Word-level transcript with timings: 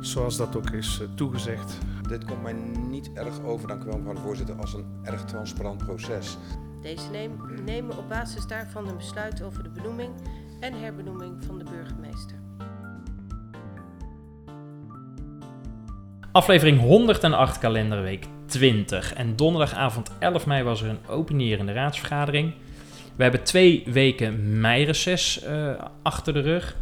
zoals 0.00 0.36
dat 0.36 0.56
ook 0.56 0.70
is 0.70 0.98
eh, 1.00 1.06
toegezegd. 1.14 1.78
Dit 2.08 2.24
komt 2.24 2.42
mij 2.42 2.52
niet 2.88 3.10
erg 3.14 3.42
over, 3.42 3.68
dank 3.68 3.82
u 3.82 3.86
wel 3.86 3.96
mevrouw 3.96 4.14
de 4.14 4.20
voorzitter, 4.20 4.54
als 4.56 4.74
een 4.74 4.84
erg 5.02 5.24
transparant 5.24 5.84
proces. 5.84 6.36
Deze 6.82 7.10
neem- 7.10 7.40
nemen 7.64 7.98
op 7.98 8.08
basis 8.08 8.46
daarvan 8.46 8.88
een 8.88 8.96
besluit 8.96 9.42
over 9.42 9.62
de 9.62 9.68
benoeming 9.68 10.10
en 10.60 10.80
herbenoeming 10.80 11.44
van 11.44 11.58
de 11.58 11.64
burgemeester. 11.64 12.38
Aflevering 16.32 16.80
108 16.80 17.58
kalenderweek 17.58 18.26
20. 18.46 19.14
En 19.14 19.36
donderdagavond 19.36 20.10
11 20.18 20.46
mei 20.46 20.62
was 20.62 20.82
er 20.82 20.88
een 20.88 21.06
openierende 21.08 21.72
raadsvergadering. 21.72 22.54
We 23.16 23.22
hebben 23.22 23.42
twee 23.42 23.84
weken 23.86 24.60
meireces 24.60 25.42
eh 25.42 25.72
achter 26.02 26.32
de 26.32 26.40
rug. 26.40 26.76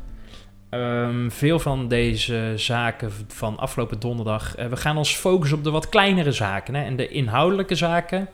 Ehm, 0.71 1.29
veel 1.31 1.59
van 1.59 1.89
deze 1.89 2.53
zaken 2.57 3.11
van 3.29 3.59
afgelopen 3.59 4.01
donderdag. 4.01 4.57
eh, 4.57 4.67
we 4.67 4.77
gaan 4.77 4.97
ons 4.97 5.15
focussen 5.17 5.59
op 5.59 5.65
de 5.65 5.71
wat 5.71 5.89
kleinere 5.89 6.33
zaken. 6.33 6.75
Hè, 6.75 6.85
en 6.85 6.97
de 6.97 7.09
inhoudelijke 7.09 7.75
zaken. 7.75 8.29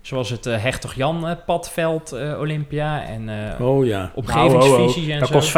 Zoals 0.00 0.30
het 0.30 0.44
Hertog 0.44 0.94
Jan 0.94 1.26
eh, 1.28 1.36
Padveld 1.46 2.12
eh, 2.12 2.38
Olympia 2.40 3.04
en 3.06 3.28
Oh 3.60 3.86
ja. 3.86 4.12
omgevingsvisies 4.14 5.08
en 5.08 5.18
Dat 5.18 5.28
zo. 5.28 5.34
kost 5.34 5.48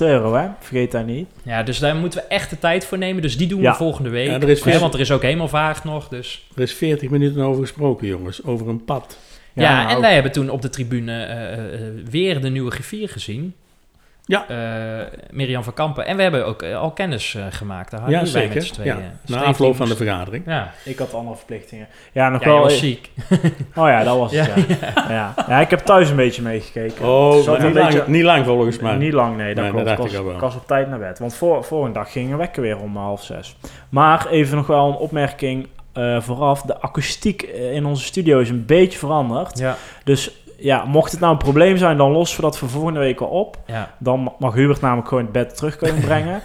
50.000 0.00 0.06
euro, 0.06 0.34
hè? 0.34 0.46
Vergeet 0.60 0.92
dat 0.92 1.06
niet. 1.06 1.28
Ja, 1.42 1.62
dus 1.62 1.78
daar 1.78 1.96
moeten 1.96 2.20
we 2.20 2.26
echt 2.26 2.50
de 2.50 2.58
tijd 2.58 2.86
voor 2.86 2.98
nemen. 2.98 3.22
Dus 3.22 3.36
die 3.36 3.46
doen 3.48 3.60
Ja. 3.60 3.70
we 3.70 3.76
volgende 3.76 4.10
week. 4.10 4.26
Ja, 4.28 4.40
er 4.40 4.48
is 4.48 4.64
Hè, 4.64 4.78
want 4.78 4.94
er 4.94 5.00
is 5.00 5.10
ook 5.12 5.22
helemaal 5.22 5.48
vaag 5.48 5.84
nog. 5.84 6.08
Dus. 6.08 6.46
Er 6.56 6.62
is 6.62 6.72
40 6.74 7.10
minuten 7.10 7.42
over 7.42 7.60
gesproken, 7.62 8.06
jongens. 8.06 8.44
Over 8.44 8.68
een 8.68 8.84
pad. 8.84 9.18
Ja, 9.52 9.82
nou, 9.82 9.94
en 9.94 10.00
wij 10.00 10.14
hebben 10.14 10.32
toen 10.32 10.50
op 10.50 10.62
de 10.62 10.68
tribune 10.68 11.26
weer 12.10 12.40
de 12.40 12.50
nieuwe 12.50 12.70
griffier 12.70 13.08
gezien. 13.08 13.54
Ja. 14.26 14.44
Eh, 14.48 15.06
Mirjam 15.30 15.62
van 15.62 15.72
Kampen. 15.74 16.06
En 16.06 16.16
we 16.16 16.22
hebben 16.22 16.46
ook 16.46 16.62
eh, 16.62 16.76
al 16.76 16.90
kennis 16.90 17.34
eh, 17.34 17.44
gemaakt. 17.50 17.90
Daar 17.90 18.00
hadden 18.00 18.18
Ja, 18.18 18.24
wij 18.24 18.32
zeker. 18.42 18.54
met 18.54 18.64
z'n 18.64 18.72
tweeën. 18.72 18.96
Ja. 18.96 19.02
Steve 19.24 19.38
Na 19.38 19.44
afloop 19.44 19.76
van 19.76 19.88
de 19.88 19.96
vergadering. 19.96 20.42
Ja, 20.46 20.72
Ik 20.84 20.98
had 20.98 21.14
andere 21.14 21.36
verplichtingen. 21.36 21.86
Ja, 22.12 22.28
nog 22.28 22.40
ja 22.44 22.48
wel... 22.48 22.60
was 22.62 22.78
ziek. 22.78 23.10
Oh 23.76 23.88
ja, 23.88 24.04
dat 24.04 24.18
was 24.18 24.32
het, 24.36 24.46
Ja. 24.46 24.54
ja. 24.68 25.08
Ja. 25.08 25.34
ja. 25.48 25.60
ik 25.60 25.70
heb 25.70 25.78
thuis 25.80 26.10
een 26.10 26.16
beetje 26.16 26.42
meegekeken. 26.42 27.04
Oh, 27.08 27.46
maar 27.46 27.58
een 27.58 27.64
niet, 27.64 27.72
beetje- 27.74 27.98
lang, 27.98 28.08
niet 28.08 28.22
lang 28.22 28.44
volgens 28.44 28.78
mij. 28.78 28.96
Niet 28.96 29.12
lang, 29.12 29.36
nee. 29.36 29.54
Dat 29.54 29.64
Nee, 29.64 29.72
klopt. 29.72 29.86
Dat 29.86 29.92
ik, 29.98 29.98
dacht 29.98 30.12
was, 30.12 30.12
ik 30.12 30.18
al 30.18 30.24
wel. 30.24 30.34
ik 30.34 30.40
was 30.40 30.54
op 30.56 30.66
tijd 30.66 30.88
naar 30.88 30.98
bed. 30.98 31.18
Want 31.18 31.34
voor, 31.34 31.64
volgende 31.64 31.94
dag 31.98 32.12
gingen 32.12 32.38
wekken 32.38 32.62
weer 32.62 32.78
om 32.78 32.96
half 32.96 33.22
zes. 33.24 33.56
Maar 33.88 34.26
even 34.28 34.56
nog 34.56 34.66
wel 34.66 34.88
een 34.88 34.94
opmerking 34.96 35.66
eh, 35.92 36.20
vooraf. 36.20 36.62
De 36.62 36.80
akoestiek 36.80 37.42
in 37.72 37.86
onze 37.86 38.04
studio 38.04 38.38
is 38.40 38.48
een 38.50 38.64
beetje 38.66 38.98
veranderd. 38.98 39.58
Ja, 39.58 39.76
Dus 40.04 40.30
ja, 40.64 40.84
mocht 40.84 41.10
het 41.10 41.20
nou 41.20 41.32
een 41.32 41.38
probleem 41.38 41.76
zijn, 41.76 41.96
dan 41.96 42.10
lossen 42.10 42.36
we 42.36 42.42
dat 42.42 42.58
voor 42.58 42.68
volgende 42.68 43.00
week 43.00 43.18
wel 43.18 43.28
op. 43.28 43.56
ja. 43.66 43.90
Dan 43.98 44.32
mag 44.38 44.54
Hubert 44.54 44.80
namelijk 44.80 45.08
gewoon 45.08 45.22
het 45.22 45.32
bed 45.32 45.56
terug 45.56 45.76
komen 45.76 46.00
brengen. 46.10 46.42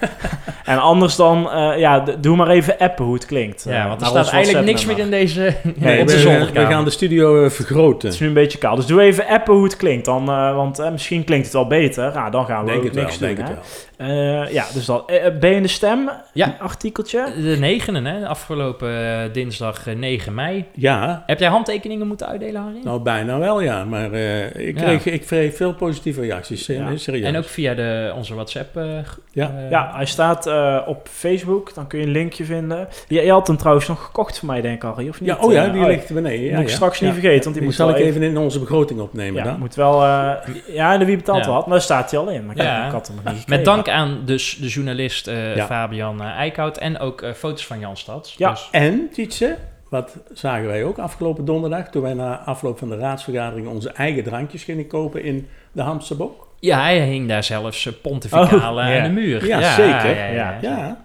en 0.66 0.80
anders 0.80 1.16
dan, 1.16 1.52
eh, 1.52 1.80
ja, 1.80 2.04
doe 2.20 2.36
maar 2.36 2.48
even 2.48 2.78
appen 2.78 3.06
hoe 3.06 3.14
het 3.14 3.26
klinkt. 3.26 3.64
ja 3.68 3.82
eh, 3.84 3.88
want 3.88 4.02
er 4.02 4.08
staat 4.08 4.30
eigenlijk 4.30 4.66
niks 4.66 4.86
meer 4.86 4.98
in 4.98 5.10
deze 5.10 5.56
Nee, 5.76 6.06
we, 6.06 6.66
gaan 6.70 6.84
de 6.84 6.90
studio 6.90 7.44
eh, 7.44 7.50
vergroten. 7.50 8.08
Het 8.08 8.14
is 8.14 8.20
nu 8.20 8.28
een 8.28 8.34
beetje 8.34 8.58
koud. 8.58 8.76
Dus 8.76 8.86
doe 8.86 9.02
even 9.02 9.28
appen 9.28 9.54
hoe 9.54 9.64
het 9.64 9.78
klinkt. 9.78 10.06
Dan, 10.06 10.30
eh, 10.30 10.56
want 10.56 10.80
eh, 10.80 10.92
misschien 10.92 11.24
klinkt 11.24 11.46
het 11.46 11.54
wel 11.54 11.68
beter. 11.68 12.12
Nou, 12.14 12.32
dan 12.32 12.46
gaan 12.46 12.60
we 12.60 12.66
Denk 12.66 12.78
ook 12.78 12.86
het 12.86 12.96
wel, 12.96 13.04
niks 13.04 13.18
denk 13.18 13.38
doen. 13.38 13.56
Eh, 14.00 14.52
ja, 14.52 14.66
dus 14.74 14.86
dat. 14.86 15.10
Eh, 15.10 15.38
ben 15.40 15.50
je 15.50 15.56
in 15.56 15.62
de 15.62 15.68
stem? 15.68 16.10
Ja. 16.34 16.46
Een 16.48 16.60
artikeltje? 16.60 17.26
De 17.36 17.56
negende, 17.60 18.10
hè? 18.10 18.28
Afgelopen 18.28 18.90
eh, 19.24 19.34
dinsdag 19.34 19.88
eh, 19.88 19.96
9 19.96 20.34
mei. 20.34 20.66
Ja, 20.74 21.24
Heb 21.26 21.40
jij 21.40 21.50
handtekeningen 21.50 22.08
moeten 22.08 22.28
uitdelen, 22.28 22.62
Harry? 22.62 22.80
nou 22.84 23.00
bijna 23.02 23.38
wel 23.40 23.62
ja. 23.62 23.84
Maar 23.86 24.12
eh, 24.12 24.68
ik, 24.68 24.80
Ja. 24.80 24.84
kreeg, 24.86 25.06
ik 25.06 25.22
kreeg 25.22 25.56
veel 25.56 25.74
positieve 25.74 26.22
reacties. 26.22 26.66
Ja. 26.66 26.96
Serieus. 26.98 27.26
En 27.26 27.38
ook 27.38 27.46
via 27.46 27.74
de, 27.74 28.14
onze 28.16 28.34
WhatsApp. 28.34 28.78
eh, 28.78 28.86
Ja. 29.32 29.52
Ja, 29.70 29.92
hij 29.96 30.06
staat 30.06 30.48
eh, 30.48 30.78
op 30.86 31.08
Facebook. 31.12 31.74
Dan 31.74 31.88
kun 31.88 32.00
je 32.00 32.06
een 32.06 32.12
linkje 32.12 32.44
vinden. 32.46 32.88
Je, 33.08 33.22
je 33.22 33.32
had 33.32 33.48
hem 33.48 33.58
trouwens 33.58 33.88
nog 33.88 34.04
gekocht 34.04 34.40
voor 34.40 34.48
mij, 34.48 34.62
denk 34.62 34.76
ik, 34.76 34.82
Harry, 34.82 35.10
of 35.10 35.20
niet? 35.22 35.30
Ja, 35.30 35.38
oh 35.42 35.52
ja, 35.52 35.68
die 35.68 35.86
ligt 35.86 36.14
beneden. 36.14 36.46
Ja, 36.46 36.52
moet 36.54 36.62
ik 36.62 36.70
ja. 36.70 36.76
straks 36.76 37.02
niet 37.02 37.12
vergeten, 37.14 37.34
want 37.44 37.44
die, 37.46 37.54
Die 37.54 37.64
moet 37.64 37.76
zal 37.76 37.88
wel 37.88 37.96
ik 37.98 38.04
even 38.06 38.22
in 38.24 38.38
onze 38.38 38.60
begroting 38.60 39.00
opnemen 39.00 39.44
Ja, 39.44 39.50
dan. 39.50 39.60
moet 39.60 39.76
wel... 39.76 40.04
eh, 40.04 40.32
ja, 40.68 40.98
de 40.98 41.06
wie 41.06 41.16
betaalt 41.16 41.46
Ja. 41.46 41.52
wat, 41.52 41.62
maar 41.66 41.74
daar 41.74 41.82
staat 41.82 42.12
hij 42.12 42.20
al 42.20 42.28
in. 42.30 42.46
Maar 42.46 42.56
ik, 42.56 42.62
Ja. 42.62 42.86
ik 42.86 42.92
had 42.92 43.08
hem 43.08 43.16
nog 43.16 43.26
niet 43.26 43.40
gekregen. 43.42 43.64
Met 43.64 43.66
dank 43.76 43.88
aan 43.92 44.22
dus 44.26 44.58
de 44.62 44.68
journalist 44.68 45.28
eh, 45.28 45.56
Ja. 45.56 45.66
Fabian 45.66 46.22
eh, 46.22 46.28
Eickhout 46.28 46.78
en 46.78 47.00
ook 47.00 47.22
eh, 47.22 47.32
foto's 47.34 47.66
van 47.66 47.80
Jan 47.80 47.98
Stads. 47.98 48.36
Ja. 48.38 48.50
Dus, 48.50 48.68
En, 48.72 49.10
Tietse, 49.14 49.58
wat 49.90 50.18
zagen 50.34 50.68
wij 50.68 50.84
ook 50.84 50.98
afgelopen 50.98 51.46
donderdag... 51.46 51.88
toen 51.90 52.02
wij 52.02 52.14
na 52.14 52.38
afloop 52.38 52.78
van 52.78 52.90
de 52.90 52.98
raadsvergadering 52.98 53.68
onze 53.68 53.90
eigen 53.90 54.24
drankjes 54.24 54.64
gingen 54.64 54.88
kopen 54.88 55.24
in 55.24 55.48
de 55.72 55.82
Hamse 55.82 56.16
Bok? 56.16 56.48
ja, 56.60 56.82
hij 56.82 57.00
hing 57.00 57.28
daar 57.28 57.44
zelfs 57.44 57.90
pontificaal 58.02 58.74
Oh, 58.74 58.82
aan 58.82 58.92
ja. 58.92 59.04
de 59.04 59.10
muur. 59.10 59.46
Ja, 59.46 59.74
zeker. 59.74 60.16
Ja, 60.16 60.26
ja, 60.26 60.28
ja. 60.28 60.58
Ja. 60.62 60.78
Ja, 60.78 60.98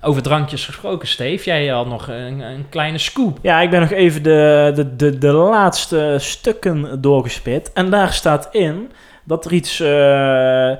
Over 0.00 0.22
drankjes 0.22 0.64
gesproken, 0.64 1.08
Steve. 1.08 1.44
Jij 1.44 1.66
had 1.66 1.86
nog 1.86 2.08
een, 2.08 2.40
een 2.40 2.66
kleine 2.68 2.98
scoop. 2.98 3.38
Ja, 3.42 3.60
ik 3.60 3.70
ben 3.70 3.80
nog 3.80 3.90
even 3.90 4.22
de, 4.22 4.72
de, 4.74 4.96
de, 4.96 5.18
de 5.18 5.32
laatste 5.32 6.16
stukken 6.20 7.00
doorgespit. 7.00 7.72
En 7.72 7.90
daar 7.90 8.12
staat 8.12 8.48
in 8.50 8.90
dat 9.26 9.44
er 9.44 9.52
iets 9.52 9.80
eh, 9.80 10.72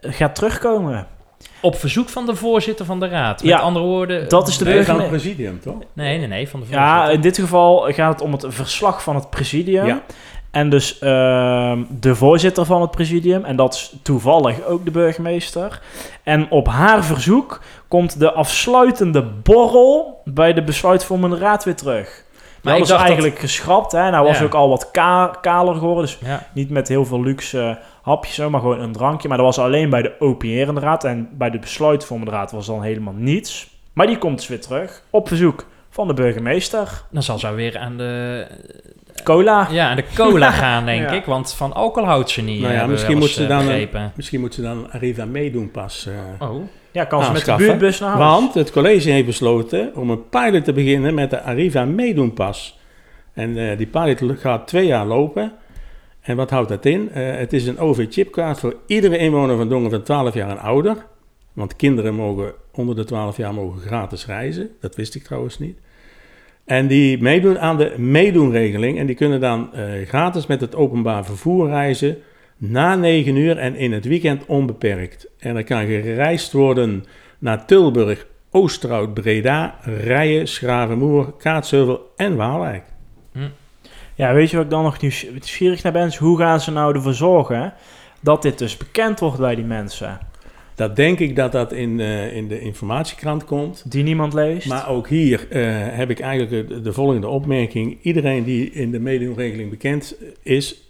gaat 0.00 0.34
terugkomen. 0.34 1.06
Op 1.60 1.76
verzoek 1.76 2.08
van 2.08 2.26
de 2.26 2.34
voorzitter 2.36 2.84
van 2.86 3.00
de 3.00 3.08
raad. 3.08 3.40
Met 3.42 3.50
Ja, 3.50 3.58
andere 3.58 3.84
woorden... 3.84 4.28
dat 4.28 4.48
is 4.48 4.58
de 4.58 4.64
nee, 4.64 4.74
burger- 4.74 4.92
van 4.92 5.00
het 5.02 5.10
presidium, 5.10 5.60
toch? 5.60 5.74
Nee, 5.92 6.18
nee, 6.18 6.26
nee, 6.26 6.48
van 6.48 6.60
de 6.60 6.66
voorzitter. 6.66 6.96
Ja, 6.96 7.08
in 7.10 7.20
dit 7.20 7.38
geval 7.38 7.92
gaat 7.92 8.12
het 8.12 8.22
om 8.22 8.32
het 8.32 8.44
verslag 8.48 9.02
van 9.02 9.14
het 9.14 9.30
presidium. 9.30 9.86
Ja. 9.86 10.00
En 10.50 10.68
dus 10.70 10.98
ehm, 10.98 11.82
de 12.00 12.14
voorzitter 12.14 12.64
van 12.64 12.80
het 12.80 12.90
presidium. 12.90 13.44
En 13.44 13.56
dat 13.56 13.74
is 13.74 13.92
toevallig 14.02 14.64
ook 14.64 14.84
de 14.84 14.90
burgemeester. 14.90 15.80
En 16.22 16.50
op 16.50 16.68
haar 16.68 17.04
verzoek 17.04 17.60
komt 17.88 18.18
de 18.18 18.32
afsluitende 18.32 19.22
borrel 19.22 20.20
bij 20.24 20.52
de 20.52 20.62
besluitvormende 20.64 21.36
raad 21.38 21.64
weer 21.64 21.76
terug. 21.76 22.24
Maar 22.62 22.72
ik 22.72 22.78
dat 22.78 22.88
is 22.88 22.94
dat- 22.96 23.06
eigenlijk 23.06 23.38
geschrapt. 23.38 23.92
Hè? 23.92 24.10
Nou 24.10 24.26
was 24.26 24.38
Ja. 24.38 24.44
ook 24.44 24.54
al 24.54 24.68
wat 24.68 24.90
ka- 24.90 25.36
kaler 25.40 25.74
geworden. 25.74 26.02
Dus 26.04 26.18
Ja. 26.24 26.46
niet 26.54 26.70
met 26.70 26.88
heel 26.88 27.04
veel 27.04 27.22
luxe 27.22 27.78
eh, 28.02 28.06
hapjes, 28.08 28.34
zo, 28.34 28.50
maar 28.50 28.60
gewoon 28.60 28.80
een 28.80 28.92
drankje. 28.92 29.28
Maar 29.28 29.36
dat 29.36 29.46
was 29.46 29.58
alleen 29.58 29.90
bij 29.90 30.02
de 30.02 30.12
opierende 30.18 30.80
raad. 30.80 31.04
En 31.04 31.28
bij 31.32 31.50
de 31.50 31.58
besluitvormende 31.58 32.32
raad 32.32 32.52
was 32.52 32.66
dan 32.66 32.82
helemaal 32.82 33.14
niets. 33.16 33.70
Maar 33.92 34.06
die 34.06 34.18
komt 34.18 34.36
dus 34.36 34.48
weer 34.48 34.60
terug 34.60 35.02
op 35.10 35.28
verzoek 35.28 35.66
van 35.90 36.06
de 36.06 36.14
burgemeester. 36.14 37.02
Dan 37.10 37.22
zal 37.22 37.38
ze 37.38 37.54
weer 37.54 37.78
aan 37.78 37.96
de, 37.96 38.46
Cola. 39.24 39.68
ja, 39.70 39.88
aan 39.90 39.96
de 39.96 40.04
cola 40.14 40.50
gaan, 40.62 40.84
denk 40.84 41.02
Ja. 41.08 41.10
ik. 41.16 41.24
Want 41.24 41.54
van 41.54 41.72
alcohol 41.72 42.08
houdt 42.08 42.30
ze 42.30 42.42
niet. 42.42 42.60
Nou 42.60 42.72
ja, 42.72 42.84
we 42.84 42.90
misschien 42.90 43.18
moet 43.18 43.28
ze 43.30 43.42
eh, 43.42 43.48
dan 43.48 43.68
een-. 43.68 44.10
Misschien 44.16 44.40
moet 44.40 44.54
ze 44.54 44.62
dan 44.62 44.90
Arriva 44.92 45.24
meedoen 45.24 45.70
pas. 45.70 46.08
eh. 46.40 46.48
Oh, 46.50 46.62
Ja, 46.90 47.04
kan 47.04 47.24
ze 47.24 47.32
met 47.32 47.44
de 47.44 47.54
buurtbus 47.56 48.00
naar 48.00 48.08
huis. 48.10 48.20
Want 48.30 48.54
het 48.54 48.70
college 48.72 49.10
heeft 49.10 49.26
besloten 49.26 49.90
om 49.94 50.10
een 50.10 50.28
pilot 50.28 50.64
te 50.64 50.72
beginnen 50.72 51.14
met 51.14 51.30
de 51.30 51.42
Arriva 51.42 51.84
meedoenpas. 51.84 52.78
En 53.34 53.56
eh, 53.70 53.76
die 53.78 53.86
pilot 53.86 54.38
gaat 54.40 54.66
twee 54.66 54.86
jaar 54.86 55.06
lopen. 55.06 55.52
En 56.22 56.36
wat 56.36 56.50
houdt 56.50 56.68
dat 56.68 56.84
in? 56.84 57.10
Eh, 57.10 57.36
het 57.36 57.52
is 57.52 57.66
een 57.66 57.78
OV-chipkaart 57.78 58.58
voor 58.60 58.76
iedere 58.86 59.18
inwoner 59.18 59.56
van 59.56 59.68
Dongen 59.68 59.90
van 59.90 60.02
12 60.02 60.34
jaar 60.34 60.50
en 60.50 60.58
ouder. 60.58 60.96
Want 61.52 61.76
kinderen 61.76 62.14
mogen 62.14 62.52
onder 62.72 62.96
de 62.96 63.04
12 63.04 63.36
jaar 63.36 63.54
mogen 63.54 63.80
gratis 63.80 64.26
reizen. 64.26 64.70
Dat 64.80 64.96
wist 64.96 65.14
ik 65.14 65.22
trouwens 65.22 65.58
niet. 65.58 65.78
En 66.64 66.86
die 66.86 67.22
meedoen 67.22 67.58
aan 67.58 67.76
de 67.76 67.94
meedoenregeling. 67.98 68.98
En 68.98 69.06
die 69.06 69.16
kunnen 69.16 69.40
dan 69.40 69.74
eh, 69.74 70.06
gratis 70.06 70.46
met 70.46 70.60
het 70.60 70.74
openbaar 70.74 71.24
vervoer 71.24 71.68
reizen. 71.68 72.16
Na 72.56 72.96
9 72.96 73.36
uur 73.36 73.58
en 73.58 73.76
in 73.76 73.92
het 73.92 74.04
weekend 74.04 74.46
onbeperkt. 74.46 75.28
En 75.38 75.56
er 75.56 75.64
kan 75.64 75.86
gereisd 75.86 76.52
worden 76.52 77.04
naar 77.38 77.66
Tilburg, 77.66 78.26
Oosterhout, 78.50 79.14
Breda, 79.14 79.78
Rijen, 79.82 80.48
Schravenmoer, 80.48 81.32
Kaatsheuvel 81.36 82.12
en 82.16 82.36
Waalwijk. 82.36 82.84
Ja, 84.14 84.34
weet 84.34 84.50
je 84.50 84.56
wat 84.56 84.64
ik 84.64 84.70
dan 84.70 84.82
nog 84.82 85.00
nieuws- 85.00 85.26
nieuwsgierig 85.30 85.82
naar 85.82 85.92
ben? 85.92 86.06
Is 86.06 86.16
hoe 86.16 86.38
gaan 86.38 86.60
ze 86.60 86.70
nou 86.70 86.94
ervoor 86.94 87.14
zorgen 87.14 87.72
dat 88.20 88.42
dit 88.42 88.58
dus 88.58 88.76
bekend 88.76 89.20
wordt 89.20 89.38
bij 89.38 89.54
die 89.54 89.64
mensen? 89.64 90.18
Dat 90.74 90.96
denk 90.96 91.18
ik 91.18 91.36
dat 91.36 91.52
dat 91.52 91.72
in, 91.72 92.00
eh, 92.00 92.36
in 92.36 92.48
de 92.48 92.60
informatiekrant 92.60 93.44
komt. 93.44 93.90
Die 93.90 94.02
niemand 94.02 94.34
leest? 94.34 94.68
Maar 94.68 94.88
ook 94.88 95.08
hier 95.08 95.46
eh, 95.50 95.62
heb 95.96 96.10
ik 96.10 96.20
eigenlijk 96.20 96.68
de, 96.68 96.80
de 96.80 96.92
volgende 96.92 97.28
opmerking. 97.28 97.98
Iedereen 98.02 98.44
die 98.44 98.70
in 98.70 98.90
de 98.90 98.98
mededeelregeling 98.98 99.70
bekend 99.70 100.16
is, 100.42 100.81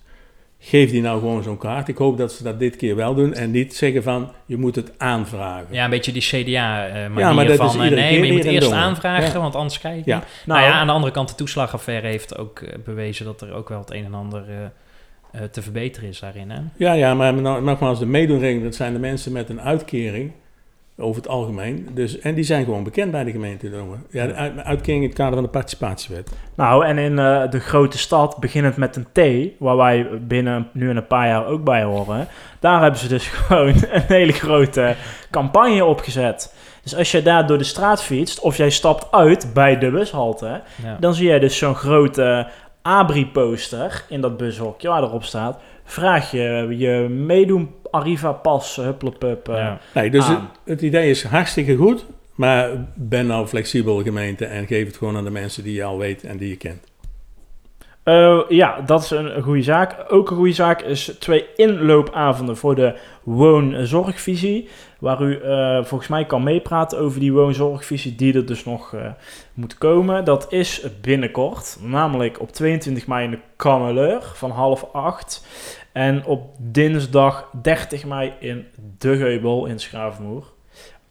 geef 0.65 0.91
die 0.91 1.03
nou 1.03 1.19
gewoon 1.21 1.43
zo'n 1.43 1.59
kaart. 1.59 1.89
Ik 1.89 1.97
hoop 1.97 2.19
dat 2.19 2.33
ze 2.33 2.43
dat 2.43 2.59
dit 2.59 2.77
keer 2.77 2.97
wel 2.97 3.15
doen 3.15 3.35
en 3.35 3.51
niet 3.51 3.75
zeggen 3.77 4.03
van 4.03 4.31
je 4.47 4.57
moet 4.57 4.75
het 4.77 4.93
aanvragen. 4.99 5.67
Ja, 5.71 5.85
een 5.85 5.91
beetje 5.91 6.13
die 6.13 6.23
CDA-manier 6.23 7.19
Ja, 7.19 7.33
maar 7.33 7.47
dat 7.47 7.57
van... 7.57 7.67
is 7.67 7.75
eh, 7.75 7.79
nee, 7.81 7.89
keer 7.91 8.19
maar 8.19 8.27
je 8.27 8.33
moet 8.33 8.45
eerst 8.45 8.73
aanvragen, 8.73 9.33
Ja. 9.33 9.39
want 9.41 9.55
anders 9.55 9.79
krijg 9.79 9.97
je... 9.97 10.11
Ja. 10.11 10.17
Nou, 10.19 10.27
Nou, 10.61 10.63
ja, 10.63 10.73
aan 10.73 10.87
de 10.87 10.93
andere 10.93 11.13
kant, 11.13 11.29
de 11.29 11.35
toeslagaffaire 11.35 12.07
heeft 12.07 12.39
ook 12.39 12.61
eh, 12.61 12.75
bewezen 12.85 13.25
dat 13.25 13.41
er 13.41 13.53
ook 13.55 13.69
wel 13.69 13.79
het 13.79 13.91
een 13.93 14.05
en 14.05 14.15
ander 14.15 14.45
eh, 14.49 14.65
eh, 15.41 15.49
te 15.49 15.63
verbeteren 15.63 16.09
is 16.09 16.19
daarin. 16.21 16.51
Hè? 16.51 16.61
Ja, 16.77 16.93
ja, 16.93 17.15
maar 17.15 17.35
nou- 17.35 17.63
nogmaals, 17.63 17.99
de 17.99 18.07
meedoenregeling, 18.07 18.63
dat 18.63 18.75
zijn 18.75 18.93
de 18.93 18.99
mensen 18.99 19.33
met 19.33 19.49
een 19.49 19.61
uitkering 19.61 20.33
over 20.99 21.17
het 21.23 21.29
algemeen. 21.31 21.89
Dus, 21.95 22.19
en 22.19 22.35
die 22.35 22.45
zijn 22.45 22.65
gewoon 22.65 22.85
bekend 22.85 23.11
bij 23.11 23.25
de 23.25 23.31
gemeente. 23.31 23.71
Ja, 24.11 24.27
de 24.27 24.35
uit- 24.35 24.59
uitkering 24.65 25.03
in 25.03 25.09
het 25.09 25.19
kader 25.19 25.35
van 25.35 25.43
de 25.43 25.49
participatiewet. 25.49 26.31
Nou, 26.57 26.85
en 26.85 26.99
in 26.99 27.19
eh, 27.19 27.51
de 27.51 27.61
grote 27.61 27.99
stad, 27.99 28.37
beginnend 28.41 28.77
met 28.77 28.97
een 28.97 29.07
T, 29.13 29.51
waar 29.59 29.77
wij 29.77 30.07
binnen 30.21 30.69
nu 30.73 30.91
en 30.91 30.97
een 30.97 31.07
paar 31.07 31.27
jaar 31.27 31.47
ook 31.47 31.65
bij 31.65 31.83
horen, 31.83 32.27
daar 32.61 32.83
hebben 32.83 33.01
ze 33.01 33.09
dus 33.09 33.27
gewoon 33.37 33.69
een 33.69 34.03
hele 34.07 34.33
grote 34.33 34.95
campagne 35.31 35.85
opgezet. 35.85 36.55
Dus 36.83 36.97
als 36.97 37.11
je 37.11 37.23
daar 37.23 37.47
door 37.47 37.59
de 37.59 37.65
straat 37.65 38.03
fietst, 38.03 38.41
of 38.41 38.57
jij 38.57 38.71
stapt 38.71 39.13
uit 39.13 39.51
bij 39.55 39.79
de 39.79 39.91
bushalte, 39.91 40.61
Ja. 40.85 40.97
dan 41.01 41.15
zie 41.15 41.27
jij 41.27 41.39
dus 41.39 41.59
zo'n 41.59 41.75
grote 41.75 42.49
Abri-poster 42.83 44.05
in 44.09 44.21
dat 44.21 44.37
bushokje 44.37 44.89
waar 44.89 45.03
erop 45.03 45.25
staat. 45.25 45.59
Vraag 45.85 46.31
je 46.31 46.67
je 46.79 47.09
meedoen 47.09 47.71
Arriva 47.93 48.33
pas, 48.33 48.77
hupplepup. 48.77 49.49
eh. 49.49 49.57
Ja. 49.57 49.81
Nee, 49.95 50.11
dus 50.11 50.27
het, 50.65 50.83
idee 50.83 51.11
is 51.11 51.25
hartstikke 51.25 51.77
goed. 51.77 52.07
Maar 52.35 52.71
ben 52.95 53.27
nou 53.27 53.47
flexibel 53.47 54.03
gemeente 54.03 54.45
en 54.45 54.67
geef 54.67 54.87
het 54.87 54.97
gewoon 54.97 55.17
aan 55.17 55.25
de 55.25 55.31
mensen 55.31 55.63
die 55.63 55.75
je 55.75 55.85
al 55.85 55.99
weet 55.99 56.25
en 56.25 56.37
die 56.37 56.49
je 56.49 56.57
kent. 56.57 56.93
Eh, 58.03 58.41
ja, 58.49 58.81
dat 58.81 59.03
is 59.03 59.11
een, 59.11 59.43
goede 59.43 59.63
zaak. 59.63 60.05
Ook 60.09 60.31
een 60.31 60.37
goede 60.37 60.53
zaak 60.53 60.83
is 60.83 61.17
twee 61.19 61.47
inloopavonden 61.57 62.57
voor 62.57 62.75
de 62.75 62.95
woonzorgvisie. 63.23 64.69
Waar 64.99 65.23
u 65.23 65.41
eh, 65.41 65.85
volgens 65.85 66.11
mij 66.11 66.27
kan 66.27 66.43
meepraten 66.43 66.99
over 66.99 67.21
die 67.21 67.33
woonzorgvisie 67.33 68.15
die 68.15 68.35
er 68.35 68.47
dus 68.47 68.65
nog 68.65 68.95
eh, 68.95 69.07
moet 69.55 69.79
komen. 69.79 70.25
Dat 70.25 70.53
is 70.53 70.87
binnenkort, 71.01 71.79
namelijk 71.81 72.41
op 72.41 72.53
22 72.53 73.07
mei 73.07 73.25
in 73.25 73.31
de 73.31 73.39
Kameleur 73.57 74.31
van 74.35 74.51
half 74.51 74.87
acht. 74.93 75.47
En 75.93 76.25
op 76.25 76.55
dinsdag 76.59 77.51
30 77.63 78.05
mei 78.05 78.33
in 78.39 78.67
De 78.99 79.17
Geubel 79.17 79.67
in 79.67 79.79
Schavenmoer. 79.79 80.45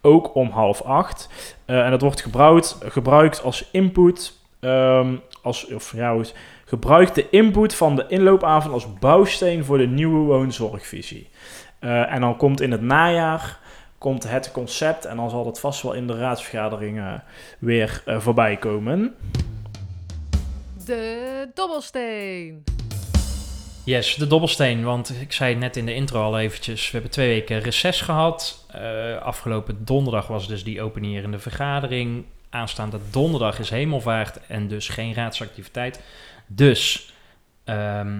Ook 0.01 0.35
om 0.35 0.49
half 0.49 0.81
acht. 0.81 1.29
Eh, 1.65 1.85
en 1.85 1.91
dat 1.91 2.01
wordt 2.01 2.21
gebruikt, 2.21 2.77
gebruikt 2.83 3.43
als 3.43 3.69
input. 3.71 4.39
ehm, 4.59 5.15
als, 5.41 5.67
of 5.67 5.93
ja, 5.95 6.17
gebruikt 6.65 7.15
de 7.15 7.29
input 7.29 7.75
van 7.75 7.95
de 7.95 8.05
inloopavond 8.07 8.73
als 8.73 8.97
bouwsteen 8.99 9.65
voor 9.65 9.77
de 9.77 9.87
nieuwe 9.87 10.25
woonzorgvisie. 10.25 11.29
Eh, 11.79 12.13
en 12.13 12.21
dan 12.21 12.37
komt 12.37 12.61
in 12.61 12.71
het 12.71 12.81
najaar 12.81 13.59
komt 14.01 14.29
het 14.29 14.51
concept 14.51 15.05
en 15.05 15.15
dan 15.15 15.29
zal 15.29 15.43
dat 15.43 15.59
vast 15.59 15.81
wel 15.81 15.93
in 15.93 16.07
de 16.07 16.17
raadsvergaderingen 16.17 17.23
weer 17.59 18.03
eh, 18.05 18.19
voorbij 18.19 18.57
komen. 18.57 19.15
De 20.85 21.47
dobbelsteen. 21.53 22.63
Yes, 23.85 24.15
de 24.15 24.27
dobbelsteen. 24.27 24.83
Want 24.83 25.21
ik 25.21 25.31
zei 25.31 25.55
net 25.55 25.77
in 25.77 25.85
de 25.85 25.93
intro 25.93 26.23
al 26.23 26.39
eventjes. 26.39 26.85
We 26.85 26.91
hebben 26.91 27.11
twee 27.11 27.27
weken 27.27 27.59
reces 27.59 28.01
gehad. 28.01 28.65
Eh, 28.71 29.17
afgelopen 29.21 29.85
donderdag 29.85 30.27
was 30.27 30.47
dus 30.47 30.63
die 30.63 30.81
openierende 30.81 31.39
vergadering. 31.39 32.25
Aanstaande 32.49 32.99
donderdag 33.11 33.59
is 33.59 33.69
hemelvaart 33.69 34.39
en 34.47 34.67
dus 34.67 34.89
geen 34.89 35.13
raadsactiviteit. 35.13 36.01
Dus 36.47 37.13
ehm, 37.63 38.19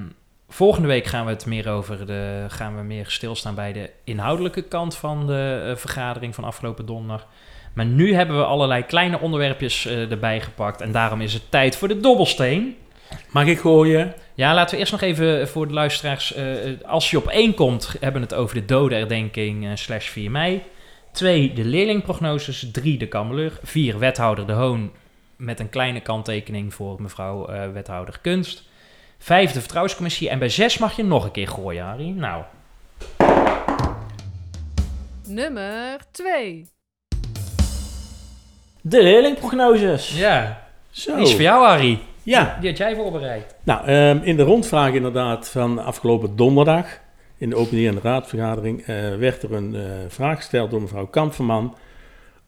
volgende 0.50 0.88
week 0.88 1.06
gaan 1.06 1.26
we 1.26 1.32
het 1.32 1.46
meer 1.46 1.70
over 1.70 2.06
de. 2.06 2.46
gaan 2.48 2.78
we 2.78 2.84
meer 2.84 3.06
stilstaan 3.08 3.56
bij 3.56 3.74
de 3.74 3.90
inhoudelijke 4.04 4.62
kant 4.62 4.96
van 4.96 5.28
de 5.28 5.64
eh, 5.68 5.76
vergadering 5.76 6.36
van 6.36 6.44
afgelopen 6.44 6.86
donderdag. 6.86 7.28
Maar 7.74 7.86
nu 7.86 8.14
hebben 8.14 8.38
we 8.38 8.46
allerlei 8.46 8.84
kleine 8.84 9.20
onderwerpjes 9.20 9.86
eh, 9.86 10.12
erbij 10.12 10.42
gepakt. 10.42 10.82
En 10.82 10.92
daarom 10.92 11.22
is 11.22 11.34
het 11.34 11.52
tijd 11.52 11.76
voor 11.76 11.88
de 11.88 12.00
dobbelsteen. 12.00 12.76
Mag 13.30 13.46
ik 13.46 13.60
gooien? 13.60 14.14
Ja, 14.36 14.54
laten 14.54 14.74
we 14.74 14.80
eerst 14.80 14.92
nog 14.92 15.02
even 15.02 15.48
voor 15.48 15.68
de 15.68 15.74
luisteraars. 15.74 16.34
eh, 16.34 16.46
als 16.86 17.10
je 17.12 17.18
op 17.18 17.28
één 17.28 17.54
komt, 17.54 17.96
hebben 18.00 18.22
we 18.22 18.28
het 18.28 18.36
over 18.38 18.56
de 18.56 18.66
dodenherdenking 18.66 19.66
eh, 19.66 19.72
slash 19.76 20.08
4 20.08 20.32
mei. 20.32 20.64
Twee, 21.12 21.54
de 21.54 21.64
leerlingprognoses. 21.66 22.72
Drie, 22.72 22.98
de 22.98 23.08
kameleur. 23.08 23.60
Vier, 23.64 24.00
wethouder 24.00 24.48
De 24.48 24.54
Hoon. 24.54 24.92
Met 25.36 25.60
een 25.60 25.70
kleine 25.70 26.00
kanttekening 26.02 26.74
voor 26.74 27.02
mevrouw 27.02 27.48
eh, 27.48 27.72
wethouder 27.72 28.20
Kunst. 28.22 28.64
Vijf, 29.18 29.52
de 29.52 29.60
vertrouwenscommissie. 29.60 30.30
En 30.30 30.40
bij 30.40 30.50
zes 30.50 30.78
mag 30.78 30.96
je 30.96 31.04
nog 31.04 31.24
een 31.24 31.32
keer 31.32 31.48
gooien, 31.48 31.84
Harry. 31.86 32.10
Nou, 32.10 32.44
Nummer 35.28 35.98
2. 36.12 36.68
De 38.82 39.04
leerlingprognoses. 39.04 40.18
ja. 40.18 40.70
Zo. 40.92 41.16
Die 41.16 41.24
is 41.26 41.32
voor 41.32 41.42
jou, 41.42 41.66
Harry. 41.66 42.00
Ja, 42.24 42.58
Die 42.60 42.70
had 42.70 42.78
jij 42.78 42.96
voorbereid. 42.96 43.56
nou, 43.64 43.86
ehm, 43.86 44.20
in 44.24 44.36
de 44.36 44.44
rondvraag 44.44 44.94
inderdaad 44.94 45.50
van 45.50 45.80
afgelopen 45.80 46.36
donderdag, 46.36 46.86
in 47.38 47.50
de 47.50 47.56
openierende 47.56 48.02
raadvergadering, 48.02 48.82
eh, 48.82 49.16
werd 49.16 49.44
er 49.44 49.54
een 49.54 49.76
eh, 49.76 49.82
vraag 50.08 50.38
gesteld 50.38 50.72
door 50.72 50.82
mevrouw 50.82 51.08
Kampferman 51.08 51.76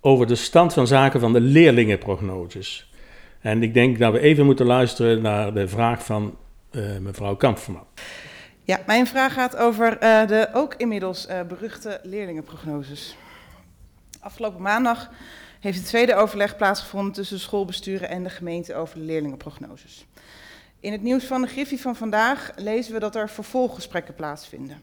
over 0.01 0.27
de 0.27 0.35
stand 0.35 0.73
van 0.73 0.87
zaken 0.87 1.19
van 1.19 1.33
de 1.33 1.41
leerlingenprognoses. 1.41 2.91
En 3.39 3.63
ik 3.63 3.73
denk 3.73 3.99
dat 3.99 4.11
we 4.11 4.19
even 4.19 4.45
moeten 4.45 4.65
luisteren 4.65 5.21
naar 5.21 5.53
de 5.53 5.67
vraag 5.67 6.05
van 6.05 6.37
eh, 6.71 6.97
mevrouw 6.99 7.35
Kampferman. 7.35 7.85
Ja, 8.63 8.79
mijn 8.85 9.07
vraag 9.07 9.33
gaat 9.33 9.57
over 9.57 9.97
eh, 9.97 10.27
de 10.27 10.49
ook 10.53 10.73
inmiddels 10.73 11.25
eh, 11.27 11.41
beruchte 11.47 11.99
leerlingenprognoses. 12.03 13.15
Afgelopen 14.19 14.61
maandag 14.61 15.09
heeft 15.63 15.77
het 15.77 15.87
tweede 15.87 16.15
overleg 16.15 16.55
plaatsgevonden 16.55 17.13
tussen 17.13 17.39
schoolbesturen 17.39 18.09
en 18.09 18.23
de 18.23 18.29
gemeente 18.29 18.75
over 18.75 18.95
de 18.95 19.05
leerlingenprognoses. 19.05 20.05
In 20.79 20.91
het 20.91 21.01
nieuws 21.01 21.23
van 21.23 21.41
de 21.41 21.47
Griffie 21.47 21.81
van 21.81 21.95
vandaag 21.95 22.51
lezen 22.55 22.93
we 22.93 22.99
dat 22.99 23.15
er 23.15 23.29
vervolggesprekken 23.29 24.13
plaatsvinden. 24.13 24.81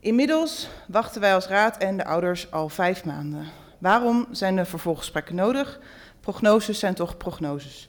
Inmiddels 0.00 0.68
wachten 0.86 1.20
wij 1.20 1.34
als 1.34 1.46
raad 1.46 1.76
en 1.76 1.96
de 1.96 2.04
ouders 2.04 2.50
al 2.50 2.68
vijf 2.68 3.04
maanden. 3.04 3.46
Waarom 3.78 4.26
zijn 4.30 4.56
er 4.58 4.66
vervolggesprekken 4.66 5.34
nodig? 5.34 5.80
Prognoses 6.20 6.78
zijn 6.78 6.94
toch 6.94 7.16
prognoses. 7.16 7.88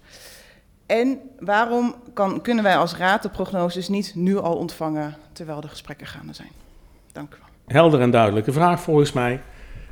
En 0.86 1.20
waarom 1.40 1.96
kan, 2.14 2.42
kunnen 2.42 2.64
wij 2.64 2.78
als 2.78 2.96
raad 2.96 3.22
de 3.22 3.30
prognoses 3.30 3.88
niet 3.88 4.16
nu 4.16 4.38
al 4.38 4.56
ontvangen 4.56 5.16
terwijl 5.32 5.62
de 5.62 5.68
gesprekken 5.68 6.08
gaande 6.08 6.34
zijn? 6.34 6.52
Dank 7.12 7.34
u 7.34 7.38
wel. 7.40 7.76
Helder 7.82 8.02
en 8.02 8.12
duidelijke 8.12 8.52
vraag 8.52 8.82
volgens 8.82 9.12
mij. 9.12 9.42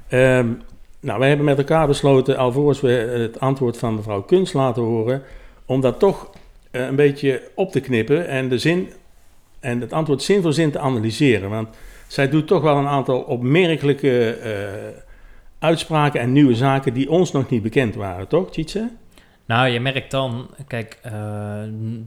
Ehm, 0.08 0.54
nou, 1.02 1.20
wij 1.20 1.28
hebben 1.28 1.46
met 1.46 1.58
elkaar 1.58 1.88
besloten, 1.88 2.38
alvorens 2.38 2.82
we 2.82 2.90
het 2.90 3.40
antwoord 3.40 3.78
van 3.78 3.96
mevrouw 3.96 4.22
Kunst 4.22 4.54
laten 4.54 4.84
horen, 4.84 5.24
om 5.66 5.82
dat 5.82 6.00
toch 6.00 6.30
eh, 6.72 6.86
een 6.86 6.96
beetje 6.96 7.42
op 7.56 7.72
te 7.72 7.80
knippen 7.80 8.28
en 8.28 8.50
de 8.50 8.58
zin 8.58 8.90
en 9.60 9.82
het 9.82 9.94
antwoord 9.94 10.22
zin 10.22 10.42
voor 10.42 10.54
zin 10.54 10.72
te 10.72 10.80
analyseren. 10.80 11.50
Want 11.50 11.70
zij 12.08 12.30
doet 12.30 12.48
toch 12.48 12.62
wel 12.62 12.78
een 12.78 12.88
aantal 12.88 13.20
opmerkelijke 13.22 14.30
eh, 14.30 14.54
uitspraken 15.60 16.20
en 16.20 16.32
nieuwe 16.32 16.56
zaken 16.56 16.94
die 16.94 17.10
ons 17.10 17.32
nog 17.32 17.50
niet 17.50 17.62
bekend 17.62 17.96
waren, 17.96 18.28
toch, 18.28 18.52
Tjitse? 18.52 18.90
Nou, 19.52 19.68
je 19.68 19.80
merkt 19.80 20.12
dan, 20.12 20.50
kijk, 20.68 21.00
eh, 21.02 21.14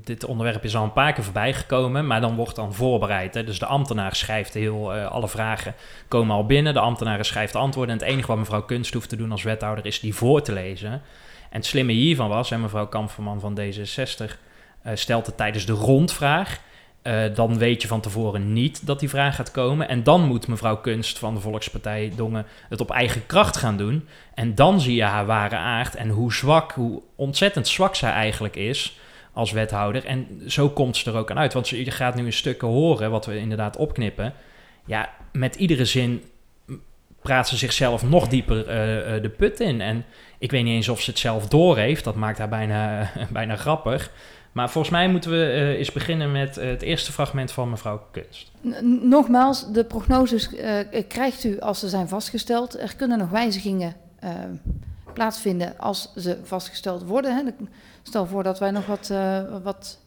dit 0.04 0.24
onderwerp 0.24 0.64
is 0.64 0.76
al 0.76 0.84
een 0.84 0.92
paar 0.92 1.12
keer 1.12 1.24
voorbij 1.24 1.52
gekomen, 1.52 2.06
maar 2.06 2.20
dan 2.20 2.34
wordt 2.34 2.56
dan 2.56 2.74
voorbereid. 2.74 3.34
Hè? 3.34 3.44
Dus 3.44 3.58
de 3.58 3.66
ambtenaar 3.66 4.16
schrijft 4.16 4.54
heel, 4.54 4.94
eh, 4.94 5.06
alle 5.06 5.28
vragen 5.28 5.74
komen 6.08 6.36
al 6.36 6.46
binnen, 6.46 6.74
de 6.74 6.80
ambtenaar 6.80 7.24
schrijft 7.24 7.52
de 7.52 7.58
antwoorden 7.58 7.94
en 7.94 8.00
het 8.00 8.10
enige 8.10 8.26
wat 8.26 8.36
mevrouw 8.36 8.62
Kunst 8.62 8.94
hoeft 8.94 9.08
te 9.08 9.16
doen 9.16 9.30
als 9.30 9.42
wethouder 9.42 9.86
is 9.86 10.00
die 10.00 10.14
voor 10.14 10.42
te 10.42 10.52
lezen. 10.52 10.90
En 10.90 11.00
het 11.50 11.66
slimme 11.66 11.92
hiervan 11.92 12.28
was, 12.28 12.50
mevrouw 12.50 12.86
Kampferman 12.86 13.40
van 13.40 13.58
D66 13.60 14.38
eh, 14.82 14.92
stelt 14.94 15.26
het 15.26 15.36
tijdens 15.36 15.66
de 15.66 15.72
rondvraag, 15.72 16.60
eh, 17.04 17.34
dan 17.34 17.58
weet 17.58 17.82
je 17.82 17.88
van 17.88 18.00
tevoren 18.00 18.52
niet 18.52 18.86
dat 18.86 19.00
die 19.00 19.08
vraag 19.08 19.34
gaat 19.34 19.50
komen. 19.50 19.88
En 19.88 20.02
dan 20.02 20.26
moet 20.26 20.48
mevrouw 20.48 20.76
Kunst 20.76 21.18
van 21.18 21.34
de 21.34 21.40
Volkspartij 21.40 22.12
Dongen 22.16 22.46
het 22.68 22.80
op 22.80 22.90
eigen 22.90 23.26
kracht 23.26 23.56
gaan 23.56 23.76
doen. 23.76 24.08
En 24.34 24.54
dan 24.54 24.80
zie 24.80 24.94
je 24.94 25.02
haar 25.02 25.26
ware 25.26 25.56
aard 25.56 25.94
en 25.94 26.08
hoe 26.08 26.32
zwak, 26.32 26.72
hoe 26.72 27.02
ontzettend 27.16 27.68
zwak 27.68 27.94
zij 27.94 28.10
eigenlijk 28.10 28.56
is 28.56 28.98
als 29.32 29.52
wethouder. 29.52 30.04
En 30.04 30.42
zo 30.46 30.68
komt 30.68 30.96
ze 30.96 31.10
er 31.10 31.16
ook 31.16 31.30
aan 31.30 31.38
uit. 31.38 31.52
Want 31.52 31.68
je 31.68 31.90
gaat 31.90 32.14
nu 32.14 32.26
een 32.26 32.32
stukken 32.32 32.68
horen, 32.68 33.10
wat 33.10 33.26
we 33.26 33.38
inderdaad 33.38 33.76
opknippen. 33.76 34.32
Ja, 34.86 35.10
met 35.32 35.54
iedere 35.54 35.84
zin 35.84 36.22
praat 37.22 37.48
ze 37.48 37.56
zichzelf 37.56 38.02
nog 38.02 38.28
dieper 38.28 38.68
eh, 38.68 39.16
eh, 39.16 39.22
de 39.22 39.28
put 39.28 39.60
in. 39.60 39.80
En 39.80 40.04
ik 40.38 40.50
weet 40.50 40.64
niet 40.64 40.74
eens 40.74 40.88
of 40.88 41.00
ze 41.00 41.10
het 41.10 41.18
zelf 41.18 41.48
doorheeft. 41.48 42.04
Dat 42.04 42.14
maakt 42.14 42.38
haar 42.38 42.48
bijna, 42.48 43.10
bijna 43.30 43.56
grappig. 43.56 44.10
Maar 44.54 44.70
volgens 44.70 44.92
mij 44.92 45.08
moeten 45.08 45.30
we 45.30 45.44
eh, 45.44 45.68
eens 45.68 45.92
beginnen 45.92 46.32
met 46.32 46.56
eh, 46.56 46.68
het 46.68 46.82
eerste 46.82 47.12
fragment 47.12 47.52
van 47.52 47.70
mevrouw 47.70 48.06
Kunst. 48.10 48.50
Nogmaals, 49.02 49.72
de 49.72 49.84
prognoses 49.84 50.54
eh, 50.54 51.02
krijgt 51.08 51.44
u 51.44 51.60
als 51.60 51.78
ze 51.78 51.88
zijn 51.88 52.08
vastgesteld. 52.08 52.78
Er 52.80 52.96
kunnen 52.96 53.18
nog 53.18 53.30
wijzigingen 53.30 53.94
plaatsvinden 55.12 55.78
als 55.78 56.12
ze 56.16 56.38
vastgesteld 56.42 57.04
worden. 57.04 57.34
Hè. 57.36 57.42
Stel 58.02 58.26
voor 58.26 58.42
dat 58.42 58.58
wij 58.58 58.70
nog 58.70 58.86
wat, 58.86 59.12
wat 59.62 59.98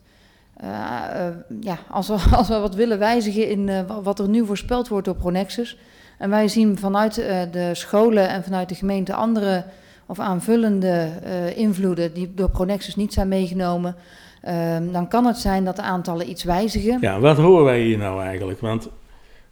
ja, 1.61 1.77
als, 1.89 2.07
we, 2.07 2.13
als 2.37 2.47
we 2.47 2.59
wat 2.59 2.75
willen 2.75 2.99
wijzigen 2.99 3.49
in 3.49 3.87
wa- 3.87 4.01
wat 4.01 4.19
er 4.19 4.29
nu 4.29 4.45
voorspeld 4.45 4.87
wordt 4.87 5.05
door 5.05 5.15
Pronexus. 5.15 5.77
En 6.17 6.29
wij 6.29 6.47
zien 6.47 6.77
vanuit 6.77 7.15
de 7.51 7.69
scholen 7.73 8.29
en 8.29 8.43
vanuit 8.43 8.69
de 8.69 8.75
gemeente 8.75 9.13
andere 9.13 9.65
of 10.05 10.19
aanvullende 10.19 11.09
invloeden 11.55 12.13
die 12.13 12.33
door 12.33 12.49
Pronexus 12.49 12.95
niet 12.95 13.13
zijn 13.13 13.27
meegenomen. 13.27 13.95
Ehm, 14.41 14.91
dan 14.91 15.07
kan 15.07 15.25
het 15.25 15.37
zijn 15.37 15.63
dat 15.65 15.75
de 15.75 15.81
aantallen 15.81 16.29
iets 16.29 16.43
wijzigen. 16.43 16.97
Ja, 17.01 17.19
wat 17.19 17.37
horen 17.37 17.65
wij 17.65 17.79
hier 17.81 17.97
nou 17.97 18.21
eigenlijk? 18.23 18.59
Want 18.61 18.89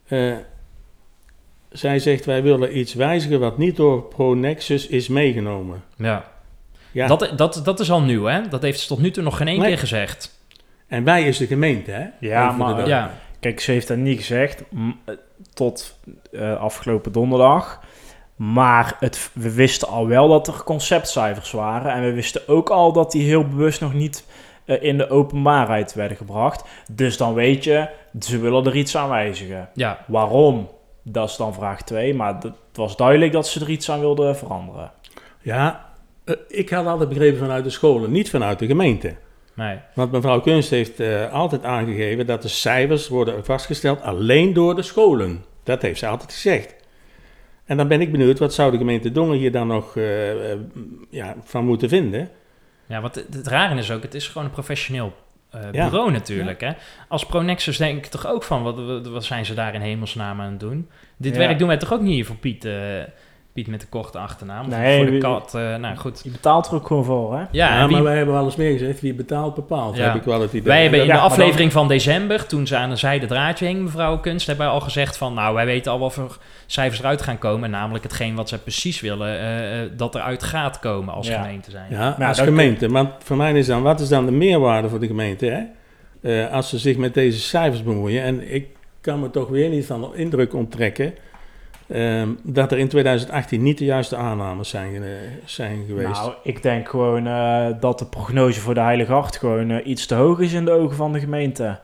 eh, 0.07 0.33
zij 1.69 1.99
zegt 1.99 2.25
wij 2.25 2.43
willen 2.43 2.77
iets 2.77 2.93
wijzigen 2.93 3.39
wat 3.39 3.57
niet 3.57 3.75
door 3.75 4.03
ProNexus 4.03 4.87
is 4.87 5.07
meegenomen. 5.07 5.83
Ja. 5.97 6.25
Ja, 6.91 7.07
Dat, 7.07 7.31
dat, 7.35 7.61
dat 7.63 7.79
is 7.79 7.91
al 7.91 8.01
nieuw, 8.01 8.23
hè? 8.23 8.47
Dat 8.47 8.61
heeft 8.61 8.79
ze 8.79 8.87
tot 8.87 8.99
nu 8.99 9.11
toe 9.11 9.23
nog 9.23 9.37
geen 9.37 9.47
één 9.47 9.59
Nee. 9.59 9.67
keer 9.67 9.77
gezegd. 9.77 10.39
en 10.87 11.03
wij 11.03 11.27
is 11.27 11.37
de 11.37 11.47
gemeente, 11.47 11.91
hè? 11.91 12.05
Ja, 12.19 12.51
maar-. 12.51 12.87
Ja, 12.87 13.11
Kijk, 13.39 13.59
ze 13.59 13.71
heeft 13.71 13.87
dat 13.87 13.97
niet 13.97 14.17
gezegd 14.17 14.63
m, 14.71 14.89
eh, 15.05 15.15
tot 15.53 15.99
eh, 16.31 16.55
afgelopen 16.59 17.11
donderdag. 17.11 17.81
Maar 18.35 18.95
het, 18.99 19.29
we 19.33 19.53
wisten 19.53 19.87
al 19.87 20.07
wel 20.07 20.27
dat 20.27 20.47
er 20.47 20.63
conceptcijfers 20.63 21.51
waren. 21.51 21.91
En 21.91 22.01
we 22.01 22.13
wisten 22.13 22.47
ook 22.47 22.69
al 22.69 22.91
dat 22.93 23.11
die 23.11 23.23
heel 23.23 23.47
bewust 23.47 23.81
nog 23.81 23.93
niet 23.93 24.25
in 24.65 24.97
de 24.97 25.09
openbaarheid 25.09 25.93
werden 25.93 26.17
gebracht. 26.17 26.63
Dus 26.91 27.17
dan 27.17 27.33
weet 27.33 27.63
je, 27.63 27.89
ze 28.19 28.39
willen 28.39 28.65
er 28.65 28.75
iets 28.75 28.97
aan 28.97 29.09
wijzigen. 29.09 29.69
ja. 29.73 29.99
Waarom? 30.07 30.69
Dat 31.03 31.29
is 31.29 31.35
dan 31.35 31.53
vraag 31.53 31.81
2. 31.81 32.13
Maar 32.13 32.33
het 32.33 32.53
was 32.73 32.97
duidelijk 32.97 33.31
dat 33.31 33.47
ze 33.47 33.59
er 33.59 33.69
iets 33.69 33.91
aan 33.91 33.99
wilden 33.99 34.37
veranderen. 34.37 34.91
Ja, 35.41 35.89
eh, 36.23 36.35
ik 36.47 36.69
had 36.69 36.85
altijd 36.85 37.09
begrepen 37.09 37.39
vanuit 37.39 37.63
de 37.63 37.69
scholen, 37.69 38.11
niet 38.11 38.29
vanuit 38.29 38.59
de 38.59 38.65
gemeente. 38.65 39.15
Nee. 39.55 39.77
Want 39.93 40.11
mevrouw 40.11 40.41
Kunst 40.41 40.69
heeft 40.69 40.99
eh, 40.99 41.33
altijd 41.33 41.63
aangegeven 41.63 42.25
dat 42.25 42.41
de 42.41 42.47
cijfers 42.47 43.07
worden 43.07 43.45
vastgesteld 43.45 44.01
alleen 44.01 44.53
door 44.53 44.75
de 44.75 44.81
scholen. 44.81 45.43
Dat 45.63 45.81
heeft 45.81 45.99
ze 45.99 46.07
altijd 46.07 46.33
gezegd. 46.33 46.75
En 47.65 47.77
dan 47.77 47.87
ben 47.87 48.01
ik 48.01 48.11
benieuwd, 48.11 48.39
wat 48.39 48.53
zou 48.53 48.71
de 48.71 48.77
gemeente 48.77 49.11
Dongen 49.11 49.37
hier 49.37 49.51
dan 49.51 49.67
nog 49.67 49.97
eh, 49.97 50.51
eh, 50.51 50.59
ja, 51.09 51.35
van 51.43 51.65
moeten 51.65 51.89
vinden? 51.89 52.29
Ja, 52.87 53.01
wat 53.01 53.15
het, 53.15 53.33
het 53.33 53.47
rare 53.47 53.75
is 53.77 53.91
ook, 53.91 54.01
het 54.01 54.13
is 54.13 54.27
gewoon 54.27 54.43
een 54.47 54.53
professioneel 54.53 55.15
eh, 55.49 55.61
Ja. 55.71 55.89
bureau 55.89 56.11
natuurlijk. 56.11 56.61
Hè? 56.61 56.71
Als 57.07 57.25
Pronexus 57.25 57.77
denk 57.77 58.05
ik 58.05 58.11
toch 58.11 58.27
ook 58.27 58.43
van, 58.43 58.63
wat, 58.63 59.07
wat, 59.07 59.23
zijn 59.23 59.45
ze 59.45 59.53
daar 59.53 59.73
in 59.73 59.81
hemelsnaam 59.81 60.41
aan 60.41 60.51
het 60.51 60.59
doen? 60.59 60.89
Dit 61.17 61.33
Ja. 61.33 61.39
werk 61.39 61.59
doen 61.59 61.67
wij 61.67 61.77
toch 61.77 61.93
ook 61.93 62.01
niet 62.01 62.13
hier 62.13 62.25
voor 62.25 62.35
Piet, 62.35 62.65
eh, 62.65 62.73
Piet 63.55 63.67
met 63.67 63.81
de 63.81 63.87
korte 63.87 64.17
achternaam? 64.17 64.69
Nee, 64.69 64.97
voor 65.03 65.11
de 65.11 65.17
kat, 65.17 65.53
eh, 65.55 65.75
nou 65.75 65.95
goed. 65.95 66.21
Je 66.23 66.29
betaalt 66.29 66.67
er 66.67 66.73
ook 66.73 66.87
gewoon 66.87 67.03
voor, 67.03 67.33
hè? 67.33 67.39
Ja, 67.39 67.47
Ja, 67.51 67.79
en 67.81 67.85
wie- 67.87 67.95
maar 67.95 68.03
wij 68.03 68.15
hebben 68.15 68.33
wel 68.35 68.45
eens 68.45 68.55
meer 68.55 68.71
gezegd, 68.71 69.01
wie 69.01 69.13
betaalt 69.13 69.55
bepaalt, 69.55 69.95
Ja. 69.97 70.03
heb 70.03 70.15
ik 70.15 70.23
wel 70.23 70.41
het 70.41 70.49
idee. 70.49 70.61
wij 70.63 70.81
hebben 70.81 70.99
in 70.99 71.05
Ja, 71.05 71.11
de 71.13 71.17
dan- 71.19 71.29
aflevering 71.29 71.71
van 71.71 71.87
december, 71.87 72.45
toen 72.45 72.67
ze 72.67 72.75
aan 72.77 72.91
een 72.91 72.97
zijde 72.97 73.25
draadje 73.25 73.65
hing, 73.65 73.81
mevrouw 73.83 74.19
Kunst, 74.19 74.47
hebben 74.47 74.65
wij 74.65 74.73
al 74.75 74.81
gezegd 74.81 75.17
van, 75.17 75.33
nou, 75.33 75.53
wij 75.55 75.65
weten 75.65 75.91
al 75.91 75.99
wat 75.99 76.13
voor 76.13 76.37
cijfers 76.65 76.99
eruit 76.99 77.21
gaan 77.21 77.37
komen. 77.37 77.69
Namelijk 77.69 78.03
hetgeen 78.03 78.35
wat 78.35 78.49
ze 78.49 78.57
precies 78.59 79.01
willen, 79.01 79.27
eh, 79.39 79.81
eh, 79.83 79.89
dat 79.97 80.15
eruit 80.15 80.43
gaat 80.43 80.79
komen 80.79 81.13
als 81.13 81.27
Ja. 81.27 81.41
gemeente 81.41 81.71
zijn. 81.71 81.87
Ja, 81.89 82.15
Nou, 82.17 82.23
als 82.29 82.39
gemeente. 82.39 82.87
Maar 82.87 83.11
voor 83.23 83.37
mij 83.37 83.53
is 83.53 83.67
dan, 83.67 83.81
wat 83.81 83.99
is 83.99 84.09
dan 84.09 84.25
de 84.25 84.31
meerwaarde 84.31 84.89
voor 84.89 84.99
de 84.99 85.07
gemeente? 85.07 85.45
Hè? 85.45 85.61
Eh, 86.43 86.51
als 86.53 86.69
ze 86.69 86.77
zich 86.77 86.97
met 86.97 87.13
deze 87.13 87.39
cijfers 87.39 87.83
bemoeien. 87.83 88.23
En 88.23 88.53
ik 88.53 88.67
kan 89.01 89.19
me 89.19 89.29
toch 89.29 89.49
weer 89.49 89.69
niet 89.69 89.85
van 89.85 90.01
de 90.01 90.09
indruk 90.13 90.53
onttrekken 90.53 91.13
ehm, 91.87 92.29
dat 92.43 92.71
er 92.71 92.77
in 92.77 92.87
2018 92.87 93.63
niet 93.63 93.77
de 93.77 93.85
juiste 93.85 94.15
aannames 94.15 94.69
zijn, 94.69 95.03
zijn 95.45 95.83
geweest. 95.87 96.21
Nou, 96.21 96.33
ik 96.43 96.63
denk 96.63 96.89
gewoon 96.89 97.27
eh, 97.27 97.65
dat 97.79 97.99
de 97.99 98.05
prognose 98.05 98.59
voor 98.59 98.73
de 98.73 98.79
Heilige 98.79 99.11
Hart 99.11 99.35
gewoon 99.37 99.69
eh, 99.71 99.87
iets 99.87 100.05
te 100.05 100.15
hoog 100.15 100.39
is 100.39 100.53
in 100.53 100.65
de 100.65 100.71
ogen 100.71 100.95
van 100.95 101.13
de 101.13 101.19
gemeente. 101.19 101.79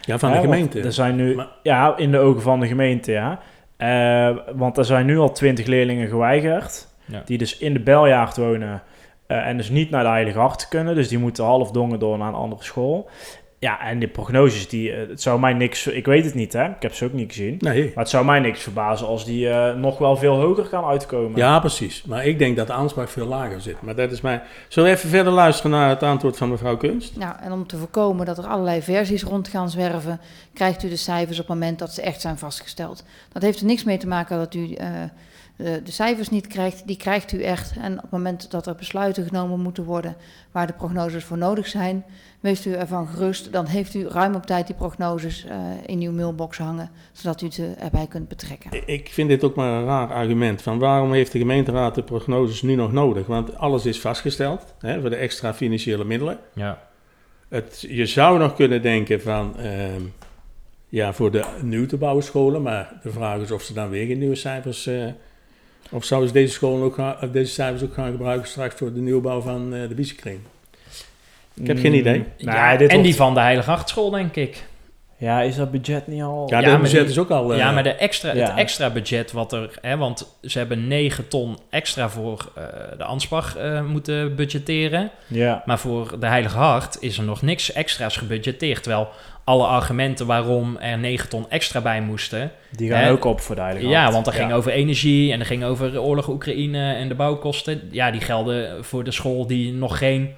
ja, 0.00 0.18
van 0.18 0.32
de 0.32 0.38
gemeente. 0.40 0.80
Er 0.80 0.92
zijn 0.92 1.16
nu, 1.16 1.34
Maar- 1.34 1.48
ja, 1.62 1.96
in 1.96 2.10
de 2.10 2.18
ogen 2.18 2.42
van 2.42 2.60
de 2.60 2.66
gemeente, 2.66 3.12
ja. 3.12 3.38
Eh, 3.76 4.36
want 4.54 4.78
er 4.78 4.84
zijn 4.84 5.06
nu 5.06 5.18
al 5.18 5.32
twintig 5.32 5.66
leerlingen 5.66 6.08
geweigerd, 6.08 6.88
Ja. 7.04 7.22
die 7.24 7.38
dus 7.38 7.58
in 7.58 7.72
de 7.72 7.80
Beljaard 7.80 8.36
wonen 8.36 8.82
en 9.26 9.56
dus 9.56 9.68
niet 9.70 9.90
naar 9.90 10.02
de 10.02 10.08
Heilige 10.08 10.38
Hart 10.38 10.68
kunnen. 10.68 10.94
Dus 10.94 11.08
die 11.08 11.18
moeten 11.18 11.44
half 11.44 11.70
dongen 11.70 11.98
door 11.98 12.18
naar 12.18 12.28
een 12.28 12.34
andere 12.34 12.62
school. 12.64 13.08
Ja, 13.58 13.80
en 13.80 13.98
de 13.98 14.08
prognoses, 14.08 14.68
die, 14.68 14.92
eh, 14.92 15.08
het 15.08 15.22
zou 15.22 15.40
mij 15.40 15.52
niks, 15.52 15.86
ik 15.86 16.06
weet 16.06 16.24
het 16.24 16.34
niet 16.34 16.52
hè, 16.52 16.64
ik 16.64 16.82
heb 16.82 16.94
ze 16.94 17.04
ook 17.04 17.12
niet 17.12 17.28
gezien. 17.32 17.56
Nee. 17.58 17.84
Maar 17.84 18.04
het 18.04 18.08
zou 18.08 18.24
mij 18.24 18.40
niks 18.40 18.62
verbazen 18.62 19.06
als 19.06 19.24
die 19.24 19.48
eh, 19.48 19.74
nog 19.74 19.98
wel 19.98 20.16
veel 20.16 20.34
hoger 20.34 20.68
kan 20.68 20.84
uitkomen. 20.84 21.36
Ja, 21.38 21.60
precies. 21.60 22.04
Maar 22.04 22.26
ik 22.26 22.38
denk 22.38 22.56
dat 22.56 22.66
de 22.66 22.72
aanspraak 22.72 23.08
veel 23.08 23.26
lager 23.26 23.60
zit. 23.60 23.82
Maar 23.82 23.94
dat 23.94 24.12
is 24.12 24.20
mij. 24.20 24.42
Zullen 24.68 24.90
we 24.90 24.96
even 24.96 25.10
verder 25.10 25.32
luisteren 25.32 25.70
naar 25.70 25.88
het 25.88 26.02
antwoord 26.02 26.36
van 26.36 26.50
mevrouw 26.50 26.76
Kunst? 26.76 27.16
Nou, 27.16 27.34
en 27.40 27.52
om 27.52 27.66
te 27.66 27.76
voorkomen 27.76 28.26
dat 28.26 28.38
er 28.38 28.46
allerlei 28.46 28.82
versies 28.82 29.22
rond 29.22 29.48
gaan 29.48 29.70
zwerven, 29.70 30.20
krijgt 30.54 30.82
u 30.82 30.88
de 30.88 30.96
cijfers 30.96 31.40
op 31.40 31.48
het 31.48 31.54
moment 31.56 31.78
dat 31.78 31.92
ze 31.92 32.02
echt 32.02 32.20
zijn 32.20 32.38
vastgesteld. 32.38 33.04
Dat 33.32 33.42
heeft 33.42 33.60
er 33.60 33.66
niks 33.66 33.84
mee 33.84 33.98
te 33.98 34.06
maken 34.06 34.38
dat 34.38 34.54
u 34.54 34.72
eh, 34.72 34.88
de, 35.56 35.80
de 35.84 35.90
cijfers 35.90 36.28
niet 36.28 36.46
krijgt, 36.46 36.86
die 36.86 36.96
krijgt 36.96 37.32
u 37.32 37.42
echt. 37.42 37.76
En 37.76 37.92
op 37.92 38.02
het 38.02 38.10
moment 38.10 38.50
dat 38.50 38.66
er 38.66 38.74
besluiten 38.74 39.24
genomen 39.24 39.60
moeten 39.60 39.84
worden 39.84 40.16
waar 40.52 40.66
de 40.66 40.72
prognoses 40.72 41.24
voor 41.24 41.38
nodig 41.38 41.66
zijn, 41.66 42.04
wees 42.40 42.66
u 42.66 42.72
ervan 42.72 43.06
gerust. 43.08 43.52
Dan 43.52 43.66
heeft 43.66 43.94
u 43.94 44.08
ruim 44.08 44.34
op 44.34 44.46
tijd 44.46 44.66
die 44.66 44.76
prognoses 44.76 45.44
eh, 45.44 45.58
in 45.86 46.00
uw 46.00 46.12
mailbox 46.12 46.58
hangen, 46.58 46.90
zodat 47.12 47.42
u 47.42 47.50
ze 47.50 47.74
erbij 47.78 48.06
kunt 48.06 48.28
betrekken. 48.28 48.88
Ik 48.88 49.08
vind 49.12 49.28
dit 49.28 49.44
ook 49.44 49.54
maar 49.54 49.72
een 49.72 49.84
raar 49.84 50.12
argument. 50.12 50.62
Van 50.62 50.78
waarom 50.78 51.12
heeft 51.12 51.32
de 51.32 51.38
gemeenteraad 51.38 51.94
de 51.94 52.02
prognoses 52.02 52.62
nu 52.62 52.74
nog 52.74 52.92
nodig? 52.92 53.26
Want 53.26 53.56
alles 53.56 53.86
is 53.86 54.00
vastgesteld 54.00 54.74
hè, 54.78 55.00
voor 55.00 55.10
de 55.10 55.16
extra 55.16 55.54
financiële 55.54 56.04
middelen. 56.04 56.38
Ja. 56.52 56.88
Het, 57.48 57.86
je 57.88 58.06
zou 58.06 58.38
nog 58.38 58.54
kunnen 58.54 58.82
denken 58.82 59.20
van, 59.20 59.58
ehm, 59.58 60.02
ja, 60.88 61.12
voor 61.12 61.30
de 61.30 61.44
nieuw 61.62 61.86
te 61.86 61.96
bouwen 61.96 62.24
scholen, 62.24 62.62
maar 62.62 62.92
de 63.02 63.10
vraag 63.10 63.40
is 63.40 63.50
of 63.50 63.62
ze 63.62 63.72
dan 63.72 63.88
weer 63.88 64.06
geen 64.06 64.18
nieuwe 64.18 64.34
cijfers, 64.34 64.86
eh, 64.86 65.06
of 65.90 66.04
zouden 66.04 66.28
ze 66.28 66.34
deze, 66.34 66.52
scholen 66.52 66.84
ook 66.84 66.94
gaan, 66.94 67.16
of 67.22 67.30
deze 67.30 67.52
cijfers 67.52 67.82
ook 67.82 67.94
gaan 67.94 68.10
gebruiken 68.10 68.48
straks 68.48 68.74
voor 68.74 68.92
de 68.92 69.00
nieuwbouw 69.00 69.40
van 69.40 69.74
eh, 69.74 69.88
de 69.88 69.94
biezenkring? 69.94 70.38
Ik 71.54 71.66
heb 71.66 71.78
geen 71.78 71.92
Mm, 71.92 71.98
idee. 71.98 72.24
Ja, 72.36 72.76
dit 72.76 72.80
en 72.88 72.94
wordt- 72.94 73.08
die 73.08 73.16
van 73.16 73.34
de 73.34 73.40
Heilige 73.40 73.70
Hartschool, 73.70 74.10
denk 74.10 74.36
ik. 74.36 74.64
Ja, 75.18 75.40
is 75.42 75.56
dat 75.56 75.70
budget 75.70 76.06
niet 76.06 76.22
al... 76.22 76.46
Ja, 76.50 76.60
maar 76.60 76.80
budget 76.80 77.00
die- 77.00 77.10
is 77.10 77.18
ook 77.18 77.30
al... 77.30 77.52
eh, 77.52 77.58
ja, 77.58 77.72
maar 77.72 77.82
de 77.82 77.92
extra, 77.94 78.34
ja. 78.34 78.48
het 78.48 78.58
extra 78.58 78.90
budget 78.90 79.32
wat 79.32 79.52
er... 79.52 79.78
Hè, 79.80 79.96
want 79.96 80.36
ze 80.42 80.58
hebben 80.58 80.86
9 80.88 81.28
ton 81.28 81.58
extra 81.70 82.08
voor 82.08 82.52
eh, 82.54 82.62
de 82.98 83.04
Ansbach 83.04 83.56
eh, 83.56 83.82
moeten 83.82 84.34
budgetteren. 84.34 85.10
Ja. 85.26 85.62
Maar 85.66 85.78
voor 85.78 86.20
de 86.20 86.26
Heilige 86.26 86.56
Hart 86.56 86.96
is 87.00 87.18
er 87.18 87.24
nog 87.24 87.42
niks 87.42 87.72
extra's 87.72 88.16
gebudgeteerd. 88.16 88.82
Terwijl 88.82 89.08
alle 89.46 89.66
argumenten 89.66 90.26
waarom 90.26 90.76
er 90.76 90.98
9 90.98 91.28
ton 91.28 91.50
extra 91.50 91.80
bij 91.80 92.00
moesten... 92.00 92.50
Die 92.70 92.90
gaan 92.90 93.02
Hè? 93.02 93.10
ook 93.10 93.24
op 93.24 93.40
voor 93.40 93.54
de 93.54 93.60
Heilige 93.60 93.88
Ja, 93.88 94.10
want 94.12 94.24
dat 94.24 94.34
ging 94.34 94.52
over 94.52 94.72
energie 94.72 95.32
en 95.32 95.38
dat 95.38 95.46
ging 95.46 95.64
over 95.64 95.92
de 95.92 96.00
oorlog 96.02 96.28
Oekraïne 96.28 96.92
en 96.94 97.08
de 97.08 97.14
bouwkosten. 97.14 97.80
Ja, 97.90 98.10
die 98.10 98.20
gelden 98.20 98.84
voor 98.84 99.04
de 99.04 99.10
school 99.10 99.46
die 99.46 99.72
nog 99.72 99.98
geen... 99.98 100.34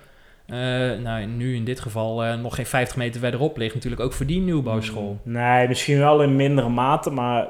eh, 0.46 0.56
nou, 1.02 1.26
nu 1.26 1.54
in 1.54 1.64
dit 1.64 1.80
geval 1.80 2.24
eh, 2.24 2.34
nog 2.34 2.54
geen 2.54 2.66
50 2.66 2.96
meter 2.96 3.20
verderop 3.20 3.56
ligt. 3.56 3.74
Natuurlijk 3.74 4.02
ook 4.02 4.12
voor 4.12 4.26
die 4.26 4.40
nieuwbouwschool. 4.40 5.18
Nee, 5.22 5.68
misschien 5.68 5.98
wel 5.98 6.22
in 6.22 6.36
mindere 6.36 6.68
mate, 6.68 7.10
maar 7.10 7.46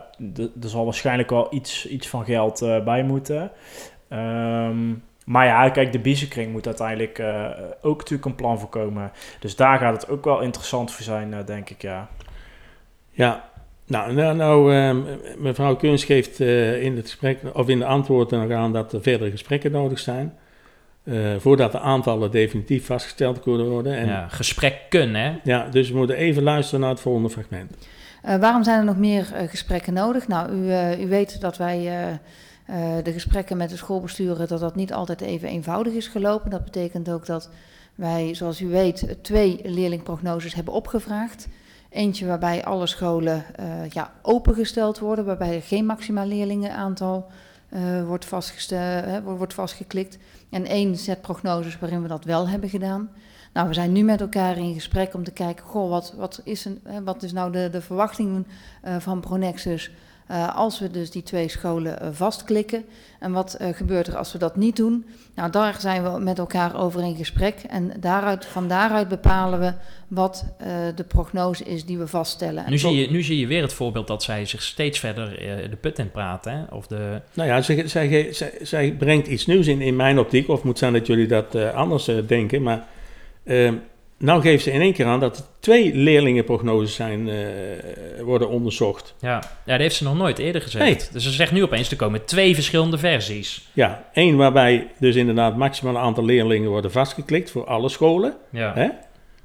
er 0.63 0.69
zal 0.69 0.85
waarschijnlijk 0.85 1.31
wel 1.31 1.47
iets, 1.51 1.89
iets 1.89 2.09
van 2.09 2.25
geld 2.25 2.63
eh, 2.63 2.85
bij 2.85 3.03
moeten. 3.03 3.51
Ehm, 4.09 4.79
maar 5.29 5.47
ja, 5.47 5.71
kijk, 5.71 5.93
de 5.93 5.99
biezenkring 5.99 6.53
moet 6.53 6.67
uiteindelijk 6.67 7.19
eh, 7.19 7.45
ook 7.83 7.99
natuurlijk 7.99 8.25
een 8.29 8.35
plan 8.35 8.59
voorkomen. 8.59 9.13
Dus 9.41 9.57
daar 9.57 9.79
gaat 9.79 10.03
het 10.03 10.11
ook 10.11 10.25
wel 10.25 10.41
interessant 10.41 10.93
voor 10.93 11.05
zijn, 11.05 11.35
eh, 11.35 11.47
denk 11.47 11.71
ik, 11.71 11.83
ja. 11.83 12.09
Ja, 13.11 13.45
nou, 13.87 14.13
nou, 14.15 14.37
nou 14.37 14.75
ehm, 14.75 14.97
mevrouw 15.39 15.77
Kunst 15.77 16.05
geeft 16.05 16.41
eh, 16.41 16.83
in 16.83 16.97
het 16.97 17.05
gesprek, 17.07 17.39
of 17.53 17.69
in 17.69 17.79
de 17.79 17.85
antwoorden 17.85 18.49
nog 18.49 18.59
aan 18.59 18.73
dat 18.73 18.93
er 18.93 19.03
verdere 19.03 19.31
gesprekken 19.31 19.73
nodig 19.73 19.99
zijn. 19.99 20.35
eh, 21.05 21.15
voordat 21.39 21.73
de 21.73 21.81
aantallen 21.81 22.31
definitief 22.31 22.87
vastgesteld 22.87 23.41
kunnen 23.41 23.69
worden. 23.69 23.97
En, 23.97 24.07
ja. 24.07 24.13
Ja, 24.13 24.29
gesprekken, 24.29 25.15
hè? 25.15 25.33
dus 25.71 25.91
we 25.91 25.97
moeten 25.97 26.17
even 26.17 26.43
luisteren 26.43 26.81
naar 26.81 26.91
het 26.91 27.01
volgende 27.01 27.31
fragment. 27.31 27.77
Eh, 28.23 28.37
waarom 28.37 28.65
zijn 28.65 28.79
er 28.79 28.85
nog 28.85 28.97
meer 28.97 29.25
gesprekken 29.49 29.93
nodig? 29.93 30.29
Nou, 30.29 30.53
u, 30.53 30.71
eh, 30.71 31.01
u 31.01 31.09
weet 31.09 31.41
dat 31.41 31.57
wij 31.57 31.89
eh, 32.69 32.97
de 33.03 33.13
gesprekken 33.13 33.57
met 33.57 33.71
de 33.71 33.77
schoolbesturen, 33.77 34.49
dat 34.49 34.61
dat 34.61 34.75
niet 34.75 34.93
altijd 34.93 35.21
even 35.21 35.49
eenvoudig 35.49 35.93
is 35.93 36.07
gelopen. 36.09 36.51
Dat 36.51 36.65
betekent 36.65 37.11
ook 37.11 37.27
dat 37.27 37.51
wij, 37.95 38.35
zoals 38.35 38.61
u 38.61 38.67
weet, 38.67 39.17
twee 39.23 39.61
leerlingprognoses 39.65 40.55
hebben 40.55 40.75
opgevraagd. 40.75 41.49
Eentje 41.91 42.27
waarbij 42.27 42.65
alle 42.65 42.87
scholen 42.87 43.45
eh, 43.57 43.89
ja, 43.91 44.13
opengesteld 44.23 44.99
worden, 44.99 45.25
waarbij 45.25 45.55
er 45.55 45.63
geen 45.63 45.87
maximaal 45.87 46.27
leerlingenaantal 46.27 47.27
eh, 47.69 48.07
wordt, 48.07 48.29
wordt- 49.25 49.55
vastgeklikt. 49.55 50.19
En 50.51 50.65
één 50.65 50.97
set 50.97 51.21
prognoses 51.21 51.79
waarin 51.79 52.03
we 52.03 52.09
dat 52.09 52.25
wel 52.25 52.49
hebben 52.49 52.69
gedaan. 52.69 53.11
Nou, 53.53 53.69
we 53.69 53.75
zijn 53.75 53.93
nu 53.93 54.03
met 54.03 54.21
elkaar 54.21 54.59
in 54.59 54.75
gesprek 54.75 55.15
om 55.15 55.25
te 55.25 55.33
kijken, 55.33 55.65
goh, 55.65 55.91
wat, 55.91 56.15
wat, 56.17 56.41
is, 56.45 56.65
een, 56.65 56.81
wat 57.05 57.23
is 57.23 57.33
nou 57.33 57.53
de, 57.53 57.69
de 57.71 57.81
verwachting 57.81 58.47
van 58.99 59.21
Pronexus 59.21 59.91
eh, 60.29 60.57
als 60.57 60.79
we 60.79 60.91
dus 60.91 61.11
die 61.11 61.23
twee 61.23 61.49
scholen 61.49 62.01
eh, 62.01 62.09
vastklikken. 62.13 62.85
En 63.19 63.33
wat 63.33 63.55
eh, 63.55 63.69
gebeurt 63.75 64.07
er 64.07 64.17
als 64.17 64.33
we 64.33 64.39
dat 64.39 64.57
niet 64.57 64.77
doen? 64.77 65.07
Nou, 65.35 65.51
daar 65.51 65.81
zijn 65.81 66.03
we 66.03 66.19
met 66.19 66.39
elkaar 66.39 66.77
over 66.81 67.03
in 67.03 67.17
gesprek. 67.17 67.55
En 67.69 67.93
daaruit, 68.01 68.47
van 68.47 68.69
daaruit 68.69 69.09
bepalen 69.09 69.61
we 69.61 69.73
wat 70.09 70.45
eh, 70.59 70.69
de 70.95 71.05
prognose 71.05 71.65
is 71.65 71.85
die 71.85 71.99
we 71.99 72.07
vaststellen. 72.07 72.65
En 72.65 72.71
Nu 72.71 72.79
zie, 72.79 72.97
je, 72.97 73.11
nu 73.11 73.23
zie 73.23 73.39
je 73.39 73.47
weer 73.47 73.63
het 73.63 73.73
voorbeeld 73.73 74.07
dat 74.07 74.23
zij 74.23 74.47
zich 74.47 74.63
steeds 74.63 74.99
verder 74.99 75.39
eh, 75.39 75.71
de 75.71 75.77
put 75.77 75.99
in 75.99 76.11
praten. 76.11 76.53
Hè? 76.53 76.75
Of 76.77 76.87
de, 76.87 77.21
Nou 77.33 77.49
ja, 77.49 77.63
zij, 77.63 77.89
zij, 77.89 78.33
zij, 78.33 78.53
zij 78.63 78.93
brengt 78.93 79.27
iets 79.27 79.47
nieuws 79.47 79.67
in, 79.67 79.81
in 79.81 79.97
mijn 79.97 80.19
optiek. 80.19 80.49
Of 80.49 80.63
moet 80.63 80.79
zijn 80.79 80.93
dat 80.93 81.07
jullie 81.07 81.27
dat 81.27 81.55
anders 81.55 82.11
denken. 82.27 82.63
Maar 82.63 82.87
eh, 83.43 83.73
nou 84.19 84.41
geeft 84.41 84.63
ze 84.63 84.71
in 84.73 84.81
één 84.81 84.93
keer 84.93 85.07
aan 85.07 85.21
dat 85.21 85.37
er 85.39 85.45
twee 85.61 85.95
leerlingenprognoses 85.95 86.95
zijn, 86.95 87.29
eh, 87.29 87.37
worden 88.23 88.49
onderzocht. 88.49 89.15
ja. 89.21 89.29
ja, 89.29 89.73
dat 89.73 89.79
heeft 89.81 89.95
ze 89.95 90.05
nog 90.05 90.17
nooit 90.17 90.39
eerder 90.39 90.63
gezegd. 90.63 90.85
Nee. 90.85 90.99
Dus 91.13 91.23
ze 91.25 91.31
zegt 91.31 91.53
nu 91.53 91.63
opeens, 91.63 91.91
er 91.91 91.97
komen 91.97 92.25
twee 92.25 92.55
verschillende 92.55 92.99
versies. 92.99 93.69
Ja, 93.73 94.05
één 94.13 94.37
waarbij 94.37 94.89
dus 94.99 95.17
inderdaad 95.17 95.57
maximaal 95.57 95.99
aantal 95.99 96.25
leerlingen 96.25 96.71
worden 96.71 96.93
vastgeklikt 96.93 97.51
voor 97.51 97.67
alle 97.67 97.89
scholen. 97.89 98.37
Ja, 98.51 98.73
Hè? 98.75 98.89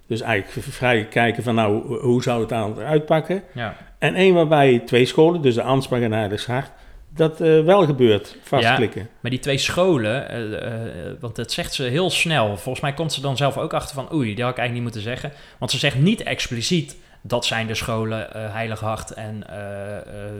Dus 0.07 0.21
eigenlijk 0.21 0.67
vrij 0.69 1.05
kijken 1.05 1.43
van 1.43 1.55
nou, 1.55 1.97
hoe 2.01 2.23
zou 2.23 2.41
het 2.41 2.51
aan 2.51 2.79
uitpakken. 2.79 3.43
ja. 3.53 3.75
En 3.99 4.15
één 4.15 4.33
waarbij 4.33 4.79
twee 4.85 5.05
scholen, 5.05 5.41
dus 5.41 5.55
de 5.55 5.61
Ansbach 5.61 5.99
en 5.99 6.11
Heidelshart, 6.11 6.71
dat 7.15 7.41
eh, 7.41 7.63
wel 7.63 7.85
gebeurt, 7.85 8.37
vastklikken. 8.43 9.09
Maar 9.19 9.31
die 9.31 9.39
twee 9.39 9.57
scholen, 9.57 10.29
eh, 10.29 10.65
eh, 10.65 11.13
want 11.19 11.35
dat 11.35 11.51
zegt 11.51 11.73
ze 11.73 11.83
heel 11.83 12.09
snel. 12.09 12.57
Volgens 12.57 12.79
mij 12.79 12.93
komt 12.93 13.13
ze 13.13 13.21
dan 13.21 13.37
zelf 13.37 13.57
ook 13.57 13.73
achter 13.73 13.95
van... 13.95 14.13
oei, 14.13 14.35
die 14.35 14.43
had 14.43 14.53
ik 14.53 14.59
eigenlijk 14.59 14.73
niet 14.73 14.81
moeten 14.81 15.01
zeggen. 15.01 15.31
Want 15.57 15.71
ze 15.71 15.77
zegt 15.77 15.95
niet 15.95 16.23
expliciet... 16.23 16.97
dat 17.21 17.45
zijn 17.45 17.67
de 17.67 17.75
scholen 17.75 18.27
Heilig 18.31 18.79
Hart 18.79 19.11
en 19.11 19.39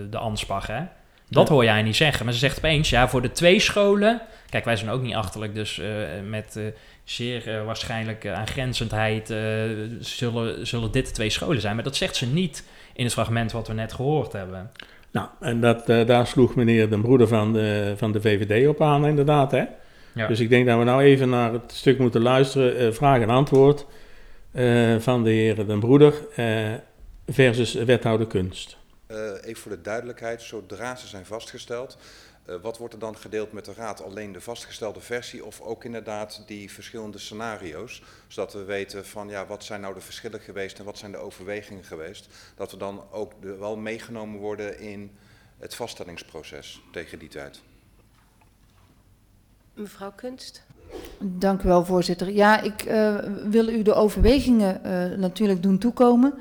de 0.10 0.18
Ansbach, 0.18 0.68
hè? 0.68 0.82
Dat 1.30 1.50
hoor 1.50 1.64
jij 1.64 1.82
niet 1.82 1.96
zeggen. 1.96 2.26
Maar 2.26 2.34
ze 2.34 2.40
zegt 2.40 2.58
opeens, 2.58 2.90
ja, 2.90 3.08
voor 3.08 3.22
de 3.22 3.32
twee 3.32 3.60
scholen... 3.60 4.22
Kijk, 4.50 4.66
wij 4.66 4.76
zijn 4.76 4.90
ook 4.90 5.02
niet 5.02 5.16
achterlijk, 5.16 5.56
dus 5.56 5.82
met 6.30 6.60
zeer 7.04 7.64
waarschijnlijk 7.66 8.28
aangrenzendheid... 8.28 9.34
zullen, 10.00 10.68
zullen 10.68 10.92
dit 10.92 11.06
de 11.06 11.12
twee 11.12 11.30
scholen 11.30 11.62
zijn. 11.62 11.76
Maar 11.76 11.84
dat 11.84 11.96
zegt 11.96 12.16
ze 12.16 12.26
niet 12.26 12.64
in 12.94 13.04
het 13.04 13.14
fragment 13.14 13.52
wat 13.52 13.68
we 13.68 13.74
net 13.74 13.94
gehoord 13.94 14.34
hebben. 14.34 14.72
Nou, 15.14 15.28
en 15.40 15.60
dat, 15.60 15.90
eh, 15.90 16.06
daar 16.06 16.28
sloeg 16.28 16.56
meneer 16.56 16.90
de 16.90 17.00
broeder 17.00 17.28
van 17.28 17.54
de, 17.54 17.94
van 17.98 18.12
de 18.12 18.22
VVD 18.22 18.68
op 18.68 18.82
aan, 18.82 19.06
inderdaad. 19.06 19.52
Hè? 19.52 19.64
Ja. 20.14 20.28
Dus 20.28 20.40
ik 20.40 20.50
denk 20.50 20.66
dat 20.68 20.78
we 20.78 20.84
nou 20.84 21.02
even 21.02 21.30
naar 21.30 21.54
het 21.54 21.72
stuk 21.72 22.00
moeten 22.00 22.22
luisteren, 22.22 22.78
eh, 22.78 22.92
vraag 22.92 23.22
en 23.22 23.30
antwoord 23.30 23.86
eh, 24.54 24.96
van 25.00 25.24
de 25.24 25.30
heer 25.30 25.68
Den 25.68 25.80
Broeder 25.80 26.14
eh, 26.36 26.74
versus 27.28 27.74
wethouder 27.74 28.28
kunst. 28.28 28.78
Eh, 29.08 29.18
even 29.18 29.62
voor 29.62 29.72
de 29.72 29.82
duidelijkheid, 29.82 30.42
zodra 30.42 30.96
ze 30.96 31.08
zijn 31.08 31.26
vastgesteld, 31.26 31.98
eh, 32.46 32.56
wat 32.62 32.78
wordt 32.78 32.94
er 32.94 33.00
dan 33.00 33.18
gedeeld 33.18 33.52
met 33.52 33.66
de 33.66 33.74
raad? 33.74 34.04
Alleen 34.04 34.32
de 34.32 34.42
vastgestelde 34.42 35.00
versie 35.00 35.46
of 35.46 35.62
ook 35.62 35.84
inderdaad 35.84 36.44
die 36.48 36.72
verschillende 36.72 37.18
scenario's? 37.18 38.04
Zodat 38.28 38.54
we 38.54 38.64
weten 38.64 39.06
van 39.06 39.30
ja, 39.30 39.46
wat 39.46 39.64
zijn 39.64 39.82
nou 39.82 39.94
de 39.94 40.02
verschillen 40.02 40.40
geweest 40.40 40.80
en 40.80 40.86
wat 40.86 40.98
zijn 40.98 41.12
de 41.12 41.18
overwegingen 41.18 41.84
geweest? 41.84 42.28
Dat 42.56 42.72
we 42.72 42.78
dan 42.78 43.04
ook 43.12 43.42
de, 43.42 43.56
wel 43.56 43.78
meegenomen 43.78 44.40
worden 44.40 44.80
in 44.80 45.12
het 45.58 45.76
vaststellingsproces 45.76 46.82
tegen 46.92 47.20
die 47.20 47.30
tijd. 47.30 47.62
Mevrouw 49.74 50.12
Kunst. 50.16 50.64
Dank 51.20 51.62
u 51.62 51.68
wel, 51.68 51.86
voorzitter. 51.86 52.32
Ja, 52.32 52.62
ik 52.62 52.82
eh, 52.82 53.16
wil 53.50 53.68
u 53.68 53.82
de 53.82 53.94
overwegingen 53.94 54.84
eh, 54.84 55.18
natuurlijk 55.18 55.64
doen 55.64 55.78
toekomen. 55.78 56.34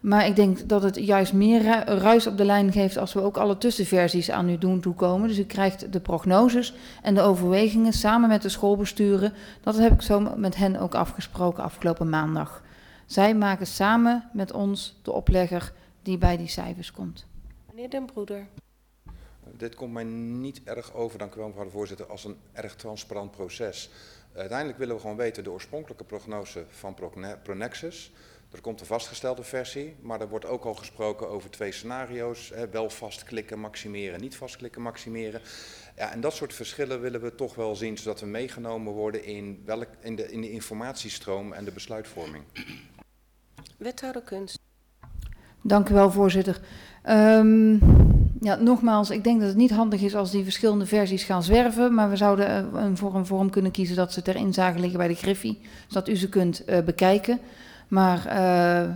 Maar 0.00 0.26
ik 0.26 0.36
denk 0.36 0.68
dat 0.68 0.82
het 0.82 0.96
juist 0.96 1.32
meer 1.32 1.62
ru- 1.62 1.94
ruis 1.98 2.26
op 2.26 2.36
de 2.36 2.44
lijn 2.44 2.72
geeft 2.72 2.96
als 2.96 3.12
we 3.12 3.20
ook 3.20 3.36
alle 3.36 3.58
tussenversies 3.58 4.30
aan 4.30 4.48
u 4.48 4.58
doen 4.58 4.80
toekomen. 4.80 5.28
Dus 5.28 5.38
u 5.38 5.44
krijgt 5.44 5.92
de 5.92 6.00
prognoses 6.00 6.74
en 7.02 7.14
de 7.14 7.20
overwegingen 7.20 7.92
samen 7.92 8.28
met 8.28 8.42
de 8.42 8.48
schoolbesturen. 8.48 9.32
Dat 9.60 9.76
heb 9.78 9.92
ik 9.92 10.02
zo 10.02 10.20
met 10.36 10.56
hen 10.56 10.76
ook 10.76 10.94
afgesproken 10.94 11.62
afgelopen 11.62 12.08
maandag. 12.08 12.62
Zij 13.06 13.34
maken 13.34 13.66
samen 13.66 14.28
met 14.32 14.52
ons 14.52 14.98
de 15.02 15.12
oplegger 15.12 15.72
die 16.02 16.18
bij 16.18 16.36
die 16.36 16.48
cijfers 16.48 16.92
komt. 16.92 17.26
Meneer 17.66 17.90
Den 17.90 18.04
Broeder. 18.04 18.46
Dit 19.56 19.74
komt 19.74 19.92
mij 19.92 20.04
niet 20.04 20.60
erg 20.64 20.94
over, 20.94 21.18
dank 21.18 21.34
u 21.34 21.38
wel 21.38 21.46
mevrouw 21.46 21.64
de 21.64 21.70
voorzitter, 21.70 22.06
als 22.06 22.24
een 22.24 22.36
erg 22.52 22.74
transparant 22.74 23.30
proces. 23.30 23.90
Uiteindelijk 24.34 24.78
willen 24.78 24.94
we 24.94 25.00
gewoon 25.00 25.16
weten 25.16 25.44
de 25.44 25.50
oorspronkelijke 25.50 26.04
prognose 26.04 26.64
van 26.68 26.96
Pronexus. 27.42 28.12
Er 28.52 28.60
komt 28.60 28.80
een 28.80 28.86
vastgestelde 28.86 29.42
versie, 29.42 29.96
maar 30.02 30.20
er 30.20 30.28
wordt 30.28 30.46
ook 30.46 30.64
al 30.64 30.74
gesproken 30.74 31.28
over 31.28 31.50
twee 31.50 31.72
scenario's. 31.72 32.50
Hè, 32.54 32.68
wel 32.68 32.90
vastklikken, 32.90 33.58
maximeren, 33.58 34.20
niet 34.20 34.36
vastklikken, 34.36 34.82
maximeren. 34.82 35.40
Ja, 35.96 36.12
en 36.12 36.20
dat 36.20 36.34
soort 36.34 36.54
verschillen 36.54 37.00
willen 37.00 37.20
we 37.20 37.34
toch 37.34 37.54
wel 37.54 37.76
zien, 37.76 37.98
zodat 37.98 38.20
we 38.20 38.26
meegenomen 38.26 38.92
worden 38.92 39.24
in, 39.24 39.62
welk, 39.64 39.88
in, 40.00 40.16
de, 40.16 40.32
in 40.32 40.40
de 40.40 40.50
informatiestroom 40.50 41.52
en 41.52 41.64
de 41.64 41.72
besluitvorming. 41.72 42.44
Wethouder 43.78 44.22
Kunst. 44.22 44.58
Dank 45.62 45.88
u 45.88 45.94
wel, 45.94 46.10
voorzitter. 46.10 46.60
Ehm, 47.02 47.72
ja, 48.40 48.54
nogmaals, 48.54 49.10
ik 49.10 49.24
denk 49.24 49.38
dat 49.38 49.48
het 49.48 49.56
niet 49.56 49.70
handig 49.70 50.00
is 50.00 50.14
als 50.14 50.30
die 50.30 50.44
verschillende 50.44 50.86
versies 50.86 51.24
gaan 51.24 51.42
zwerven. 51.42 51.94
Maar 51.94 52.10
we 52.10 52.16
zouden 52.16 52.46
eh, 52.46 52.82
een, 52.82 52.96
voor 52.96 53.14
een 53.14 53.26
vorm 53.26 53.50
kunnen 53.50 53.70
kiezen 53.70 53.96
dat 53.96 54.12
ze 54.12 54.22
ter 54.22 54.36
inzage 54.36 54.78
liggen 54.78 54.98
bij 54.98 55.08
de 55.08 55.14
Griffie. 55.14 55.60
Zodat 55.86 56.08
u 56.08 56.16
ze 56.16 56.28
kunt 56.28 56.64
eh, 56.64 56.80
bekijken. 56.80 57.40
Maar 57.90 58.26
eh, 58.26 58.82
eh, 58.82 58.90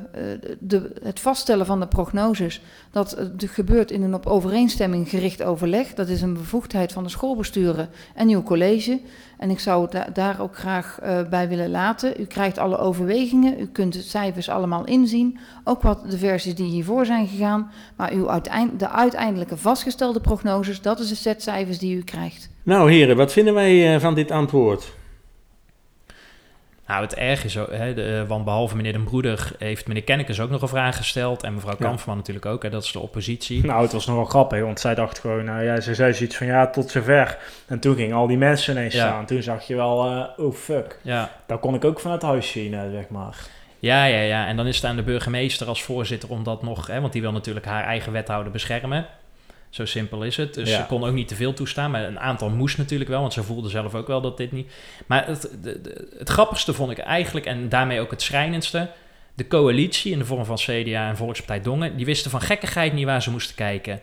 de, 0.59 0.92
het 1.02 1.20
vaststellen 1.20 1.66
van 1.66 1.80
de 1.80 1.87
prognoses, 1.87 2.61
dat 2.90 3.12
eh, 3.12 3.26
gebeurt 3.37 3.90
in 3.90 4.02
een 4.02 4.14
op 4.14 4.26
overeenstemming 4.26 5.09
gericht 5.09 5.42
overleg. 5.42 5.94
Dat 5.94 6.09
is 6.09 6.22
een 6.22 6.35
bevoegdheid 6.35 6.92
van 6.92 7.02
de 7.02 7.09
schoolbesturen 7.09 7.88
en 8.14 8.28
uw 8.28 8.42
college. 8.42 9.00
En 9.38 9.50
ik 9.50 9.61
zou 9.61 9.87
da- 9.90 10.09
daar 10.12 10.40
ook 10.40 10.57
graag 10.57 10.98
bij 11.30 11.48
willen 11.48 11.70
laten. 11.70 12.20
U 12.20 12.24
krijgt 12.24 12.59
alle 12.59 12.78
overwegingen, 12.78 13.61
u 13.61 13.66
kunt 13.66 13.92
de 13.92 14.02
cijfers 14.02 14.48
allemaal 14.48 14.85
inzien. 14.85 15.38
Ook 15.64 15.83
wat 15.83 16.11
de 16.11 16.18
versies 16.18 16.54
die 16.54 16.70
hiervoor 16.70 17.07
zijn 17.07 17.26
gegaan. 17.26 17.70
Maar 17.96 18.12
uw 18.12 18.30
uiteind 18.30 18.80
de 18.80 18.88
uiteindelijke 18.88 19.57
vastgestelde 19.57 20.20
prognoses, 20.20 20.80
dat 20.80 20.98
is 20.98 21.09
de 21.09 21.14
set 21.14 21.42
cijfers 21.42 21.78
die 21.78 21.96
u 21.96 22.02
krijgt. 22.02 22.50
Nou 22.62 22.90
heren, 22.90 23.16
wat 23.16 23.33
vinden 23.33 23.54
wij 23.54 24.00
van 24.00 24.14
dit 24.14 24.30
antwoord? 24.30 24.92
Nou, 26.87 27.03
het 27.03 27.14
erg 27.14 27.44
is 27.44 27.55
hè, 27.55 27.94
de, 27.94 28.18
eh, 28.20 28.29
want 28.29 28.44
behalve 28.44 28.77
meneer 28.77 28.92
Den 28.92 29.05
Broeder 29.05 29.51
heeft 29.59 29.87
meneer 29.88 30.03
Kennekes 30.03 30.40
ook 30.40 30.51
nog 30.51 30.62
een 30.62 30.68
vraag 30.68 30.97
gesteld. 30.97 31.42
En 31.42 31.55
mevrouw 31.55 31.75
Ja. 31.79 31.85
Kampferman 31.85 32.16
natuurlijk 32.16 32.47
ook, 32.47 32.62
hè, 32.62 32.70
dat 32.70 32.85
is 32.85 32.92
de 32.92 32.99
oppositie. 32.99 33.64
Nou, 33.66 33.83
het 33.83 33.92
was 33.92 34.07
nog 34.07 34.16
wel 34.16 34.25
grappig, 34.25 34.61
want 34.61 34.81
zij 34.81 34.94
dacht 34.94 35.18
gewoon, 35.18 35.44
nou 35.44 35.64
ja, 35.64 35.81
ze 35.81 35.94
zei 35.94 36.14
zoiets 36.14 36.37
van 36.37 36.47
ja, 36.47 36.66
tot 36.70 36.90
zover. 36.90 37.38
En 37.66 37.79
toen 37.79 37.94
gingen 37.97 38.16
al 38.16 38.27
die 38.27 38.37
mensen 38.38 38.77
ineens 38.77 38.94
Ja. 38.94 39.07
staan. 39.07 39.27
Toen 39.27 39.42
zag 39.42 39.66
je 39.66 39.75
wel, 39.75 40.05
eh, 40.07 40.44
oh 40.44 40.55
fuck. 40.55 40.99
Ja. 41.03 41.31
Dat 41.47 41.61
kon 41.61 41.75
ik 41.75 41.85
ook 41.85 42.01
vanuit 42.01 42.23
huis 42.23 42.51
zien, 42.51 42.75
eh, 42.75 42.81
zeg 42.92 43.09
maar. 43.09 43.37
Ja, 43.79 44.05
ja, 44.05 44.20
ja. 44.20 44.47
En 44.47 44.57
dan 44.57 44.66
is 44.66 44.77
het 44.77 44.85
aan 44.85 44.97
de 44.97 45.03
burgemeester 45.03 45.66
als 45.66 45.83
voorzitter 45.83 46.31
om 46.31 46.42
dat 46.44 46.62
nog... 46.62 46.87
Hè, 46.87 47.01
want 47.01 47.12
die 47.12 47.23
wil 47.23 47.33
natuurlijk 47.33 47.66
haar 47.66 47.85
eigen 47.85 48.12
wethouder 48.12 48.53
beschermen. 48.53 49.07
Zo 49.74 49.84
simpel 49.84 50.22
is 50.22 50.37
het. 50.37 50.54
Dus 50.54 50.70
Ja. 50.70 50.76
ze 50.80 50.87
kon 50.87 51.04
ook 51.04 51.14
niet 51.14 51.28
te 51.28 51.34
veel 51.34 51.52
toestaan. 51.52 51.90
Maar 51.90 52.04
een 52.04 52.20
aantal 52.20 52.50
moest 52.50 52.78
natuurlijk 52.78 53.10
wel, 53.10 53.20
want 53.20 53.32
ze 53.32 53.42
voelde 53.42 53.68
zelf 53.68 53.94
ook 53.94 54.06
wel 54.06 54.20
dat 54.20 54.37
dit 54.37 54.52
niet... 54.52 54.72
Maar 55.06 55.26
het, 55.26 55.50
de, 55.62 55.80
de- 55.80 56.08
het 56.18 56.28
grappigste 56.28 56.72
vond 56.74 56.90
ik 56.90 56.98
eigenlijk, 56.98 57.46
en 57.46 57.68
daarmee 57.68 58.00
ook 58.00 58.10
het 58.10 58.22
schrijnendste... 58.22 58.90
De 59.34 59.46
coalitie 59.46 60.12
in 60.12 60.18
de 60.18 60.24
vorm 60.24 60.44
van 60.44 60.56
CDA 60.56 61.08
en 61.08 61.16
Volkspartij 61.16 61.60
Dongen... 61.60 61.96
die 61.96 62.06
wisten 62.06 62.30
van 62.30 62.40
gekkigheid 62.40 62.92
niet 62.92 63.04
waar 63.04 63.22
ze 63.22 63.30
moesten 63.30 63.54
kijken. 63.54 64.00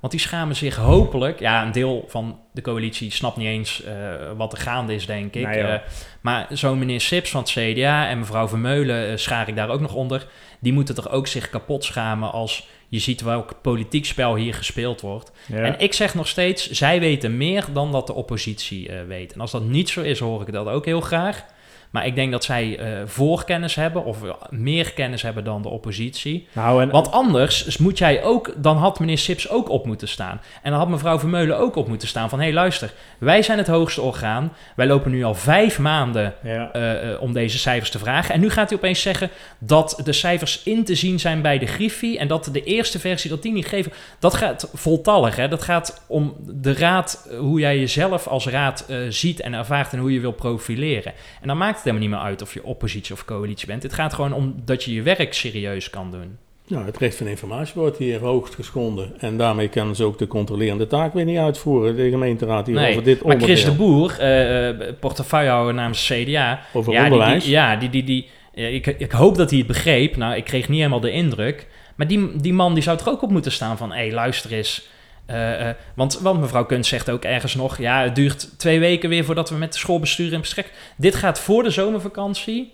Want 0.00 0.12
die 0.12 0.22
schamen 0.22 0.56
zich 0.56 0.76
hopelijk... 0.76 1.38
Ja, 1.40 1.62
een 1.64 1.72
deel 1.72 2.04
van 2.08 2.38
de 2.52 2.60
coalitie 2.62 3.10
snapt 3.10 3.36
niet 3.36 3.46
eens 3.46 3.82
eh, 3.82 3.94
wat 4.36 4.52
er 4.52 4.58
gaande 4.58 4.94
is, 4.94 5.06
denk 5.06 5.34
ik. 5.34 5.46
Eh, 5.46 5.74
maar 6.20 6.46
zo'n 6.50 6.78
meneer 6.78 7.00
Sips 7.00 7.30
van 7.30 7.40
het 7.40 7.50
CDA 7.50 8.08
en 8.08 8.18
mevrouw 8.18 8.48
Vermeulen 8.48 9.08
eh, 9.10 9.16
schaar 9.16 9.48
ik 9.48 9.56
daar 9.56 9.68
ook 9.68 9.80
nog 9.80 9.94
onder. 9.94 10.26
Die 10.60 10.72
moeten 10.72 10.94
toch 10.94 11.08
ook 11.10 11.26
zich 11.26 11.50
kapot 11.50 11.84
schamen 11.84 12.32
als 12.32 12.68
je 12.90 12.98
ziet 12.98 13.20
welk 13.20 13.60
politiek 13.62 14.06
spel 14.06 14.34
hier 14.36 14.54
gespeeld 14.54 15.00
wordt. 15.00 15.32
Ja. 15.46 15.62
En 15.62 15.78
ik 15.78 15.92
zeg 15.92 16.14
nog 16.14 16.28
steeds, 16.28 16.70
zij 16.70 17.00
weten 17.00 17.36
meer 17.36 17.64
dan 17.72 17.92
dat 17.92 18.06
de 18.06 18.12
oppositie 18.12 18.88
eh, 18.88 19.06
weet. 19.06 19.32
En 19.32 19.40
als 19.40 19.50
dat 19.50 19.64
niet 19.64 19.88
zo 19.88 20.00
is, 20.00 20.18
hoor 20.18 20.40
ik 20.40 20.52
dat 20.52 20.66
ook 20.66 20.84
heel 20.84 21.00
graag. 21.00 21.44
Maar 21.90 22.06
ik 22.06 22.14
denk 22.14 22.32
dat 22.32 22.44
zij 22.44 22.78
eh, 22.78 23.06
voorkennis 23.06 23.74
hebben 23.74 24.04
of 24.04 24.18
meer 24.50 24.92
kennis 24.92 25.22
hebben 25.22 25.44
dan 25.44 25.62
de 25.62 25.68
oppositie. 25.68 26.48
nou, 26.52 26.82
en, 26.82 26.90
Want 26.90 27.10
anders 27.10 27.76
moet 27.76 27.98
jij 27.98 28.22
ook, 28.22 28.54
dan 28.56 28.76
had 28.76 28.98
meneer 29.00 29.18
Sips 29.18 29.48
ook 29.48 29.68
op 29.68 29.86
moeten 29.86 30.08
staan. 30.08 30.40
En 30.62 30.70
dan 30.70 30.80
had 30.80 30.88
mevrouw 30.88 31.18
Vermeulen 31.18 31.58
ook 31.58 31.76
op 31.76 31.88
moeten 31.88 32.08
staan 32.08 32.28
van... 32.28 32.38
hé 32.38 32.44
hey, 32.44 32.54
luister, 32.54 32.92
wij 33.18 33.42
zijn 33.42 33.58
het 33.58 33.66
hoogste 33.66 34.00
orgaan. 34.00 34.52
Wij 34.76 34.86
lopen 34.86 35.10
nu 35.10 35.24
al 35.24 35.34
vijf 35.34 35.78
maanden 35.78 36.34
ja. 36.42 36.72
eh, 36.72 37.12
eh, 37.12 37.22
om 37.22 37.32
deze 37.32 37.58
cijfers 37.58 37.90
te 37.90 37.98
vragen. 37.98 38.34
En 38.34 38.40
nu 38.40 38.50
gaat 38.50 38.68
hij 38.68 38.78
opeens 38.78 39.02
zeggen 39.02 39.30
dat 39.58 40.00
de 40.04 40.12
cijfers 40.12 40.62
in 40.62 40.84
te 40.84 40.94
zien 40.94 41.20
zijn 41.20 41.42
bij 41.42 41.58
de 41.58 41.66
Griffie... 41.66 42.18
en 42.18 42.28
dat 42.28 42.48
de 42.52 42.64
eerste 42.64 42.98
versie, 42.98 43.30
dat 43.30 43.42
die 43.42 43.52
niet 43.52 43.66
geven... 43.66 43.92
dat 44.18 44.34
gaat 44.34 44.70
voltallig, 44.74 45.36
hè. 45.36 45.48
Dat 45.48 45.62
gaat 45.62 46.04
om 46.06 46.36
de 46.40 46.72
raad, 46.72 47.28
hoe 47.38 47.60
jij 47.60 47.78
jezelf 47.78 48.26
als 48.26 48.46
raad 48.46 48.86
ziet 49.08 49.40
en 49.40 49.54
ervaart... 49.54 49.92
en 49.92 49.98
hoe 49.98 50.12
je 50.12 50.20
wil 50.20 50.32
profileren. 50.32 51.12
En 51.40 51.48
dan 51.48 51.56
maakt 51.56 51.79
het 51.80 51.88
helemaal 51.88 52.08
niet 52.08 52.16
meer 52.18 52.26
uit 52.28 52.42
of 52.42 52.54
je 52.54 52.64
oppositie 52.64 53.14
of 53.14 53.24
coalitie 53.24 53.66
bent. 53.66 53.82
Het 53.82 53.92
gaat 53.92 54.14
gewoon 54.14 54.32
om 54.32 54.54
dat 54.64 54.84
je 54.84 54.94
je 54.94 55.02
werk 55.02 55.34
serieus 55.34 55.90
kan 55.90 56.10
doen. 56.10 56.38
Nou, 56.70 56.84
het 56.84 56.96
recht 56.96 57.16
van 57.16 57.26
informatie 57.26 57.72
wordt 57.74 57.96
hier 57.96 58.20
hoogst 58.20 58.54
geschonden. 58.54 59.20
En 59.20 59.36
daarmee 59.36 59.68
kan 59.68 59.96
ze 59.96 60.04
ook 60.04 60.18
de 60.18 60.26
controlerende 60.26 60.86
taak 60.86 61.14
weer 61.14 61.24
niet 61.24 61.38
uitvoeren. 61.38 61.96
De 61.96 62.10
gemeenteraad 62.10 62.66
hier 62.66 62.74
Nee, 62.74 62.90
over 62.90 63.02
dit 63.02 63.22
maar 63.22 63.32
onderdeel. 63.32 63.56
Chris 63.56 63.64
de 63.64 63.76
Boer, 63.76 64.18
eh, 64.18 64.92
portefeuillehouder 65.00 65.74
namens 65.74 66.06
CDA... 66.06 66.60
over 66.72 66.92
ja, 66.92 67.04
onderwijs. 67.04 67.44
Die, 67.44 67.52
ja, 67.52 67.76
die, 67.76 67.90
die, 67.90 68.04
die, 68.04 68.28
ik, 68.52 68.86
ik 68.86 69.12
hoop 69.12 69.36
dat 69.36 69.50
hij 69.50 69.58
het 69.58 69.68
begreep. 69.68 70.16
Nou, 70.16 70.36
ik 70.36 70.44
kreeg 70.44 70.68
niet 70.68 70.78
helemaal 70.78 71.00
de 71.00 71.12
indruk. 71.12 71.66
Maar 71.96 72.06
die, 72.06 72.36
die 72.36 72.52
man 72.52 72.74
die 72.74 72.82
zou 72.82 72.98
er 72.98 73.10
ook 73.10 73.22
op 73.22 73.30
moeten 73.30 73.52
staan 73.52 73.76
van... 73.76 73.92
Hé, 73.92 73.96
hey, 73.96 74.12
luister 74.12 74.52
eens. 74.52 74.88
Eh, 75.30 75.68
eh, 75.68 75.74
want, 75.94 76.20
want 76.20 76.40
mevrouw 76.40 76.64
Kunst 76.64 76.88
zegt 76.88 77.10
ook 77.10 77.24
ergens 77.24 77.54
nog... 77.54 77.78
Ja, 77.78 78.02
het 78.02 78.14
duurt 78.14 78.58
twee 78.58 78.80
weken 78.80 79.08
weer 79.08 79.24
voordat 79.24 79.50
we 79.50 79.56
met 79.56 79.72
de 79.72 79.78
schoolbestuur 79.78 80.32
in 80.32 80.40
gesprek... 80.40 80.72
Dit 80.96 81.14
gaat 81.14 81.40
voor 81.40 81.62
de 81.62 81.70
zomervakantie... 81.70 82.72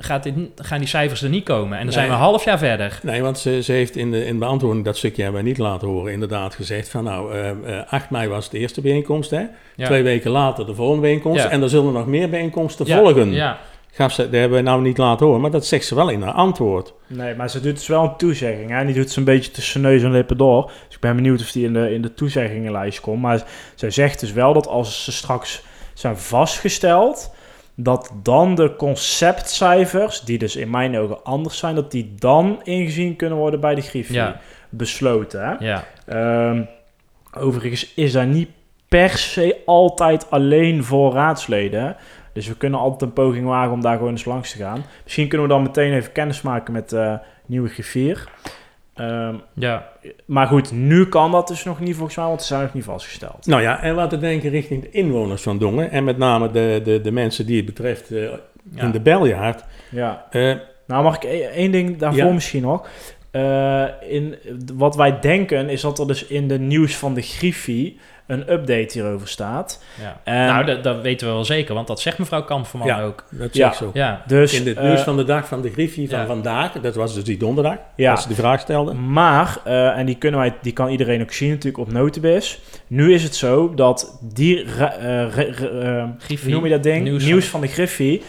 Gaat 0.00 0.22
dit, 0.22 0.34
gaan 0.56 0.78
die 0.78 0.88
cijfers 0.88 1.22
er 1.22 1.28
niet 1.28 1.44
komen. 1.44 1.78
En 1.78 1.84
dan 1.84 1.92
zijn 1.92 2.06
we 2.06 2.12
een 2.12 2.18
half 2.18 2.44
jaar 2.44 2.58
verder. 2.58 3.00
Nee, 3.02 3.22
want 3.22 3.38
ze, 3.38 3.62
ze 3.62 3.72
heeft 3.72 3.96
in 3.96 4.10
de, 4.10 4.26
in 4.26 4.38
beantwoording, 4.38 4.84
dat 4.84 4.96
stukje 4.96 5.22
hebben 5.22 5.42
we 5.42 5.48
niet 5.48 5.58
laten 5.58 5.88
horen, 5.88 6.12
inderdaad 6.12 6.54
gezegd 6.54 6.88
van 6.88 7.04
nou, 7.04 7.34
eh, 7.34 7.50
eh, 7.50 7.92
8 7.92 8.10
mei 8.10 8.28
was 8.28 8.50
de 8.50 8.58
eerste 8.58 8.80
bijeenkomst, 8.80 9.30
hè? 9.30 9.44
Ja. 9.76 9.86
Twee 9.86 10.02
weken 10.02 10.30
later 10.30 10.66
de 10.66 10.74
volgende 10.74 11.00
bijeenkomst. 11.00 11.42
Ja. 11.42 11.50
En 11.50 11.62
er 11.62 11.68
zullen 11.68 11.92
nog 11.92 12.06
meer 12.06 12.30
bijeenkomsten 12.30 12.86
Ja, 12.86 12.98
volgen. 12.98 13.32
Ja, 13.32 13.58
Gaf 13.98 14.12
ze, 14.12 14.22
dat 14.22 14.32
hebben 14.32 14.58
we 14.58 14.64
nou 14.64 14.82
niet 14.82 14.98
laten 14.98 15.26
horen, 15.26 15.40
maar 15.40 15.50
dat 15.50 15.66
zegt 15.66 15.84
ze 15.84 15.94
wel 15.94 16.08
in 16.08 16.22
haar 16.22 16.32
antwoord. 16.32 16.92
Nee, 17.06 17.34
maar 17.34 17.50
ze 17.50 17.60
doet 17.60 17.74
dus 17.74 17.86
wel 17.86 18.02
een 18.02 18.16
toezegging. 18.16 18.70
Hè? 18.70 18.78
En 18.78 18.86
die 18.86 18.94
doet 18.94 19.10
ze 19.10 19.18
een 19.18 19.24
beetje 19.24 19.50
tussen 19.50 19.80
neus 19.80 20.02
en 20.02 20.10
lippen 20.10 20.36
door. 20.36 20.64
Dus 20.86 20.94
ik 20.94 21.00
ben 21.00 21.16
benieuwd 21.16 21.40
of 21.40 21.52
die 21.52 21.64
in 21.64 21.72
de, 21.72 21.92
in 21.92 22.02
de 22.02 22.14
toezeggingenlijst 22.14 23.00
komt. 23.00 23.22
Maar 23.22 23.42
zij 23.74 23.90
zegt 23.90 24.20
dus 24.20 24.32
wel 24.32 24.52
dat 24.52 24.66
als 24.66 25.04
ze 25.04 25.12
straks 25.12 25.62
zijn 25.94 26.16
vastgesteld... 26.16 27.34
dat 27.74 28.12
dan 28.22 28.54
de 28.54 28.76
conceptcijfers, 28.76 30.20
die 30.20 30.38
dus 30.38 30.56
in 30.56 30.70
mijn 30.70 30.98
ogen 30.98 31.24
anders 31.24 31.58
zijn... 31.58 31.74
dat 31.74 31.90
die 31.90 32.14
dan 32.18 32.60
ingezien 32.62 33.16
kunnen 33.16 33.38
worden 33.38 33.60
bij 33.60 33.74
de 33.74 33.82
Griffie. 33.82 34.14
Ja. 34.14 34.40
Besloten, 34.68 35.46
hè? 35.48 35.66
ja. 35.66 35.84
Ehm, 36.06 36.62
overigens 37.32 37.94
is 37.94 38.12
daar 38.12 38.26
niet 38.26 38.48
per 38.88 39.10
se 39.10 39.56
altijd 39.66 40.30
alleen 40.30 40.84
voor 40.84 41.12
raadsleden. 41.12 41.82
hè. 41.82 41.92
Dus 42.38 42.48
we 42.48 42.56
kunnen 42.56 42.78
altijd 42.80 43.02
een 43.02 43.12
poging 43.12 43.46
wagen 43.46 43.72
om 43.72 43.80
daar 43.80 43.96
gewoon 43.96 44.10
eens 44.12 44.24
langs 44.24 44.50
te 44.52 44.56
gaan. 44.58 44.84
Misschien 45.04 45.28
kunnen 45.28 45.46
we 45.46 45.52
dan 45.52 45.62
meteen 45.62 45.92
even 45.92 46.12
kennis 46.12 46.42
maken 46.42 46.72
met 46.72 46.90
de 46.90 47.18
nieuwe 47.46 47.68
griffier. 47.68 48.28
Ehm, 48.94 49.34
ja. 49.54 49.88
maar 50.24 50.46
goed, 50.46 50.72
nu 50.72 51.06
kan 51.08 51.30
dat 51.30 51.48
dus 51.48 51.64
nog 51.64 51.80
niet 51.80 51.94
volgens 51.94 52.16
mij, 52.16 52.26
want 52.26 52.40
ze 52.40 52.46
zijn 52.46 52.62
nog 52.62 52.74
niet 52.74 52.84
vastgesteld. 52.84 53.46
Nou 53.46 53.62
ja, 53.62 53.82
en 53.82 53.94
laten 53.94 54.20
we 54.20 54.26
denken 54.26 54.50
richting 54.50 54.82
de 54.82 54.90
inwoners 54.90 55.42
van 55.42 55.58
Dongen. 55.58 55.90
En 55.90 56.04
met 56.04 56.18
name 56.18 56.50
de, 56.50 56.80
de, 56.84 57.00
de 57.00 57.10
mensen 57.12 57.46
die 57.46 57.56
het 57.56 57.66
betreft 57.66 58.10
eh, 58.10 58.22
Ja. 58.22 58.82
in 58.82 58.90
de 58.90 59.00
beljaard. 59.00 59.64
Ja. 59.90 60.26
Eh, 60.30 60.54
Nou, 60.86 61.02
mag 61.04 61.16
ik 61.16 61.22
e- 61.24 61.40
één 61.40 61.70
ding 61.70 61.98
daarvoor 61.98 62.24
Ja. 62.26 62.32
misschien 62.32 62.62
nog? 62.62 62.88
Eh, 63.30 63.84
in, 64.08 64.34
wat 64.74 64.96
wij 64.96 65.20
denken 65.20 65.68
is 65.68 65.80
dat 65.80 65.98
er 65.98 66.06
dus 66.06 66.26
in 66.26 66.48
de 66.48 66.58
nieuws 66.58 66.96
van 66.96 67.14
de 67.14 67.22
Griffie 67.22 67.98
een 68.28 68.52
update 68.52 68.88
hierover 68.92 69.28
staat. 69.28 69.82
ja. 70.00 70.20
En- 70.24 70.46
nou, 70.46 70.64
dat, 70.64 70.82
dat 70.84 71.00
weten 71.02 71.26
we 71.26 71.32
wel 71.32 71.44
zeker, 71.44 71.74
want 71.74 71.86
dat 71.86 72.00
zegt 72.00 72.18
mevrouw 72.18 72.42
Kampverman 72.44 72.86
Ja. 72.86 73.02
ook. 73.02 73.24
dat 73.30 73.54
Ja. 73.56 73.72
zo. 73.72 73.90
Ja, 73.94 74.22
Dus, 74.26 74.60
In 74.60 74.66
het 74.66 74.76
eh, 74.76 74.84
nieuws 74.84 75.00
van 75.00 75.16
de 75.16 75.24
dag 75.24 75.48
van 75.48 75.60
de 75.62 75.70
Griffie 75.70 76.08
van 76.08 76.18
ja. 76.18 76.26
vandaag, 76.26 76.72
dat 76.72 76.94
was 76.94 77.14
dus 77.14 77.24
die 77.24 77.36
donderdag, 77.36 77.76
Ja. 77.96 78.10
als 78.10 78.22
ze 78.22 78.28
de 78.28 78.34
vraag 78.34 78.60
stelden. 78.60 79.12
Maar, 79.12 79.58
eh, 79.64 79.98
en 79.98 80.06
die, 80.06 80.14
kunnen 80.16 80.40
wij, 80.40 80.54
die 80.62 80.72
kan 80.72 80.88
iedereen 80.88 81.22
ook 81.22 81.32
zien 81.32 81.48
natuurlijk 81.50 81.78
op 81.78 81.92
Notibis. 81.92 82.60
Nu 82.86 83.14
is 83.14 83.22
het 83.22 83.34
zo 83.34 83.74
dat 83.74 84.18
die, 84.34 84.64
eh, 84.64 85.22
eh, 85.22 86.08
Griffie, 86.18 86.38
hoe 86.44 86.54
noem 86.54 86.64
je 86.64 86.70
dat 86.70 86.82
ding? 86.82 87.02
nieuws 87.04 87.24
Nieuws, 87.24 87.42
van- 87.46 87.50
van... 87.60 87.68
de 87.68 87.74
Griffie 87.74 88.22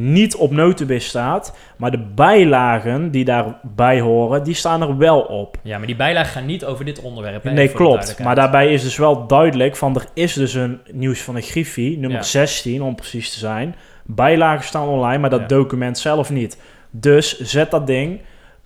niet 0.00 0.36
op 0.36 0.50
Notibis 0.50 1.06
staat. 1.08 1.56
Maar 1.76 1.90
de 1.90 2.04
bijlagen 2.14 3.10
die 3.10 3.24
daarbij 3.24 4.00
horen, 4.00 4.42
die 4.44 4.54
staan 4.54 4.82
er 4.82 4.96
wel 4.96 5.20
op. 5.20 5.56
ja, 5.62 5.78
maar 5.78 5.86
die 5.86 5.96
bijlagen 5.96 6.32
gaan 6.32 6.46
niet 6.46 6.64
over 6.64 6.84
dit 6.84 7.00
onderwerp. 7.00 7.42
hè, 7.42 7.50
nee, 7.52 7.68
klopt. 7.72 8.18
Maar 8.18 8.34
daarbij 8.34 8.72
is 8.72 8.82
dus 8.82 8.96
wel 8.96 9.26
duidelijk 9.26 9.76
van 9.76 9.94
er 9.94 10.04
is 10.14 10.32
dus 10.32 10.54
een 10.54 10.80
nieuws 10.92 11.22
van 11.22 11.34
de 11.34 11.40
Griffie, 11.40 11.98
nummer 11.98 12.18
Ja. 12.18 12.22
16 12.24 12.82
om 12.82 12.94
precies 12.94 13.32
te 13.32 13.38
zijn. 13.38 13.74
Bijlagen 14.04 14.64
staan 14.64 14.88
online, 14.88 15.18
maar 15.18 15.30
dat 15.30 15.40
Ja. 15.40 15.46
document 15.46 15.98
zelf 15.98 16.30
niet. 16.30 16.60
Dus 16.90 17.38
zet 17.40 17.70
dat 17.70 17.86
ding 17.86 18.20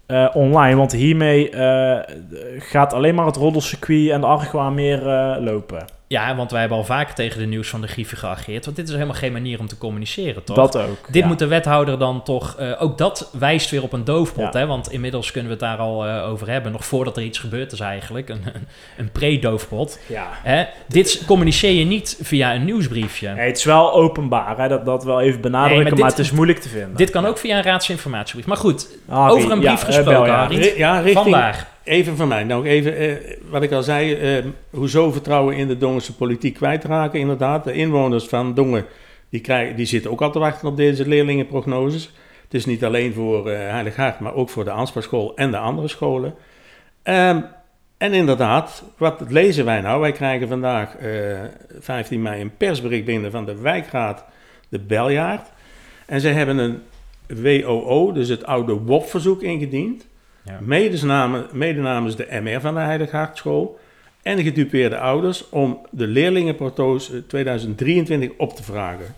eh, 0.07 0.29
online, 0.33 0.77
want 0.77 0.93
hiermee 0.93 1.51
eh, 1.51 1.99
gaat 2.59 2.93
alleen 2.93 3.15
maar 3.15 3.27
het 3.27 3.37
roddelcircuit 3.37 4.11
en 4.11 4.21
de 4.21 4.27
argwaan 4.27 4.75
meer 4.75 5.09
eh, 5.09 5.37
lopen. 5.41 5.85
Ja, 6.13 6.37
want 6.37 6.51
wij 6.51 6.61
hebben 6.61 6.79
al 6.79 6.85
vaker 6.85 7.15
tegen 7.15 7.39
de 7.39 7.47
nieuws 7.47 7.69
van 7.69 7.81
de 7.81 7.87
Griffie 7.87 8.19
geageerd. 8.19 8.65
Want 8.65 8.77
dit 8.77 8.87
is 8.89 8.93
helemaal 8.95 9.15
geen 9.15 9.33
manier 9.33 9.59
om 9.59 9.67
te 9.67 9.79
communiceren, 9.79 10.45
toch? 10.45 10.57
Dat 10.57 10.77
ook. 10.77 11.07
Dit 11.13 11.23
ja. 11.23 11.29
moet 11.29 11.39
de 11.39 11.47
wethouder 11.47 11.99
dan 11.99 12.23
toch... 12.23 12.57
eh, 12.59 12.83
ook 12.83 12.99
dat 12.99 13.31
wijst 13.39 13.71
weer 13.71 13.83
op 13.83 13.93
een 13.93 14.05
doofpot, 14.05 14.53
Ja. 14.53 14.59
hè? 14.59 14.67
Want 14.67 14.93
inmiddels 14.93 15.31
kunnen 15.31 15.51
we 15.51 15.57
het 15.57 15.65
daar 15.67 15.79
al 15.79 16.07
eh, 16.07 16.29
over 16.29 16.49
hebben. 16.51 16.73
Nog 16.73 16.85
voordat 16.85 17.17
er 17.17 17.23
iets 17.23 17.39
gebeurd 17.39 17.73
is 17.73 17.81
eigenlijk. 17.81 18.29
Een, 18.29 18.43
een, 18.55 18.67
een 18.97 19.11
pre-doofpot. 19.13 19.99
Ja. 20.07 20.29
Hè? 20.43 20.65
Dit 20.89 21.23
communiceer 21.27 21.73
je 21.73 21.85
niet 21.85 22.19
via 22.23 22.55
een 22.55 22.65
nieuwsbriefje. 22.65 23.29
Nee, 23.29 23.47
het 23.47 23.57
is 23.57 23.65
wel 23.65 23.93
openbaar, 23.93 24.59
hè? 24.59 24.69
Dat, 24.69 24.85
dat 24.85 25.05
wel 25.05 25.21
even 25.21 25.41
benadrukken, 25.41 25.85
Nee, 25.93 26.01
maar, 26.01 26.11
het 26.11 26.19
is 26.19 26.31
moeilijk 26.31 26.59
te 26.59 26.69
vinden. 26.69 26.97
Dit 26.97 27.11
kan 27.11 27.27
ook 27.27 27.39
via 27.39 27.57
een 27.57 27.63
raadsinformatiebrief. 27.63 28.47
Maar 28.47 28.57
goed, 28.57 28.89
Ah, 29.09 29.31
over 29.31 29.51
een 29.51 29.61
ja, 29.61 29.67
brief 29.75 29.81
eh, 29.89 29.95
gesproken, 29.95 30.13
bel, 30.23 30.27
ja. 30.27 30.47
Ri- 30.47 30.75
Ja, 30.77 30.95
richting, 31.01 31.23
vandaag. 31.23 31.67
Even 31.85 32.17
van 32.17 32.29
mij, 32.29 32.45
nou 32.45 32.67
even, 32.67 32.97
eh, 32.97 33.37
wat 33.51 33.63
ik 33.63 33.73
al 33.73 33.83
zei, 33.83 34.15
eh, 34.15 34.45
hoezo 34.71 35.11
vertrouwen 35.11 35.57
in 35.57 35.69
de 35.69 35.77
Dongense 35.77 36.15
politiek 36.15 36.55
kwijtraken, 36.55 37.21
inderdaad. 37.21 37.65
De 37.65 37.73
inwoners 37.73 38.25
van 38.25 38.55
Dongen, 38.55 38.85
die, 39.29 39.41
krijgen, 39.41 39.77
die 39.77 39.87
zitten 39.87 40.11
ook 40.11 40.23
al 40.23 40.33
te 40.33 40.39
wachten 40.39 40.69
op 40.69 40.77
deze 40.77 41.09
leerlingenprognoses. 41.09 42.13
Het 42.43 42.55
is 42.55 42.67
niet 42.67 42.85
alleen 42.85 43.13
voor 43.13 43.51
eh 43.51 43.71
Heilig 43.71 43.97
Hart, 43.97 44.21
maar 44.21 44.35
ook 44.35 44.49
voor 44.49 44.65
de 44.65 44.71
Ansparschool 44.71 45.37
en 45.37 45.51
de 45.51 45.57
andere 45.57 45.89
scholen. 45.89 46.35
Ehm, 47.03 47.41
en 47.99 48.13
inderdaad, 48.13 48.85
wat 48.97 49.25
lezen 49.29 49.65
wij 49.65 49.81
nou? 49.81 50.01
Wij 50.01 50.13
krijgen 50.13 50.49
vandaag, 50.49 50.97
eh, 50.97 51.41
15 51.79 52.23
mei, 52.23 52.41
een 52.41 52.57
persbericht 52.57 53.05
binnen 53.05 53.31
van 53.31 53.45
de 53.45 53.61
wijkraad 53.61 54.25
de 54.69 54.79
Beljaard. 54.79 55.51
En 56.07 56.21
zij 56.21 56.33
hebben 56.33 56.59
een 56.59 56.83
WOO, 57.43 58.13
dus 58.13 58.29
het 58.29 58.45
oude 58.45 58.73
WOP-verzoek 58.73 59.43
ingediend. 59.43 60.07
Ja. 60.45 60.59
Mede, 60.61 61.07
namens, 61.07 61.53
mede 61.53 61.81
namens 61.81 62.17
de 62.17 62.41
MR 62.43 62.61
van 62.61 62.75
de 62.75 62.81
Heilig 62.81 63.11
Hartschool 63.11 63.79
en 64.23 64.37
de 64.37 64.43
gedupeerde 64.43 64.99
ouders 64.99 65.49
om 65.49 65.87
de 65.91 66.07
leerlingenprotoos 66.07 67.11
eh, 67.11 67.19
2023 67.27 68.31
op 68.37 68.57
te 68.57 68.63
vragen. 68.63 69.15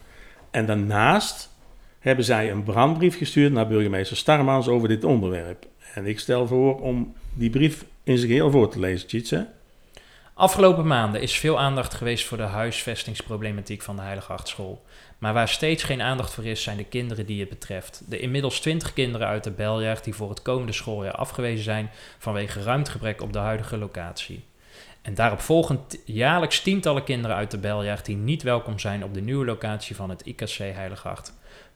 En 0.51 0.67
daarnaast 0.67 1.53
hebben 1.99 2.25
zij 2.25 2.51
een 2.51 2.63
brandbrief 2.63 3.19
gestuurd 3.19 3.53
naar 3.53 3.67
burgemeester 3.67 4.17
Starmans 4.17 4.69
over 4.69 4.89
dit 4.89 5.05
onderwerp. 5.05 5.67
En 5.95 6.07
ik 6.07 6.19
stel 6.19 6.47
voor 6.47 6.81
om 6.81 7.15
die 7.33 7.51
brief 7.51 7.85
in 8.03 8.19
zijn 8.19 8.31
geheel 8.31 8.51
voor 8.51 8.71
te 8.71 8.81
lezen, 8.81 9.09
Tjitse. 9.09 9.47
Afgelopen 10.35 10.87
maanden 10.87 11.21
is 11.21 11.39
veel 11.39 11.61
aandacht 11.61 11.95
geweest 11.95 12.27
voor 12.27 12.37
de 12.37 12.43
huisvestingsproblematiek 12.43 13.83
van 13.83 13.97
de 13.97 14.03
Heilige 14.03 14.33
Hartschool. 14.33 14.85
Maar 15.25 15.35
waar 15.35 15.49
steeds 15.49 15.83
geen 15.83 16.03
aandacht 16.03 16.35
voor 16.35 16.45
is, 16.45 16.63
zijn 16.63 16.77
de 16.77 16.85
kinderen 16.85 17.27
die 17.27 17.41
het 17.41 17.49
betreft. 17.49 18.03
De 18.09 18.19
inmiddels 18.19 18.61
20 18.61 18.93
kinderen 18.93 19.27
uit 19.27 19.45
de 19.45 19.51
Beljaard 19.51 20.05
die 20.05 20.15
voor 20.15 20.29
het 20.29 20.43
komende 20.43 20.73
schooljaar 20.73 21.15
afgewezen 21.15 21.65
zijn 21.65 21.91
vanwege 22.19 22.63
ruimtegebrek 22.63 23.23
op 23.23 23.33
de 23.33 23.39
huidige 23.39 23.77
locatie. 23.77 24.45
En 25.03 25.15
daarop 25.15 25.41
volgen 25.41 25.87
t- 25.87 25.99
jaarlijks 26.05 26.61
tientallen 26.61 27.05
kinderen 27.05 27.37
uit 27.37 27.51
de 27.51 27.59
Beljaard 27.59 28.07
die 28.07 28.17
niet 28.17 28.43
welkom 28.43 28.79
zijn 28.79 29.05
op 29.05 29.15
de 29.15 29.21
nieuwe 29.21 29.45
locatie 29.45 29.97
van 29.97 30.11
het 30.11 30.27
IKC 30.27 30.57
Heilige 30.57 31.09
Hart. 31.09 31.33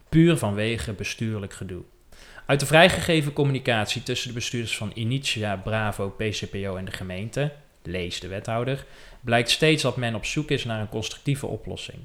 Puur 0.09 0.37
vanwege 0.37 0.93
bestuurlijk 0.93 1.53
gedoe. 1.53 1.83
Uit 2.47 2.61
de 2.61 2.67
vrijgegeven 2.67 3.33
communicatie 3.33 4.03
tussen 4.03 4.29
de 4.29 4.35
bestuurders 4.35 4.77
van 4.77 4.91
Initia, 4.95 5.57
Bravo, 5.57 6.09
PCPO 6.09 6.77
en 6.77 6.85
de 6.85 6.93
gemeente, 6.93 7.53
lees 7.83 8.21
de 8.21 8.29
wethouder, 8.29 8.85
blijkt 9.21 9.51
steeds 9.51 9.83
dat 9.83 9.97
men 9.97 10.15
op 10.15 10.25
zoek 10.25 10.51
is 10.51 10.65
naar 10.65 10.81
een 10.81 10.89
constructieve 10.89 11.47
oplossing. 11.47 11.99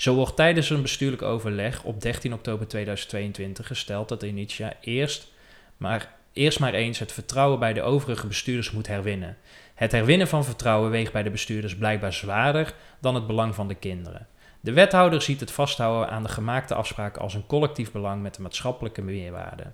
Zo 0.00 0.14
wordt 0.14 0.36
tijdens 0.36 0.70
een 0.70 0.82
bestuurlijk 0.82 1.22
overleg 1.22 1.82
op 1.82 2.00
13 2.00 2.32
oktober 2.32 2.68
2022 2.68 3.66
gesteld 3.66 4.08
dat 4.08 4.22
Initia 4.22 4.72
eerst 4.80 5.32
maar, 5.76 6.14
eerst 6.32 6.60
maar 6.60 6.74
eens 6.74 6.98
het 6.98 7.12
vertrouwen 7.12 7.58
bij 7.58 7.72
de 7.72 7.82
overige 7.82 8.26
bestuurders 8.26 8.70
moet 8.70 8.86
herwinnen. 8.86 9.36
Het 9.74 9.92
herwinnen 9.92 10.28
van 10.28 10.44
vertrouwen 10.44 10.90
weegt 10.90 11.12
bij 11.12 11.22
de 11.22 11.30
bestuurders 11.30 11.76
blijkbaar 11.76 12.12
zwaarder 12.12 12.74
dan 13.00 13.14
het 13.14 13.26
belang 13.26 13.54
van 13.54 13.68
de 13.68 13.74
kinderen. 13.74 14.26
De 14.60 14.72
wethouder 14.72 15.22
ziet 15.22 15.40
het 15.40 15.50
vasthouden 15.50 16.10
aan 16.10 16.22
de 16.22 16.28
gemaakte 16.28 16.74
afspraken 16.74 17.22
als 17.22 17.34
een 17.34 17.46
collectief 17.46 17.92
belang 17.92 18.22
met 18.22 18.36
een 18.36 18.42
maatschappelijke 18.42 19.02
meerwaarde. 19.02 19.64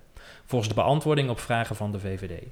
Volgens 0.45 0.69
de 0.69 0.75
beantwoording 0.75 1.29
op 1.29 1.39
vragen 1.39 1.75
van 1.75 1.91
de 1.91 1.99
VVD. 1.99 2.43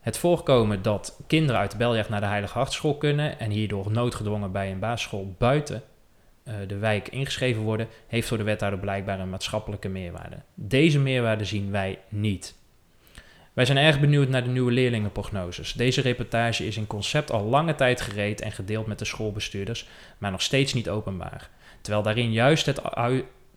Het 0.00 0.18
voorkomen 0.18 0.82
dat 0.82 1.20
kinderen 1.26 1.60
uit 1.60 1.70
de 1.70 1.76
Beljaard 1.76 2.08
naar 2.08 2.20
de 2.20 2.26
Heilige 2.26 2.58
Hartschool 2.58 2.96
kunnen 2.96 3.38
en 3.38 3.50
hierdoor 3.50 3.90
noodgedwongen 3.90 4.52
bij 4.52 4.70
een 4.70 4.78
basisschool 4.78 5.34
buiten 5.38 5.82
de 6.66 6.76
wijk 6.78 7.08
ingeschreven 7.08 7.62
worden, 7.62 7.88
heeft 8.06 8.28
voor 8.28 8.38
de 8.38 8.44
wethouder 8.44 8.80
blijkbaar 8.80 9.20
een 9.20 9.30
maatschappelijke 9.30 9.88
meerwaarde. 9.88 10.36
Deze 10.54 10.98
meerwaarde 10.98 11.44
zien 11.44 11.70
wij 11.70 11.98
niet. 12.08 12.54
Wij 13.52 13.64
zijn 13.64 13.78
erg 13.78 14.00
benieuwd 14.00 14.28
naar 14.28 14.44
de 14.44 14.50
nieuwe 14.50 14.72
leerlingenprognoses. 14.72 15.72
Deze 15.72 16.00
reportage 16.00 16.66
is 16.66 16.76
in 16.76 16.86
concept 16.86 17.32
al 17.32 17.44
lange 17.44 17.74
tijd 17.74 18.00
gereed 18.00 18.40
en 18.40 18.52
gedeeld 18.52 18.86
met 18.86 18.98
de 18.98 19.04
schoolbestuurders, 19.04 19.88
maar 20.18 20.30
nog 20.30 20.42
steeds 20.42 20.74
niet 20.74 20.88
openbaar. 20.88 21.50
Terwijl 21.80 22.02
daarin 22.02 22.32
juist 22.32 22.66
het, 22.66 22.80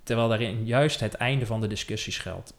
terwijl 0.03 0.27
daarin 0.27 0.65
juist 0.65 0.99
het 0.99 1.13
einde 1.13 1.45
van 1.45 1.62
de 1.62 1.67
discussies 1.67 2.17
geldt. 2.17 2.53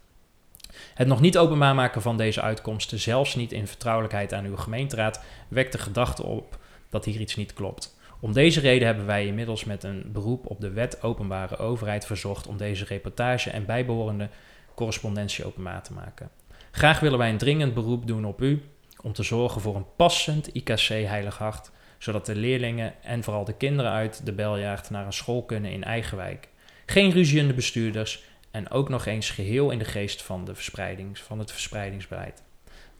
Het 0.94 1.06
nog 1.06 1.20
niet 1.20 1.38
openbaar 1.38 1.74
maken 1.74 2.02
van 2.02 2.16
deze 2.16 2.40
uitkomsten, 2.40 2.98
zelfs 2.98 3.34
niet 3.34 3.52
in 3.52 3.66
vertrouwelijkheid 3.66 4.32
aan 4.32 4.44
uw 4.44 4.56
gemeenteraad, 4.56 5.24
wekt 5.48 5.72
de 5.72 5.78
gedachte 5.78 6.22
op 6.22 6.58
dat 6.90 7.04
hier 7.04 7.20
iets 7.20 7.36
niet 7.36 7.52
klopt. 7.52 7.96
Om 8.24 8.32
deze 8.32 8.60
reden 8.60 8.86
hebben 8.86 9.06
wij 9.06 9.26
inmiddels 9.26 9.64
met 9.64 9.82
een 9.82 10.12
beroep 10.12 10.46
op 10.46 10.60
de 10.60 10.70
wet 10.70 11.02
openbare 11.02 11.56
overheid 11.56 12.06
verzocht 12.06 12.46
om 12.46 12.56
deze 12.56 12.84
reportage 12.84 13.50
en 13.50 13.66
bijbehorende 13.66 14.28
correspondentie 14.74 15.44
openbaar 15.44 15.82
te 15.82 15.92
maken. 15.92 16.30
Graag 16.70 17.00
willen 17.00 17.18
wij 17.18 17.30
een 17.30 17.38
dringend 17.38 17.74
beroep 17.74 18.06
doen 18.06 18.24
op 18.24 18.42
u 18.42 18.62
om 19.02 19.12
te 19.12 19.22
zorgen 19.22 19.60
voor 19.60 19.76
een 19.76 19.86
passend 19.96 20.54
IKC 20.54 20.88
Heilig 20.88 21.38
Hart, 21.38 21.70
zodat 21.98 22.26
de 22.26 22.34
leerlingen 22.34 22.94
en 23.02 23.22
vooral 23.22 23.44
de 23.44 23.56
kinderen 23.56 23.90
uit 23.92 24.26
de 24.26 24.32
Beljaard 24.32 24.90
naar 24.90 25.06
een 25.06 25.12
school 25.12 25.42
kunnen 25.42 25.70
in 25.70 25.84
eigen 25.84 26.16
wijk. 26.16 26.48
Geen 26.86 27.10
ruziende 27.10 27.54
bestuurders 27.54 28.24
en 28.50 28.70
ook 28.70 28.88
nog 28.88 29.06
eens 29.06 29.30
geheel 29.30 29.70
in 29.70 29.78
de 29.78 29.84
geest 29.84 30.22
van, 30.22 30.44
de 30.44 30.54
verspreidings, 30.54 31.20
van 31.20 31.38
het 31.38 31.52
verspreidingsbeleid. 31.52 32.42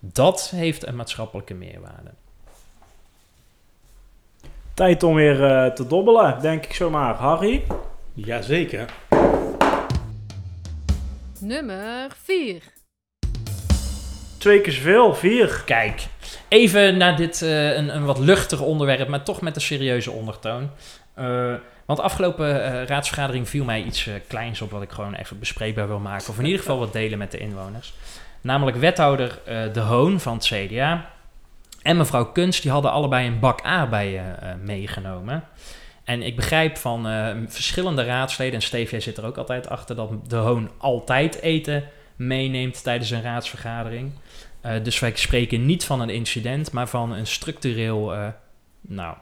Dat 0.01 0.51
heeft 0.51 0.87
een 0.87 0.97
maatschappelijke 0.97 1.55
meerwaarde. 1.55 2.11
Tijd 4.75 5.03
om 5.03 5.15
weer 5.15 5.45
eh, 5.45 5.73
te 5.73 5.87
dobbelen, 5.87 6.41
denk 6.41 6.65
ik 6.65 6.75
zomaar. 6.75 7.15
Harry? 7.15 7.65
Jazeker. 8.15 8.85
Nummer 11.41 12.11
4. 12.23 12.63
Twee 14.39 14.61
keer 14.61 14.73
zoveel, 14.73 15.15
vier. 15.15 15.63
Kijk, 15.65 16.07
even 16.49 16.97
naar 16.97 17.17
dit 17.17 17.43
eh, 17.43 17.77
een, 17.77 17.95
een 17.97 18.05
wat 18.05 18.19
luchtig 18.19 18.61
onderwerp, 18.61 19.09
maar 19.09 19.23
toch 19.23 19.41
met 19.41 19.55
een 19.55 19.63
serieuze 19.63 20.11
ondertoon. 20.11 20.71
Eh, 21.15 21.55
want 21.87 22.01
afgelopen 22.01 22.65
eh, 22.65 22.87
raadsvergadering 22.87 23.49
viel 23.49 23.65
mij 23.65 23.83
iets 23.83 24.09
kleins 24.27 24.61
op 24.61 24.71
wat 24.71 24.83
ik 24.83 24.91
gewoon 24.91 25.15
even 25.15 25.39
bespreekbaar 25.39 25.89
wil 25.89 25.99
maken. 25.99 26.29
Of 26.29 26.39
in 26.39 26.45
ieder 26.45 26.61
geval 26.61 26.79
wat 26.79 26.93
delen 26.93 27.19
met 27.19 27.31
de 27.31 27.39
inwoners. 27.39 27.95
Namelijk 28.41 28.77
wethouder 28.77 29.39
eh, 29.45 29.73
De 29.73 29.81
Hoon 29.81 30.21
van 30.21 30.35
het 30.35 30.45
CDA 30.45 31.11
en 31.85 31.97
mevrouw 31.97 32.25
Kunst, 32.25 32.63
die 32.63 32.71
hadden 32.71 32.91
allebei 32.91 33.27
een 33.27 33.39
bak 33.39 33.63
aardbeien 33.63 34.41
eh, 34.41 34.55
meegenomen. 34.61 35.45
En 36.05 36.23
ik 36.23 36.37
begrijp 36.37 36.77
van 36.77 37.09
eh, 37.09 37.37
verschillende 37.47 38.05
raadsleden, 38.05 38.55
en 38.55 38.63
Steve, 38.63 39.01
zit 39.01 39.17
er 39.17 39.25
ook 39.25 39.37
altijd 39.37 39.69
achter, 39.69 39.97
dat 39.97 40.31
De 40.31 40.37
Hoon 40.37 40.71
altijd 40.79 41.41
eten 41.41 41.85
meeneemt 42.17 42.83
tijdens 42.83 43.11
een 43.11 43.23
raadsvergadering. 43.23 44.13
Eh, 44.61 44.83
dus 44.83 44.99
wij 44.99 45.13
spreken 45.15 45.67
niet 45.67 45.85
van 45.85 46.01
een 46.01 46.11
incident, 46.11 46.73
maar 46.73 46.89
van 46.89 47.13
een 47.13 47.27
structureel 47.27 48.15
eh, 48.15 48.29
nou, 48.81 49.17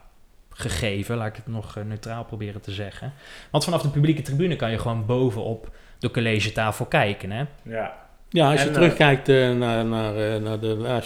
gegeven, 0.51 1.17
laat 1.17 1.29
ik 1.29 1.37
het 1.37 1.47
nog 1.47 1.77
neutraal 1.85 2.25
proberen 2.25 2.61
te 2.61 2.73
zeggen. 2.73 3.13
Want 3.51 3.65
vanaf 3.65 3.83
de 3.83 3.89
publieke 3.89 4.23
tribune 4.23 4.57
kan 4.57 4.71
je 4.71 4.79
gewoon 4.79 5.07
bovenop 5.07 5.77
de 5.99 6.11
collegetafel 6.11 6.85
kijken. 6.85 7.31
Hè? 7.31 7.45
Ja. 7.63 8.02
Ja, 8.33 8.51
als 8.51 8.61
je 8.61 8.67
En, 8.69 8.75
eh, 8.75 8.81
terugkijkt 8.81 9.29
eh, 9.29 9.51
naar, 9.51 9.85
naar, 9.85 10.17
eh, 10.17 10.41
naar 10.43 10.59
de, 10.61 11.01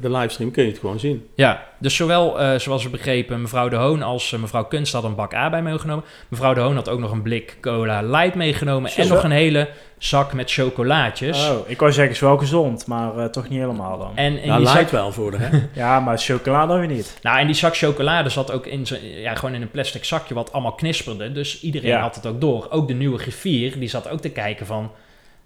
de 0.00 0.10
livestream 0.10 0.50
kun 0.50 0.62
je 0.64 0.70
het 0.70 0.78
gewoon 0.78 0.98
zien. 1.00 1.26
Ja, 1.34 1.62
dus 1.78 1.96
zowel, 1.96 2.40
eh, 2.40 2.58
zoals 2.58 2.82
we 2.84 2.88
begrepen, 2.90 3.40
mevrouw 3.42 3.68
De 3.68 3.76
Hoon 3.76 4.02
als 4.02 4.30
mevrouw 4.30 4.64
Kunst 4.64 4.92
hadden 4.92 5.10
een 5.10 5.16
bak 5.16 5.34
aardbei 5.34 5.62
meegenomen. 5.62 6.04
Mevrouw 6.28 6.54
De 6.54 6.60
Hoon 6.60 6.74
had 6.74 6.88
ook 6.88 6.98
nog 6.98 7.10
een 7.10 7.22
blik 7.22 7.56
cola 7.60 8.02
light 8.02 8.34
meegenomen 8.34 8.90
en 8.90 9.08
nog 9.08 9.22
een 9.22 9.30
hele 9.30 9.68
zak 9.98 10.32
met 10.32 10.52
chocolaatjes. 10.52 11.48
Oh, 11.50 11.68
ik 11.68 11.78
wou 11.80 11.92
zeggen, 11.92 12.14
is 12.14 12.20
wel 12.20 12.36
gezond, 12.38 12.86
maar 12.86 13.16
eh, 13.18 13.24
toch 13.24 13.48
niet 13.48 13.58
helemaal 13.58 13.98
dan. 13.98 14.10
En 14.14 14.38
in 14.38 14.46
Nou, 14.48 14.58
die 14.58 14.66
zak, 14.66 14.76
lijkt 14.76 14.90
wel 14.90 15.12
voor 15.12 15.30
de, 15.30 15.36
hè? 15.36 15.58
Ja, 15.82 16.00
maar 16.00 16.18
chocolade 16.18 16.74
weer 16.78 16.88
niet. 16.88 17.18
nou, 17.22 17.38
en 17.38 17.46
die 17.46 17.54
zak 17.54 17.76
chocolade 17.76 18.28
zat 18.28 18.52
ook 18.52 18.66
in, 18.66 18.86
zijn- 18.86 19.04
ja, 19.20 19.34
gewoon 19.34 19.54
in 19.54 19.62
een 19.62 19.70
plastic 19.70 20.04
zakje 20.04 20.34
wat 20.34 20.52
allemaal 20.52 20.72
knisperde. 20.74 21.32
Dus 21.32 21.60
iedereen 21.60 21.88
Ja. 21.90 22.00
had 22.00 22.14
het 22.14 22.26
ook 22.26 22.40
door. 22.40 22.66
Ook 22.70 22.88
de 22.88 22.94
nieuwe 22.94 23.18
griffier, 23.18 23.78
die 23.78 23.88
zat 23.88 24.08
ook 24.08 24.20
te 24.20 24.30
kijken 24.30 24.66
van... 24.66 24.90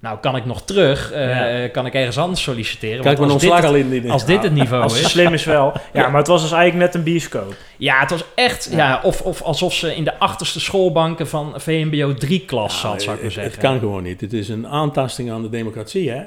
Nou, 0.01 0.19
kan 0.19 0.37
ik 0.37 0.45
nog 0.45 0.63
terug? 0.63 1.13
Eh, 1.13 1.29
Ja. 1.29 1.49
eh, 1.49 1.73
kan 1.73 1.87
ik 1.87 1.95
ergens 1.95 2.19
anders 2.19 2.43
solliciteren? 2.43 3.03
Kijk 3.03 3.19
Want 3.19 3.29
een 3.29 3.35
als, 3.35 3.43
dit 3.43 3.51
ontslag 3.51 3.71
al 3.71 3.77
in 3.79 3.91
die 3.91 4.11
als 4.11 4.25
dit 4.25 4.43
het 4.43 4.53
niveau 4.53 4.83
Als 4.83 5.01
is... 5.01 5.11
slim 5.11 5.33
is 5.33 5.45
wel. 5.45 5.73
Ja, 5.93 6.09
maar 6.09 6.19
het 6.19 6.27
was 6.27 6.43
dus 6.43 6.53
eigenlijk 6.53 6.85
net 6.85 6.95
een 6.95 7.03
bioscoop. 7.03 7.55
Ja, 7.77 8.01
het 8.01 8.11
was 8.11 8.25
echt... 8.35 8.69
Ja. 8.73 9.01
of, 9.03 9.21
of 9.21 9.43
alsof 9.43 9.75
ze 9.75 9.97
in 9.97 10.05
de 10.05 10.19
achterste 10.19 10.61
schoolbanken 10.61 11.29
van 11.29 11.53
VMBO 11.57 12.15
3-klas 12.27 12.81
zat, 12.81 13.03
zou 13.03 13.17
ik 13.17 13.23
maar 13.23 13.31
zeggen. 13.31 13.53
het 13.53 13.61
kan 13.63 13.79
gewoon 13.79 14.03
niet. 14.03 14.21
Het 14.21 14.33
is 14.33 14.49
een 14.49 14.67
aantasting 14.67 15.31
aan 15.31 15.43
de 15.43 15.51
democratie, 15.51 16.11
hè? 16.11 16.23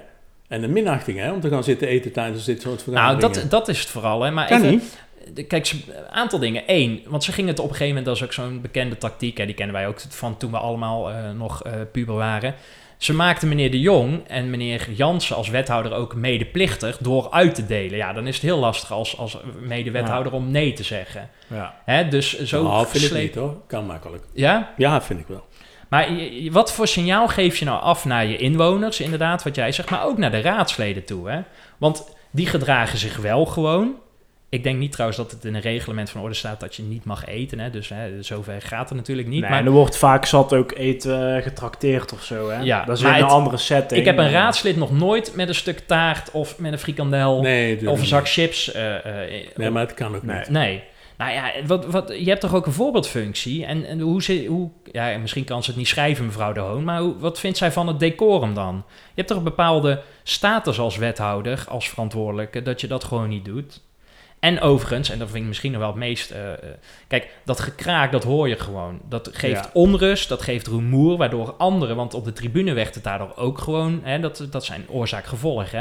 En 0.48 0.64
een 0.64 0.74
minachting, 0.74 1.20
hè? 1.20 1.32
Om 1.32 1.40
te 1.42 1.50
gaan 1.50 1.64
zitten 1.64 1.88
eten 1.88 2.12
tijdens 2.12 2.46
dit 2.46 2.62
soort 2.62 2.86
Nou, 2.88 2.98
vergaderingen. 2.98 3.34
dat, 3.50 3.52
dat 3.52 3.68
is 3.68 3.80
het 3.80 3.90
vooral. 3.90 4.22
Hè. 4.22 4.32
Maar 4.32 4.48
kan 4.48 4.58
even, 4.64 4.70
niet. 4.70 5.48
Kijk, 5.48 5.72
een 5.72 5.94
aantal 6.12 6.40
dingen. 6.40 6.64
Eén, 6.68 7.02
want 7.08 7.24
ze 7.24 7.32
gingen 7.32 7.50
het 7.50 7.60
op 7.60 7.70
een 7.70 7.76
gegeven 7.76 7.96
moment, 7.96 8.06
dat 8.06 8.16
is 8.16 8.24
ook 8.24 8.34
zo'n 8.46 8.62
bekende 8.62 8.98
tactiek, 8.98 9.38
hè, 9.38 9.46
die 9.46 9.56
kennen 9.56 9.76
wij 9.76 9.88
ook 9.88 10.00
van 10.10 10.38
toen 10.38 10.52
we 10.52 10.58
allemaal 10.58 11.10
eh, 11.10 11.16
nog 11.38 11.62
puber 11.92 12.16
waren. 12.16 12.56
Ze 13.04 13.14
maakten 13.14 13.48
meneer 13.48 13.72
De 13.72 13.80
Jong 13.80 14.28
en 14.28 14.50
meneer 14.50 14.92
Jansen 14.92 15.36
als 15.36 15.50
wethouder 15.50 15.94
ook 15.94 16.16
medeplichtig 16.16 16.98
door 16.98 17.32
uit 17.32 17.56
te 17.56 17.66
delen. 17.66 17.98
Ja, 17.98 18.14
dan 18.14 18.28
is 18.28 18.36
het 18.36 18.44
heel 18.44 18.58
lastig 18.58 18.92
als, 18.92 19.18
als 19.18 19.38
medewethouder 19.60 20.34
om 20.34 20.52
nee 20.52 20.74
te 20.74 20.84
zeggen. 20.84 21.30
Ja. 21.48 21.76
Hè, 21.86 22.08
dus 22.08 22.44
zo 22.44 22.64
nou, 22.64 22.88
vind 22.88 23.04
ik 23.04 23.14
niet, 23.14 23.36
hoor. 23.36 23.56
Kan 23.68 23.86
makkelijk. 23.86 24.24
Ja? 24.34 24.74
Ja, 24.78 25.02
vind 25.02 25.20
ik 25.20 25.28
wel. 25.28 25.46
Maar 25.90 26.10
wat 26.52 26.74
voor 26.74 26.88
signaal 26.88 27.28
geef 27.28 27.58
je 27.58 27.66
nou 27.66 27.82
af 27.82 28.06
naar 28.06 28.26
je 28.26 28.38
inwoners, 28.38 29.00
inderdaad, 29.00 29.44
wat 29.44 29.56
jij 29.56 29.72
zegt, 29.72 29.90
maar 29.90 30.06
ook 30.06 30.18
naar 30.18 30.32
de 30.32 30.42
raadsleden 30.42 31.06
toe? 31.06 31.30
Hè? 31.30 31.42
Want 31.78 32.16
die 32.32 32.48
gedragen 32.48 32.98
zich 32.98 33.18
wel 33.18 33.46
gewoon. 33.46 33.96
Ik 34.54 34.64
denk 34.64 34.80
niet 34.80 34.92
trouwens 34.92 35.20
dat 35.20 35.32
het 35.32 35.46
in 35.46 35.56
een 35.56 35.62
reglement 35.62 36.10
van 36.10 36.22
orde 36.22 36.36
staat 36.36 36.60
dat 36.60 36.76
je 36.76 36.84
niet 36.84 37.06
mag 37.06 37.26
eten. 37.26 37.60
Hè? 37.60 37.70
Dus 37.70 37.90
hè, 37.90 38.24
zover 38.24 38.62
gaat 38.62 38.90
het 38.90 38.98
natuurlijk 38.98 39.28
niet. 39.28 39.42
Nee, 39.42 39.50
maar 39.50 39.66
er 39.66 39.72
wordt 39.72 39.98
vaak 39.98 40.26
zat 40.26 40.54
ook 40.54 40.72
eten 40.72 41.36
eh, 41.38 41.44
getrakteerd 41.44 42.14
of 42.14 42.24
zo, 42.24 42.50
hè? 42.50 42.60
Ja, 42.62 42.86
dat 42.86 42.98
is 42.98 43.04
weer 43.04 43.12
een 43.12 43.18
het- 43.18 43.30
andere 43.32 43.58
setting. 43.58 44.00
ik 44.00 44.06
heb 44.06 44.18
een 44.18 44.24
Maar- 44.24 44.32
raadslid 44.34 44.76
nog 44.76 44.92
nooit 44.92 45.36
met 45.36 45.48
een 45.48 45.56
stuk 45.56 45.80
taart 45.80 46.32
of 46.32 46.60
met 46.60 46.72
een 46.72 46.80
frikandel 46.80 47.42
Nee, 47.42 47.90
of 47.90 48.00
een 48.00 48.06
zak 48.06 48.20
niet. 48.22 48.30
chips. 48.30 48.72
eh, 48.72 48.96
eh, 49.26 49.48
Nee, 49.56 49.70
maar 49.70 49.82
het 49.82 49.94
kan 49.94 50.16
ook 50.16 50.24
Nee. 50.24 50.38
niet. 50.38 50.50
Nee. 50.50 50.84
Nou 51.18 51.32
ja, 51.32 51.52
wat, 51.68 51.86
wat, 51.86 52.14
je 52.20 52.30
hebt 52.30 52.42
toch 52.42 52.56
ook 52.56 52.66
een 52.66 52.72
voorbeeldfunctie? 52.72 53.66
En, 53.66 53.86
en 53.86 54.00
hoe, 54.00 54.24
ze, 54.24 54.46
hoe, 54.48 54.70
ja, 54.92 55.18
misschien 55.18 55.44
kan 55.44 55.64
ze 55.64 55.70
het 55.70 55.78
niet 55.80 55.88
schrijven, 55.88 56.26
mevrouw 56.26 56.54
De 56.54 56.60
Hoon, 56.60 56.84
maar 56.84 57.00
hoe, 57.00 57.18
wat 57.18 57.40
vindt 57.40 57.58
zij 57.58 57.72
van 57.72 57.88
het 57.88 58.00
decorum 58.00 58.54
dan? 58.54 58.76
Je 58.88 59.12
hebt 59.16 59.28
toch 59.28 59.38
een 59.38 59.44
bepaalde 59.44 60.02
status 60.24 60.80
als 60.80 60.98
wethouder, 60.98 61.66
als 61.70 61.90
verantwoordelijke, 61.90 62.62
dat 62.62 62.82
je 62.82 62.88
dat 62.88 63.04
gewoon 63.04 63.30
niet 63.30 63.46
doet? 63.46 63.82
En 64.44 64.62
overigens, 64.62 65.10
en 65.10 65.20
dat 65.20 65.28
vind 65.30 65.42
ik 65.42 65.48
misschien 65.48 65.72
nog 65.72 65.80
wel 65.80 65.90
het 65.90 65.98
meest... 66.00 66.32
eh, 66.32 66.52
eh, 66.52 66.58
kijk, 67.08 67.28
dat 67.46 67.60
gekraak, 67.60 68.12
dat 68.12 68.24
hoor 68.24 68.50
je 68.50 68.56
gewoon. 68.60 69.00
Dat 69.10 69.30
geeft 69.34 69.64
Ja. 69.64 69.70
onrust, 69.74 70.30
dat 70.30 70.42
geeft 70.42 70.68
rumoer, 70.68 71.18
waardoor 71.18 71.54
anderen... 71.58 71.96
Want 71.96 72.14
op 72.14 72.26
de 72.26 72.34
tribune 72.34 72.74
werd 72.74 72.96
het 72.96 73.04
daardoor 73.04 73.34
ook 73.36 73.58
gewoon... 73.58 74.00
Hè, 74.04 74.20
dat, 74.20 74.48
dat 74.52 74.66
zijn 74.66 74.86
oorzaak-gevolg? 74.90 75.72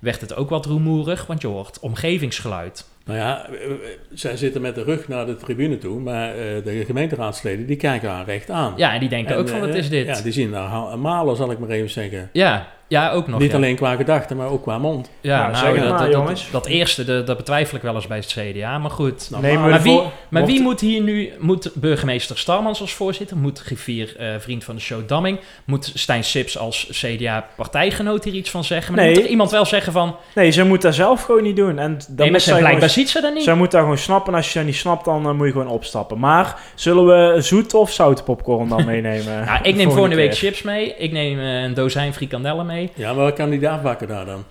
Werd 0.00 0.20
het 0.20 0.34
ook 0.34 0.50
wat 0.50 0.66
rumoerig, 0.66 1.26
want 1.26 1.40
je 1.40 1.46
hoort 1.46 1.80
omgevingsgeluid. 1.80 2.86
Nou 3.04 3.18
ja, 3.18 3.46
eh, 3.48 3.70
zij 4.14 4.36
zitten 4.36 4.60
met 4.60 4.74
de 4.74 4.82
rug 4.82 5.08
naar 5.08 5.26
de 5.26 5.36
tribune 5.36 5.78
toe, 5.78 6.00
maar 6.00 6.32
de 6.34 6.82
gemeenteraadsleden 6.86 7.66
die 7.66 7.76
kijken 7.76 8.10
haar 8.10 8.24
recht 8.24 8.50
aan. 8.50 8.72
Ja, 8.76 8.92
en 8.92 9.00
die 9.00 9.08
denken 9.08 9.34
En, 9.34 9.40
ook 9.40 9.48
van, 9.48 9.60
wat 9.60 9.74
is 9.74 9.88
dit? 9.88 10.06
Ja, 10.06 10.20
die 10.20 10.32
zien 10.32 10.50
daar 10.50 10.68
ha- 10.68 10.96
malen, 10.96 11.36
zal 11.36 11.50
ik 11.50 11.58
maar 11.58 11.68
even 11.68 11.90
zeggen. 11.90 12.30
Ja, 12.32 12.68
ja, 12.88 13.10
ook 13.10 13.26
nog. 13.28 13.40
Niet 13.40 13.50
ja. 13.50 13.56
alleen 13.56 13.76
qua 13.76 13.96
gedachten, 13.96 14.36
maar 14.36 14.48
ook 14.48 14.62
qua 14.62 14.78
mond. 14.78 15.10
Ja, 15.20 15.38
Nou, 15.38 15.52
nou, 15.52 15.64
dat, 15.64 15.74
maar, 15.88 15.88
dat, 15.88 15.98
dat, 15.98 16.12
jongens. 16.12 16.48
dat 16.50 16.66
eerste, 16.66 17.04
dat, 17.04 17.26
dat 17.26 17.36
betwijfel 17.36 17.76
ik 17.76 17.82
wel 17.82 17.94
eens 17.94 18.06
bij 18.06 18.16
het 18.16 18.26
CDA, 18.38 18.78
maar 18.78 18.90
goed. 18.90 19.28
Nou, 19.30 19.58
maar 19.58 19.82
wie, 19.82 19.92
voor- 19.92 20.02
maar 20.28 20.42
mocht- 20.42 20.52
wie 20.52 20.62
moet 20.62 20.80
hier 20.80 21.02
nu, 21.02 21.32
moet 21.38 21.70
burgemeester 21.74 22.38
Starmans 22.38 22.80
als 22.80 22.92
voorzitter, 22.94 23.36
moet 23.36 23.58
griffier 23.58 24.16
eh, 24.18 24.28
vriend 24.38 24.64
van 24.64 24.74
de 24.74 24.80
show 24.80 25.08
Damming, 25.08 25.38
moet 25.64 25.90
Stijn 25.94 26.24
Sips 26.24 26.58
als 26.58 26.88
CDA-partijgenoot 26.92 28.24
hier 28.24 28.34
iets 28.34 28.50
van 28.50 28.64
zeggen? 28.64 28.94
Maar 28.94 28.96
dan 28.96 29.06
Nee. 29.06 29.14
moet 29.16 29.24
er 29.24 29.30
iemand 29.30 29.50
wel 29.50 29.64
zeggen 29.64 29.92
van, 29.92 30.16
Nee, 30.34 30.50
ze 30.50 30.64
moet 30.64 30.82
dat 30.82 30.94
zelf 30.94 31.22
gewoon 31.22 31.42
niet 31.42 31.56
doen. 31.56 31.78
En 31.78 31.92
dan 32.08 32.14
nee, 32.16 32.30
maar 32.30 32.40
ze, 32.40 32.48
blijkbaar 32.50 32.72
gewoon- 32.72 32.88
ziet 32.90 33.08
ze 33.10 33.20
dat 33.20 33.34
niet. 33.34 33.42
Zij 33.42 33.54
moet 33.54 33.70
dat 33.70 33.80
gewoon 33.80 33.98
snappen. 33.98 34.32
En 34.32 34.38
als 34.38 34.52
je 34.52 34.58
dat 34.58 34.66
niet 34.68 34.76
snapt, 34.76 35.04
dan 35.04 35.26
eh, 35.26 35.32
moet 35.32 35.46
je 35.46 35.52
gewoon 35.52 35.68
opstappen. 35.68 36.18
Maar 36.18 36.60
zullen 36.74 37.06
we 37.34 37.40
zoet 37.40 37.74
of 37.74 37.92
zoute 37.92 38.22
popcorn 38.22 38.68
dan 38.68 38.84
meenemen? 38.94 39.44
nou, 39.44 39.58
ik 39.62 39.74
neem 39.74 39.90
volgende 39.90 40.16
week 40.16 40.34
chips 40.36 40.62
mee, 40.62 40.94
ik 40.98 41.12
neem 41.12 41.38
eh, 41.38 41.62
een 41.62 41.74
dozijn 41.74 42.14
frikandellen 42.14 42.66
mee. 42.66 42.74
Ja, 42.94 43.12
maar 43.12 43.24
wat 43.24 43.34
kan 43.34 43.50
die 43.50 43.60
daar 43.60 43.80
bakken 43.80 44.08
daar 44.08 44.24
dan? 44.24 44.44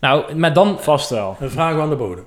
Nou, 0.00 0.34
maar 0.34 0.52
dan 0.52 0.78
Vast 0.80 1.10
wel. 1.10 1.36
Een 1.40 1.50
vraag 1.50 1.78
aan 1.78 1.90
de 1.90 1.96
bodem. 1.96 2.26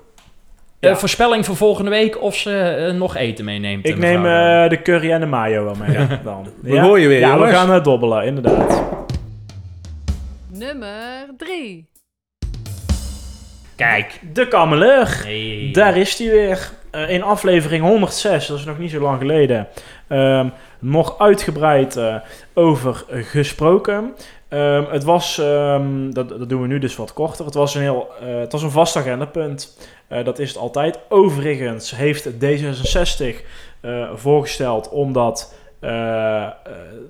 Ja. 0.80 0.96
voorspelling 0.96 1.44
voor 1.44 1.56
volgende 1.56 1.90
week 1.90 2.22
of 2.22 2.36
ze 2.36 2.58
eh, 2.58 2.94
nog 2.94 3.16
eten 3.16 3.44
meeneemt. 3.44 3.86
Ik 3.86 3.98
neem 3.98 4.26
eh, 4.26 4.68
de 4.68 4.82
curry 4.82 5.10
en 5.10 5.20
de 5.20 5.26
mayo 5.26 5.64
wel 5.64 5.74
mee. 5.74 6.06
dan. 6.24 6.48
We 6.62 6.78
gooien 6.80 7.08
weer, 7.08 7.18
Ja, 7.18 7.38
we 7.38 7.46
gaan 7.46 7.72
eh, 7.72 7.82
dobbelen, 7.82 8.24
inderdaad. 8.24 8.82
Nummer 10.48 11.26
3. 11.36 11.88
Kijk. 13.76 14.20
De 14.32 14.48
kameleur. 14.48 15.26
Daar 15.72 15.96
is 15.96 16.18
hij 16.18 16.30
weer. 16.30 16.70
Eh, 16.96 17.10
in 17.10 17.22
aflevering 17.22 17.82
106, 17.82 18.46
dat 18.46 18.58
is 18.58 18.64
nog 18.64 18.78
niet 18.78 18.90
zo 18.90 19.00
lang 19.00 19.18
geleden, 19.18 19.68
ehm, 20.08 20.48
nog 20.78 21.18
uitgebreid 21.18 21.96
eh, 21.96 22.14
over 22.54 23.04
gesproken. 23.10 24.14
Ehm, 24.56 24.84
het 24.90 25.04
was, 25.04 25.38
ehm, 25.38 26.10
dat, 26.10 26.28
dat 26.28 26.48
doen 26.48 26.60
we 26.60 26.66
nu 26.66 26.78
dus 26.78 26.96
wat 26.96 27.12
korter, 27.12 27.44
het 27.44 27.54
was 27.54 27.74
een, 27.74 27.80
heel, 27.80 28.08
eh, 28.20 28.38
het 28.38 28.52
was 28.52 28.62
een 28.62 28.70
vast 28.70 28.96
agendapunt. 28.96 29.78
Eh, 30.08 30.24
dat 30.24 30.38
is 30.38 30.48
het 30.48 30.58
altijd. 30.58 30.98
Overigens 31.08 31.96
heeft 31.96 32.28
D66 32.38 33.44
eh, 33.80 34.10
voorgesteld 34.14 34.88
om 34.88 35.12
dat 35.12 35.54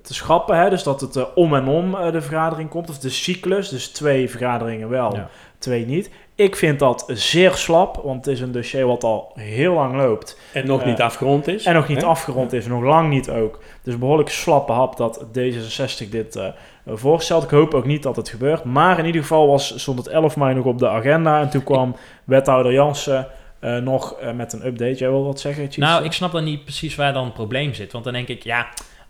te 0.03 0.15
schrappen. 0.15 0.59
Hè? 0.59 0.71
Dus 0.71 0.83
dat 0.83 1.01
het 1.01 1.35
om 1.35 1.55
en 1.55 1.69
om 1.69 1.91
de 2.13 2.21
vergadering 2.21 2.69
komt. 2.69 2.91
Of 2.91 2.99
de 2.99 3.11
cyclus. 3.11 3.69
Dus 3.69 3.89
twee 3.89 4.31
vergaderingen 4.31 4.89
wel, 4.89 5.15
Ja. 5.15 5.29
Twee 5.67 5.87
niet. 5.87 6.11
Ik 6.35 6.57
vind 6.57 6.79
dat 6.79 7.05
zeer 7.09 7.55
slap. 7.55 8.01
Want 8.05 8.25
het 8.25 8.35
is 8.35 8.41
een 8.41 8.53
dossier 8.53 8.87
wat 8.87 9.05
al 9.05 9.33
heel 9.35 9.75
lang 9.75 9.97
loopt. 9.97 10.39
En 10.53 10.67
nog 10.67 10.81
Eh, 10.81 10.87
niet 10.87 11.01
afgerond 11.01 11.49
is. 11.49 11.65
En 11.65 11.75
nog 11.75 11.89
niet 11.89 12.01
hè? 12.01 12.07
afgerond 12.07 12.53
is. 12.53 12.67
Nog 12.67 12.83
lang 12.83 13.09
niet 13.09 13.31
ook. 13.31 13.59
Dus 13.83 13.99
behoorlijk 13.99 14.29
slappe 14.29 14.73
hap 14.73 14.97
dat 14.97 15.25
D66 15.39 16.09
dit 16.11 16.37
eh, 16.37 16.47
voorstelt. 16.87 17.43
Ik 17.43 17.51
hoop 17.51 17.75
ook 17.75 17.87
niet 17.87 18.03
dat 18.03 18.17
het 18.17 18.29
gebeurt. 18.29 18.65
Maar 18.65 18.99
in 18.99 19.07
ieder 19.07 19.21
geval 19.21 19.49
was, 19.49 19.81
stond 19.81 19.99
het 19.99 20.09
11 20.09 20.37
mei 20.37 20.55
nog 20.55 20.65
op 20.65 20.79
de 20.79 20.89
agenda. 20.89 21.41
En 21.41 21.51
toen 21.51 21.65
kwam 21.65 21.97
wethouder 22.25 22.73
Jansen 22.73 23.27
eh, 23.61 23.77
nog 23.77 24.13
eh, 24.13 24.33
met 24.33 24.53
een 24.53 24.67
update. 24.67 24.95
Jij 24.95 25.11
wil 25.11 25.25
wat 25.25 25.41
zeggen? 25.41 25.69
Nou, 25.77 26.05
ik 26.05 26.13
snap 26.13 26.33
dan 26.33 26.45
niet 26.45 26.65
precies 26.65 26.95
waar 26.95 27.13
dan 27.13 27.25
het 27.25 27.35
probleem 27.35 27.75
zit. 27.75 27.93
Want 27.93 28.05
dan 28.05 28.13
denk 28.13 28.29
ik, 28.29 28.43
ja, 28.43 28.67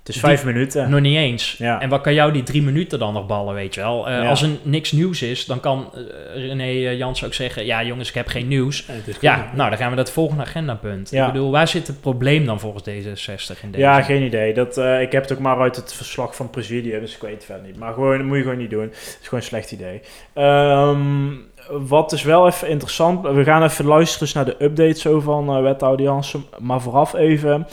Het 0.07 0.15
is 0.15 0.21
vijf 0.21 0.45
minuten. 0.45 0.91
nog 0.91 1.01
niet 1.01 1.17
eens. 1.17 1.55
Ja. 1.59 1.81
En 1.81 1.89
wat 1.89 2.01
kan 2.01 2.15
jou 2.15 2.33
die 2.33 2.43
drie 2.43 2.63
minuten 2.63 2.99
dan 2.99 3.13
nog 3.13 3.27
ballen, 3.27 3.55
weet 3.55 3.75
je 3.75 3.81
wel? 3.81 4.09
Eh, 4.09 4.15
Ja. 4.15 4.29
Als 4.29 4.43
er 4.43 4.49
niks 4.63 4.93
nieuws 4.93 5.23
is, 5.23 5.47
dan 5.47 5.61
kan 5.61 5.91
eh, 5.95 6.47
René 6.47 6.63
eh, 6.63 6.99
Jans 6.99 7.25
ook 7.25 7.35
zeggen... 7.35 7.67
Ja, 7.67 7.83
jongens, 7.83 8.09
ik 8.09 8.15
heb 8.15 8.29
geen 8.29 8.49
nieuws. 8.49 8.87
Ja, 9.21 9.35
goed. 9.37 9.57
nou, 9.57 9.71
dan 9.71 9.79
gaan 9.79 9.91
we 9.91 9.97
dat 9.97 10.11
volgende 10.11 10.43
agendapunt. 10.43 11.11
Ja. 11.11 11.27
Ik 11.27 11.33
bedoel, 11.33 11.51
waar 11.51 11.69
zit 11.69 11.87
het 11.87 12.01
probleem 12.01 12.47
dan 12.47 12.61
volgens 12.61 12.83
D66 12.83 13.61
in 13.63 13.71
deze? 13.71 13.85
Ja, 13.85 14.03
geen 14.03 14.23
idee. 14.23 14.55
Dat, 14.55 14.77
ik 14.79 15.13
heb 15.13 15.23
het 15.23 15.33
ook 15.33 15.39
maar 15.39 15.61
uit 15.61 15.77
het 15.77 15.93
verslag 15.95 16.37
van 16.37 16.51
presidium, 16.51 17.01
dus 17.01 17.15
ik 17.15 17.21
weet 17.23 17.35
het 17.35 17.45
verder 17.45 17.67
niet. 17.67 17.79
Maar 17.79 17.93
gewoon, 17.93 18.17
dat 18.17 18.27
moet 18.27 18.37
je 18.37 18.43
gewoon 18.43 18.59
niet 18.59 18.71
doen. 18.71 18.83
Het 18.83 19.19
is 19.21 19.29
gewoon 19.29 19.41
een 19.41 19.47
slecht 19.47 19.73
idee. 19.73 20.01
Ehm, 20.35 21.29
wat 21.71 22.13
is 22.13 22.23
wel 22.23 22.47
even 22.47 22.69
interessant, 22.69 23.27
we 23.27 23.45
gaan 23.45 23.63
even 23.63 23.85
luisteren 23.85 24.29
naar 24.35 24.45
de 24.45 24.65
updates 24.65 25.01
zo 25.01 25.21
van 25.21 25.49
eh, 25.57 25.63
wethouder 25.63 26.07
Jansen. 26.07 26.45
Maar 26.59 26.81
vooraf 26.81 27.15
even, 27.15 27.67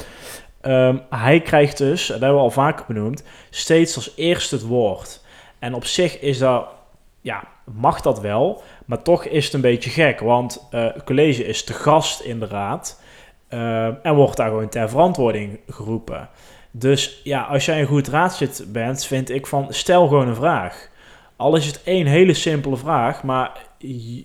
ehm, 0.63 0.97
hij 1.10 1.41
krijgt 1.41 1.78
dus, 1.78 2.08
dat 2.08 2.19
hebben 2.19 2.38
we 2.38 2.43
al 2.43 2.52
vaker 2.52 2.86
benoemd, 2.88 3.23
steeds 3.49 3.95
als 3.95 4.13
eerste 4.15 4.56
het 4.56 4.65
woord. 4.65 5.21
En 5.60 5.73
op 5.73 5.86
zich 5.86 6.19
is 6.19 6.38
dat, 6.38 6.67
ja, 7.21 7.43
mag 7.63 8.02
dat 8.02 8.19
wel, 8.19 8.63
maar 8.86 9.02
toch 9.02 9.26
is 9.26 9.45
het 9.45 9.54
een 9.54 9.62
beetje 9.62 9.89
gek. 9.89 10.19
Want 10.19 10.67
het 10.69 11.04
college 11.04 11.45
is 11.45 11.63
te 11.63 11.73
gast 11.73 12.19
in 12.19 12.39
de 12.39 12.47
raad. 12.47 13.02
Uh, 13.49 14.06
en 14.06 14.15
wordt 14.15 14.38
daar 14.38 14.47
gewoon 14.47 14.69
ter 14.69 14.89
verantwoording 14.89 15.60
geroepen. 15.69 16.30
Dus 16.71 17.21
ja, 17.23 17.41
als 17.41 17.65
jij 17.65 17.82
een 17.82 17.88
goed 17.88 18.08
raadslid 18.08 18.65
bent, 18.67 19.06
vind 19.06 19.30
ik 19.30 19.47
van 19.47 19.67
stel 19.69 20.08
gewoon 20.08 20.28
een 20.28 20.36
vraag. 20.36 20.89
Al 21.36 21.56
is 21.56 21.65
het 21.65 21.84
één 21.84 22.06
hele 22.06 22.34
simpele 22.34 22.78
vraag, 22.78 23.23
maar 23.23 23.52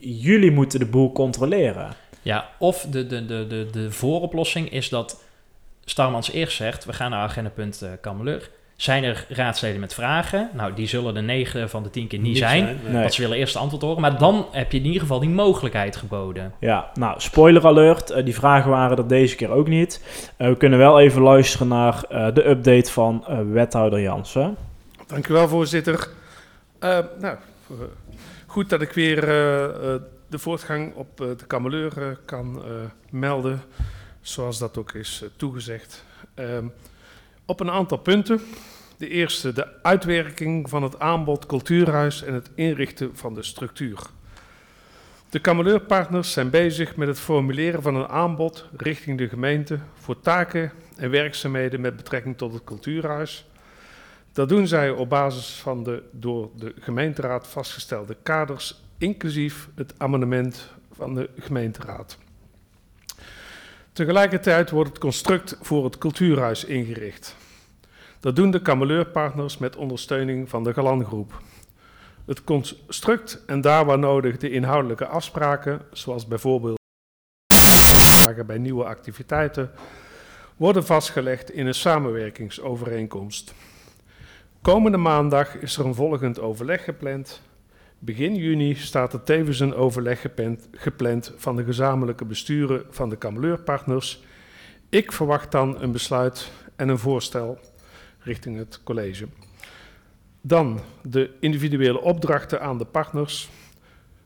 jullie 0.01 0.51
moeten 0.51 0.79
de 0.79 0.87
boel 0.87 1.13
controleren. 1.13 1.89
Ja, 2.23 2.49
of 2.59 2.87
de, 2.91 3.07
de, 3.07 3.27
de, 3.27 3.47
de, 3.47 3.69
de 3.73 3.93
vooroplossing 3.93 4.71
is 4.71 4.89
dat 4.89 5.23
Starmans 5.91 6.31
eerst 6.31 6.57
zegt: 6.57 6.85
we 6.85 6.93
gaan 6.93 7.11
naar 7.11 7.23
agendapunt 7.23 7.81
uh, 7.83 7.91
Kameleur. 8.01 8.51
Zijn 8.77 9.05
er 9.05 9.27
raadsleden 9.29 9.81
met 9.81 9.95
vragen? 9.95 10.51
Nou, 10.53 10.75
die 10.75 10.87
zullen 10.87 11.15
de 11.15 11.21
9 11.21 11.71
van 11.71 11.83
de 11.83 11.91
10 11.91 12.07
keer 12.07 12.19
niet, 12.19 12.29
niet 12.29 12.39
zijn. 12.39 12.65
zijn 12.65 12.79
nee. 12.85 13.01
Want 13.01 13.15
ze 13.15 13.21
willen 13.21 13.37
eerst 13.37 13.53
het 13.53 13.63
antwoord 13.63 13.83
horen. 13.83 14.01
Maar 14.01 14.19
dan 14.19 14.47
heb 14.51 14.73
je 14.73 14.79
in 14.79 14.85
ieder 14.85 15.01
geval 15.01 15.21
die 15.21 15.29
mogelijkheid 15.29 15.97
geboden. 15.97 16.53
Ja, 16.61 16.91
nou, 16.95 17.21
spoiler 17.21 17.67
alert. 17.67 18.11
Uh, 18.11 18.25
die 18.25 18.35
vragen 18.35 18.71
waren 18.71 18.97
er 18.97 19.09
deze 19.09 19.37
keer 19.37 19.51
ook 19.51 19.69
niet. 19.69 20.03
Uh, 20.39 20.49
we 20.49 20.57
kunnen 20.57 20.79
wel 20.79 21.01
even 21.01 21.23
luisteren 21.23 21.69
naar 21.69 22.05
uh, 22.13 22.35
de 22.35 22.49
update 22.49 22.93
van 22.93 23.25
wethouder 23.53 24.01
Jansen. 24.01 24.57
Dank 25.07 25.29
u 25.29 25.33
wel, 25.33 25.49
voorzitter. 25.49 26.09
nou, 27.19 27.37
goed 28.47 28.71
dat 28.71 28.81
ik 28.81 28.93
weer 28.93 29.21
de 30.27 30.39
voortgang 30.39 30.95
op 30.95 31.17
de 31.17 31.47
Kameleur 31.47 32.19
kan 32.25 32.63
melden. 33.11 33.61
Zoals 34.29 34.59
dat 34.59 34.79
ook 34.79 34.93
is 34.93 35.25
toegezegd. 35.37 36.05
Ehm, 36.35 36.67
op 37.45 37.61
een 37.61 37.71
aantal 37.71 37.99
punten. 37.99 38.41
De 38.97 39.09
eerste, 39.09 39.53
de 39.53 39.83
uitwerking 39.83 40.69
van 40.69 40.83
het 40.83 40.99
aanbod 40.99 41.47
cultuurhuis 41.47 42.23
en 42.23 42.35
het 42.35 42.51
inrichten 42.55 43.17
van 43.17 43.35
de 43.35 43.43
structuur. 43.43 43.99
De 45.31 45.39
Kameleurpartners 45.39 46.33
zijn 46.33 46.51
bezig 46.51 46.97
met 46.97 47.09
het 47.09 47.19
formuleren 47.19 47.83
van 47.83 47.95
een 47.95 48.09
aanbod 48.09 48.69
richting 48.77 49.19
de 49.19 49.29
gemeente 49.29 49.79
voor 49.95 50.21
taken 50.21 50.73
en 50.97 51.11
werkzaamheden 51.11 51.81
met 51.81 51.97
betrekking 51.97 52.37
tot 52.37 52.53
het 52.53 52.65
cultuurhuis. 52.65 53.47
Dat 54.33 54.49
doen 54.49 54.67
zij 54.67 54.91
op 54.91 55.09
basis 55.09 55.51
van 55.51 55.85
de 55.85 56.03
door 56.11 56.51
de 56.57 56.75
gemeenteraad 56.81 57.47
vastgestelde 57.47 58.17
kaders, 58.23 58.83
inclusief 58.99 59.69
het 59.75 59.95
amendement 59.97 60.71
van 60.93 61.15
de 61.15 61.31
gemeenteraad. 61.39 62.19
Tegelijkertijd 63.99 64.71
wordt 64.71 64.89
het 64.89 64.99
construct 64.99 65.57
voor 65.61 65.85
het 65.85 65.99
cultuurhuis 65.99 66.65
ingericht. 66.65 67.37
Dat 68.21 68.37
doen 68.37 68.51
de 68.51 68.63
Kameleurpartners 68.63 69.59
met 69.59 69.77
ondersteuning 69.77 70.49
van 70.49 70.65
de 70.65 70.73
Galangroep. 70.73 71.43
Het 72.27 72.45
construct 72.45 73.45
en 73.47 73.61
daar 73.61 73.85
waar 73.85 73.99
nodig 73.99 74.37
de 74.37 74.51
inhoudelijke 74.51 75.07
afspraken, 75.07 75.81
zoals 75.93 76.27
bijvoorbeeld 76.27 76.79
bij 78.47 78.59
nieuwe 78.59 78.85
activiteiten, 78.85 79.71
worden 80.57 80.87
vastgelegd 80.87 81.51
in 81.51 81.67
een 81.67 81.75
samenwerkingsovereenkomst. 81.75 83.55
Komende 84.63 84.99
maandag 84.99 85.57
is 85.57 85.77
er 85.77 85.87
een 85.87 85.95
volgend 85.95 86.41
overleg 86.41 86.85
gepland. 86.85 87.43
Begin 88.01 88.35
juni 88.35 88.75
staat 88.75 89.13
er 89.13 89.23
tevens 89.23 89.61
een 89.61 89.75
overleg 89.75 90.27
gepland, 90.73 91.33
van 91.37 91.57
de 91.57 91.65
gezamenlijke 91.65 92.25
besturen 92.25 92.85
van 92.91 93.09
de 93.09 93.17
Kameleurpartners. 93.17 94.23
Ik 94.89 95.13
verwacht 95.13 95.53
dan 95.53 95.83
een 95.83 95.93
besluit 95.93 96.51
en 96.77 96.89
een 96.89 96.99
voorstel 96.99 97.59
richting 98.19 98.57
het 98.57 98.83
college. 98.83 99.27
Dan 100.41 100.81
de 101.03 101.31
individuele 101.41 102.01
opdrachten 102.01 102.61
aan 102.61 102.79
de 102.79 102.85
partners. 102.85 103.49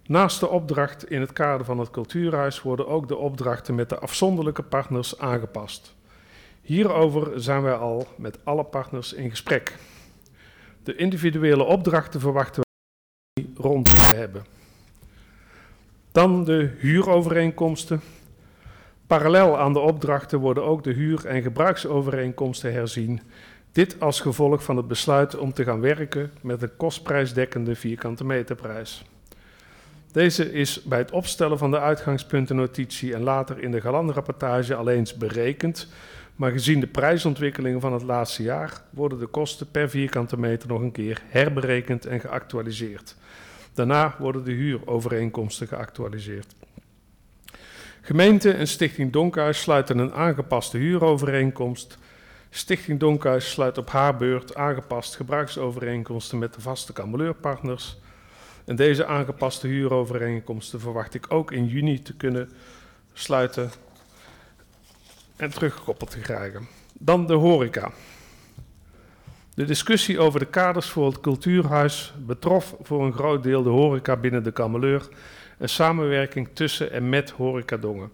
Naast 0.06 0.40
de 0.40 0.48
opdracht 0.48 1.10
in 1.10 1.20
het 1.20 1.32
kader 1.32 1.66
van 1.66 1.78
het 1.78 1.90
cultuurhuis 1.90 2.62
worden 2.62 2.88
ook 2.88 3.08
de 3.08 3.16
opdrachten 3.16 3.74
met 3.74 3.88
de 3.88 3.98
afzonderlijke 3.98 4.62
partners 4.62 5.18
aangepast. 5.18 5.94
Hierover 6.62 7.40
zijn 7.40 7.62
wij 7.62 7.74
al 7.74 8.06
met 8.16 8.38
alle 8.44 8.64
partners 8.64 9.12
in 9.12 9.30
gesprek. 9.30 9.76
De 10.82 10.96
individuele 10.96 11.64
opdrachten 11.64 12.20
verwachten 12.20 12.62
rond 13.62 14.08
te 14.08 14.14
hebben. 14.14 14.44
Dan 16.12 16.44
de 16.44 16.70
huurovereenkomsten. 16.78 18.00
Parallel 19.06 19.58
aan 19.58 19.72
de 19.72 19.78
opdrachten 19.78 20.38
worden 20.38 20.64
ook 20.64 20.84
de 20.84 20.92
huur- 20.92 21.26
en 21.26 21.42
gebruiksovereenkomsten 21.42 22.72
herzien. 22.72 23.20
Dit 23.72 24.00
als 24.00 24.20
gevolg 24.20 24.64
van 24.64 24.76
het 24.76 24.88
besluit 24.88 25.36
om 25.36 25.52
te 25.52 25.64
gaan 25.64 25.80
werken 25.80 26.30
met 26.40 26.62
een 26.62 26.76
kostprijsdekkende 26.76 27.74
vierkante 27.74 28.24
meterprijs. 28.24 29.04
Deze 30.12 30.52
is 30.52 30.82
bij 30.82 30.98
het 30.98 31.10
opstellen 31.10 31.58
van 31.58 31.70
de 31.70 31.80
uitgangspuntennotitie 31.80 33.14
en 33.14 33.22
later 33.22 33.62
in 33.62 33.70
de 33.70 33.80
galandrapportage 33.80 34.74
al 34.74 34.88
eens 34.88 35.16
berekend, 35.16 35.88
maar 36.36 36.50
gezien 36.50 36.80
de 36.80 36.86
prijsontwikkelingen 36.86 37.80
van 37.80 37.92
het 37.92 38.02
laatste 38.02 38.42
jaar 38.42 38.82
worden 38.90 39.18
de 39.18 39.26
kosten 39.26 39.70
per 39.70 39.90
vierkante 39.90 40.38
meter 40.38 40.68
nog 40.68 40.80
een 40.80 40.92
keer 40.92 41.22
herberekend 41.26 42.06
en 42.06 42.20
geactualiseerd. 42.20 43.16
Daarna 43.74 44.16
worden 44.18 44.44
de 44.44 44.52
huurovereenkomsten 44.52 45.68
geactualiseerd. 45.68 46.54
Gemeente 48.00 48.52
en 48.52 48.68
Stichting 48.68 49.12
Donkhuis 49.12 49.60
sluiten 49.60 49.98
een 49.98 50.12
aangepaste 50.12 50.78
huurovereenkomst. 50.78 51.98
Stichting 52.50 53.00
Donkhuis 53.00 53.50
sluit 53.50 53.78
op 53.78 53.90
haar 53.90 54.16
beurt 54.16 54.54
aangepast 54.54 55.16
gebruiksovereenkomsten 55.16 56.38
met 56.38 56.54
de 56.54 56.60
vaste 56.60 56.92
kameleurpartners. 56.92 57.96
En 58.64 58.76
deze 58.76 59.06
aangepaste 59.06 59.66
huurovereenkomsten 59.66 60.80
verwacht 60.80 61.14
ik 61.14 61.26
ook 61.28 61.52
in 61.52 61.66
juni 61.66 62.02
te 62.02 62.16
kunnen 62.16 62.50
sluiten 63.12 63.70
en 65.36 65.50
teruggekoppeld 65.50 66.10
te 66.10 66.18
krijgen. 66.18 66.68
Dan 66.92 67.26
de 67.26 67.34
horeca. 67.34 67.92
De 69.54 69.64
discussie 69.64 70.18
over 70.18 70.40
de 70.40 70.46
kaders 70.46 70.88
voor 70.88 71.06
het 71.06 71.20
cultuurhuis 71.20 72.14
betrof 72.18 72.76
voor 72.82 73.04
een 73.04 73.12
groot 73.12 73.42
deel 73.42 73.62
de 73.62 73.68
horeca 73.68 74.16
binnen 74.16 74.42
de 74.42 74.52
Kameleur 74.52 75.08
en 75.58 75.68
samenwerking 75.68 76.48
tussen 76.52 76.92
en 76.92 77.08
met 77.08 77.30
Horeca 77.30 77.76
Dongen. 77.76 78.10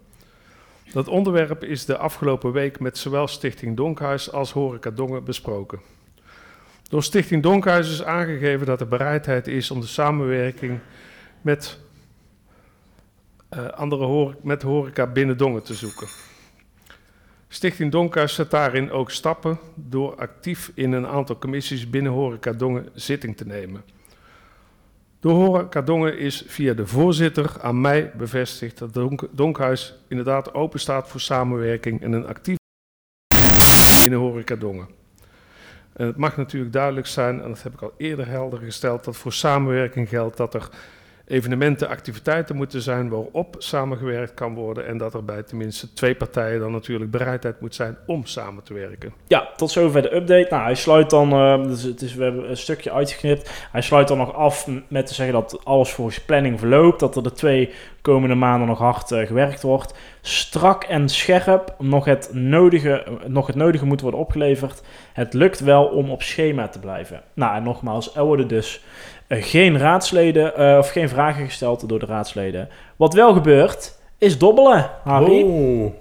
Dat 0.93 1.09
onderwerp 1.09 1.65
is 1.65 1.85
de 1.85 1.97
afgelopen 1.97 2.53
week 2.53 2.81
met 2.81 2.99
zowel 2.99 3.29
Stichting 3.29 3.77
Donkhuis 3.77 4.33
als 4.33 4.53
Horeca 4.53 4.91
Dongen 4.91 5.25
besproken. 5.25 5.81
Door 6.89 7.03
Stichting 7.03 7.43
Donkhuis 7.43 7.91
is 7.91 8.05
aangegeven 8.05 8.67
dat 8.67 8.81
er 8.81 8.89
bereidheid 8.89 9.47
is 9.47 9.71
om 9.71 9.81
de 9.81 9.87
samenwerking 9.87 10.79
met, 11.43 11.79
uh, 13.57 13.69
andere 13.69 14.05
horeca, 14.05 14.41
met 14.43 14.63
horeca 14.63 15.07
binnen 15.07 15.37
Dongen 15.37 15.63
te 15.63 15.75
zoeken. 15.75 16.07
Stichting 17.49 17.93
Donkhuis 17.93 18.35
zet 18.35 18.51
daarin 18.51 18.91
ook 18.91 19.11
stappen 19.11 19.59
door 19.75 20.15
actief 20.15 20.73
in 20.75 20.93
een 20.93 21.07
aantal 21.07 21.39
commissies 21.39 21.91
binnen 21.91 22.13
Horeca 22.13 22.53
Dongen 22.53 22.89
zitting 22.95 23.37
te 23.37 23.47
nemen. 23.47 23.85
Door 25.21 25.33
Horeca 25.33 25.83
Dongen 25.83 26.19
is 26.19 26.45
via 26.47 26.75
de 26.75 26.87
voorzitter 26.87 27.57
aan 27.61 27.81
mij 27.81 28.13
bevestigd 28.17 28.79
dat 28.79 28.95
Donk 28.95 29.29
Donkhuis 29.31 29.95
inderdaad 30.09 30.55
open 30.55 30.81
staat 30.81 31.09
voor 31.09 31.21
samenwerking 31.21 32.03
en 32.03 32.13
een 32.13 32.27
actief 32.27 32.57
binnen 34.03 34.19
Horeca 34.19 34.57
Dongen. 34.57 34.89
En 35.93 36.07
het 36.07 36.17
mag 36.17 36.37
natuurlijk 36.37 36.73
duidelijk 36.73 37.07
zijn, 37.07 37.43
en 37.43 37.49
dat 37.49 37.63
heb 37.63 37.73
ik 37.73 37.83
al 37.83 37.95
eerder 37.97 38.27
helder 38.27 38.59
gesteld, 38.59 39.05
dat 39.05 39.17
voor 39.17 39.33
samenwerking 39.33 40.09
geldt 40.09 40.37
dat 40.37 40.55
er 40.55 40.69
evenementen, 41.29 41.89
activiteiten 41.89 42.57
moeten 42.57 42.83
zijn 42.83 43.09
waarop 43.09 43.55
samengewerkt 43.59 44.35
kan 44.35 44.55
worden 44.55 44.87
en 44.87 44.99
dat 44.99 45.15
er 45.15 45.25
bij 45.25 45.43
tenminste 45.43 45.93
twee 45.93 46.15
partijen 46.15 46.61
dan 46.61 46.73
natuurlijk 46.73 47.11
bereidheid 47.11 47.61
moet 47.61 47.75
zijn 47.75 47.97
om 48.07 48.25
samen 48.25 48.63
te 48.63 48.75
werken. 48.75 49.13
Ja, 49.27 49.49
tot 49.57 49.71
zover 49.71 50.03
de 50.03 50.15
update. 50.15 50.47
Nou, 50.51 50.63
hij 50.63 50.75
sluit 50.75 51.11
dan, 51.11 51.33
eh, 51.33 51.63
dus 51.63 51.83
het 51.83 52.03
is, 52.03 52.15
we 52.15 52.23
hebben 52.23 52.51
een 52.51 52.57
stukje 52.57 52.93
uitgeknipt. 52.93 53.67
Hij 53.73 53.83
sluit 53.83 54.09
dan 54.09 54.19
nog 54.19 54.35
af 54.35 54.69
met 54.89 55.07
te 55.07 55.15
zeggen 55.15 55.35
dat 55.35 55.65
alles 55.65 55.91
volgens 55.91 56.21
planning 56.21 56.59
verloopt. 56.59 57.01
Dat 57.01 57.17
er 57.17 57.23
de 57.23 57.33
twee 57.33 57.73
komende 58.03 58.35
maanden 58.35 58.69
nog 58.69 58.79
hard 58.79 59.11
eh, 59.11 59.27
gewerkt 59.27 59.63
wordt. 59.63 59.95
Strak 60.21 60.85
en 60.85 61.09
scherp, 61.09 61.75
nog 61.79 62.05
het, 62.05 62.31
nodige, 62.33 63.05
nog 63.27 63.47
het 63.47 63.57
nodige 63.57 63.87
moet 63.87 64.01
worden 64.01 64.21
opgeleverd. 64.21 64.83
Het 65.13 65.35
lukt 65.35 65.61
wel 65.61 65.85
om 65.85 66.11
op 66.11 66.23
schema 66.23 66.69
te 66.69 66.79
blijven. 66.79 67.23
Nou, 67.35 67.57
en 67.57 67.63
nogmaals, 67.63 68.17
er 68.17 68.25
worden 68.25 68.49
dus 68.49 68.83
geen 69.29 69.79
raadsleden, 69.79 70.57
eh, 70.57 70.79
of 70.79 70.91
geen 70.91 71.09
vragen 71.09 71.45
gesteld 71.47 71.89
door 71.89 71.99
de 71.99 72.07
raadsleden. 72.07 72.69
Wat 72.97 73.15
wel 73.15 73.33
gebeurt, 73.33 73.99
is 74.19 74.39
dobbelen, 74.39 74.91
Harry. 75.05 75.43
Oh. 75.43 75.93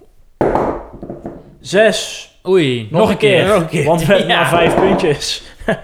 Zes. 1.60 2.32
Oei, 2.48 2.88
Nog, 2.92 3.10
een 3.10 3.18
keer. 3.18 3.46
Nog 3.48 3.62
een 3.62 3.68
keer. 3.68 3.84
Want 3.86 4.06
we 4.06 4.06
hebben 4.14 4.28
Ja. 4.36 4.40
maar 4.40 4.50
vijf 4.50 4.76
puntjes. 4.76 5.44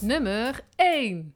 Nummer 0.00 0.60
1. 0.76 1.32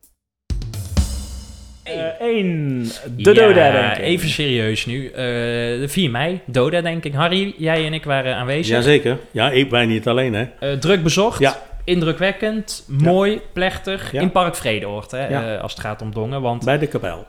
Eén. 2.18 2.90
de 3.16 3.22
Ja, 3.22 3.32
doda-denking. 3.32 4.06
Even 4.06 4.28
serieus 4.28 4.86
nu. 4.86 5.06
Eh, 5.06 5.14
de 5.14 5.84
4 5.88 6.10
mei, 6.10 6.40
Doda-denking. 6.44 7.14
Harry, 7.14 7.54
jij 7.56 7.86
en 7.86 7.92
ik 7.92 8.04
waren 8.04 8.34
aanwezig. 8.36 8.76
Jazeker. 8.76 9.18
Ja, 9.30 9.50
ik 9.50 9.70
ben 9.70 9.88
niet 9.88 10.08
alleen, 10.08 10.34
hè. 10.34 10.44
Eh, 10.60 10.78
druk 10.78 11.02
bezocht. 11.02 11.38
Ja. 11.38 11.56
Indrukwekkend, 11.84 12.84
mooi, 12.88 13.40
plechtig. 13.52 14.12
In 14.12 14.30
Park 14.30 14.54
Vredeoord, 14.54 15.10
hè, 15.10 15.26
eh, 15.26 15.62
als 15.62 15.72
het 15.72 15.80
gaat 15.80 16.02
om 16.02 16.12
Dongen. 16.12 16.40
Want 16.40 16.64
Bij 16.64 16.78
de 16.78 16.86
kapel. 16.86 17.26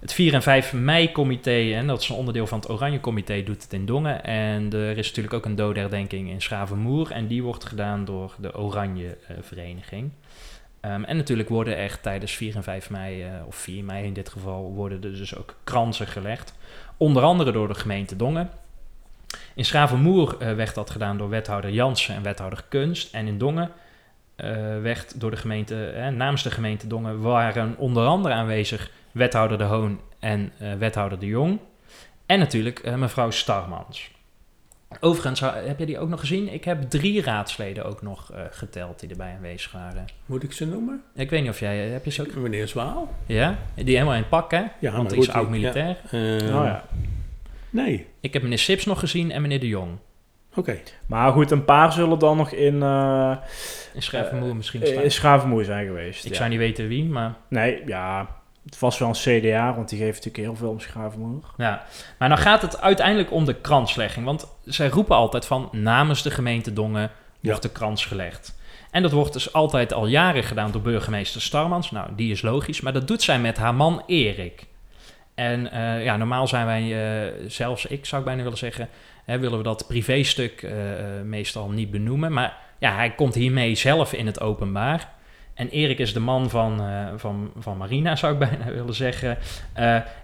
het 0.00 0.12
4 0.12 0.34
en 0.34 0.42
5 0.42 0.72
mei-comité, 0.72 1.72
en 1.74 1.86
dat 1.86 2.00
is 2.00 2.08
een 2.08 2.16
onderdeel 2.16 2.46
van 2.46 2.58
het 2.58 2.70
Oranje 2.70 3.00
Comité, 3.00 3.42
doet 3.42 3.62
het 3.62 3.72
in 3.72 3.86
Dongen. 3.86 4.24
En 4.24 4.72
er 4.72 4.98
is 4.98 5.06
natuurlijk 5.08 5.34
ook 5.34 5.44
een 5.44 5.56
doodherdenking 5.56 6.30
in 6.30 6.42
Schravenmoer. 6.42 7.10
En 7.10 7.26
die 7.26 7.42
wordt 7.42 7.64
gedaan 7.64 8.04
door 8.04 8.34
de 8.38 8.58
Oranje 8.58 9.16
eh, 9.26 9.36
Vereniging. 9.40 10.10
Ehm, 10.80 11.04
en 11.04 11.16
natuurlijk 11.16 11.48
worden 11.48 11.76
er 11.76 12.00
tijdens 12.00 12.32
4 12.32 12.56
en 12.56 12.62
5 12.62 12.90
mei, 12.90 13.22
eh, 13.22 13.28
of 13.46 13.54
4 13.54 13.84
mei 13.84 14.04
in 14.04 14.12
dit 14.12 14.28
geval, 14.28 14.72
worden 14.74 15.02
er 15.02 15.12
dus 15.12 15.36
ook 15.36 15.54
kransen 15.64 16.06
gelegd. 16.06 16.54
Onder 16.96 17.22
andere 17.22 17.52
door 17.52 17.68
de 17.68 17.74
gemeente 17.74 18.16
Dongen. 18.16 18.50
In 19.54 19.64
Schravenmoer 19.64 20.36
werd 20.38 20.74
dat 20.74 20.90
gedaan 20.90 21.18
door 21.18 21.28
wethouder 21.28 21.70
Jansen 21.70 22.14
en 22.14 22.22
wethouder 22.22 22.64
Kunst. 22.68 23.14
En 23.14 23.26
in 23.26 23.38
Dongen 23.38 23.70
werd 24.82 25.20
door 25.20 25.30
de 25.30 25.36
gemeente, 25.36 25.86
eh, 25.86 26.08
namens 26.08 26.42
de 26.42 26.50
gemeente 26.50 26.86
Dongen, 26.86 27.20
waren 27.20 27.74
onder 27.78 28.06
andere 28.06 28.34
aanwezig 28.34 28.90
wethouder 29.12 29.58
De 29.58 29.64
Hoon 29.64 30.00
en 30.18 30.52
eh, 30.58 30.72
wethouder 30.74 31.18
De 31.18 31.26
Jong. 31.26 31.58
En 32.26 32.38
natuurlijk 32.38 32.78
eh, 32.78 32.94
mevrouw 32.94 33.30
Starmans. 33.30 34.10
Overigens, 35.00 35.40
heb 35.40 35.78
je 35.78 35.86
die 35.86 35.98
ook 35.98 36.08
nog 36.08 36.20
gezien? 36.20 36.52
Ik 36.52 36.64
heb 36.64 36.82
drie 36.82 37.22
raadsleden 37.22 37.84
ook 37.84 38.02
nog 38.02 38.32
eh, 38.32 38.40
geteld 38.50 39.00
die 39.00 39.10
erbij 39.10 39.34
aanwezig 39.34 39.72
waren. 39.72 40.04
Moet 40.26 40.42
ik 40.42 40.52
ze 40.52 40.66
noemen? 40.66 41.02
Ik 41.14 41.30
weet 41.30 41.40
niet 41.42 41.50
of 41.50 41.60
jij, 41.60 41.76
heb 41.78 42.04
je 42.04 42.10
ze 42.10 42.22
ook? 42.22 42.34
Meneer 42.34 42.68
Zwaal. 42.68 43.14
Ja? 43.26 43.58
Die 43.74 43.84
helemaal 43.94 44.14
in 44.14 44.20
het 44.20 44.28
pak, 44.28 44.50
hè? 44.50 44.58
Ja, 44.58 44.68
Want 44.80 45.02
maar 45.02 45.12
die 45.12 45.20
is 45.20 45.30
oud-militair. 45.30 45.96
Eh, 46.10 46.20
Oh, 46.56 46.64
ja. 46.64 46.84
Nee. 47.70 48.06
Ik 48.20 48.32
heb 48.32 48.42
meneer 48.42 48.58
Sips 48.58 48.84
nog 48.84 48.98
gezien 48.98 49.30
en 49.30 49.42
meneer 49.42 49.60
De 49.60 49.68
Jong. 49.68 49.90
Oké. 50.56 50.78
Maar 51.06 51.32
goed, 51.32 51.50
een 51.50 51.64
paar 51.64 51.92
zullen 51.92 52.18
dan 52.18 52.36
nog 52.36 52.50
in, 52.50 52.82
eh 52.82 53.36
In 53.94 54.02
Schrijvenmoer 54.02 54.56
misschien 54.56 54.82
in 54.82 54.86
staan. 54.86 55.10
Schavenmoer 55.10 55.64
zijn 55.64 55.86
geweest. 55.86 56.24
Ik 56.24 56.30
ja. 56.30 56.36
zou 56.36 56.48
niet 56.48 56.58
weten 56.58 56.88
wie, 56.88 57.04
maar... 57.04 57.34
Nee, 57.48 57.82
ja, 57.86 58.28
het 58.64 58.78
was 58.78 58.98
wel 58.98 59.08
een 59.08 59.40
CDA, 59.40 59.74
want 59.74 59.88
die 59.88 59.98
geeft 59.98 60.24
natuurlijk 60.24 60.44
heel 60.44 60.56
veel 60.56 60.70
om 60.70 60.80
Schavenmoer. 60.80 61.42
Ja, 61.56 61.84
maar 62.18 62.28
dan 62.28 62.38
gaat 62.38 62.62
het 62.62 62.80
uiteindelijk 62.80 63.32
om 63.32 63.44
de 63.44 63.54
kranslegging. 63.54 64.24
Want 64.24 64.46
zij 64.64 64.88
roepen 64.88 65.16
altijd 65.16 65.46
van 65.46 65.68
namens 65.72 66.22
de 66.22 66.30
gemeente 66.30 66.72
Dongen 66.72 67.10
wordt 67.40 67.62
de 67.62 67.70
krans 67.70 68.04
gelegd. 68.04 68.54
En 68.90 69.02
dat 69.02 69.12
wordt 69.12 69.32
dus 69.32 69.52
altijd 69.52 69.92
al 69.92 70.06
jaren 70.06 70.44
gedaan 70.44 70.70
door 70.70 70.82
burgemeester 70.82 71.42
Starmans. 71.42 71.90
Nou, 71.90 72.08
die 72.16 72.32
is 72.32 72.42
logisch, 72.42 72.80
maar 72.80 72.92
dat 72.92 73.08
doet 73.08 73.22
zij 73.22 73.38
met 73.38 73.56
haar 73.56 73.74
man 73.74 74.02
Erik. 74.06 74.66
En 75.34 75.70
eh, 75.70 76.04
ja, 76.04 76.16
normaal 76.16 76.46
zijn 76.46 76.66
wij, 76.66 76.82
eh, 76.82 77.32
zelfs 77.46 77.86
ik 77.86 78.06
zou 78.06 78.20
ik 78.20 78.26
bijna 78.26 78.42
willen 78.42 78.58
zeggen, 78.58 78.88
hè, 79.26 79.38
willen 79.38 79.58
we 79.58 79.64
dat 79.64 79.86
privéstuk 79.88 80.62
eh, 80.62 80.72
meestal 81.24 81.68
niet 81.68 81.90
benoemen. 81.90 82.32
Maar 82.32 82.56
ja, 82.78 82.94
hij 82.94 83.10
komt 83.10 83.34
hiermee 83.34 83.74
zelf 83.74 84.12
in 84.12 84.26
het 84.26 84.40
openbaar. 84.40 85.14
En 85.54 85.68
Erik 85.68 85.98
is 85.98 86.12
de 86.12 86.20
man 86.20 86.50
van, 86.50 86.80
eh, 86.80 87.06
van, 87.16 87.50
van 87.58 87.76
Marina, 87.76 88.16
zou 88.16 88.32
ik 88.32 88.38
bijna 88.48 88.72
willen 88.72 88.94
zeggen. 88.94 89.38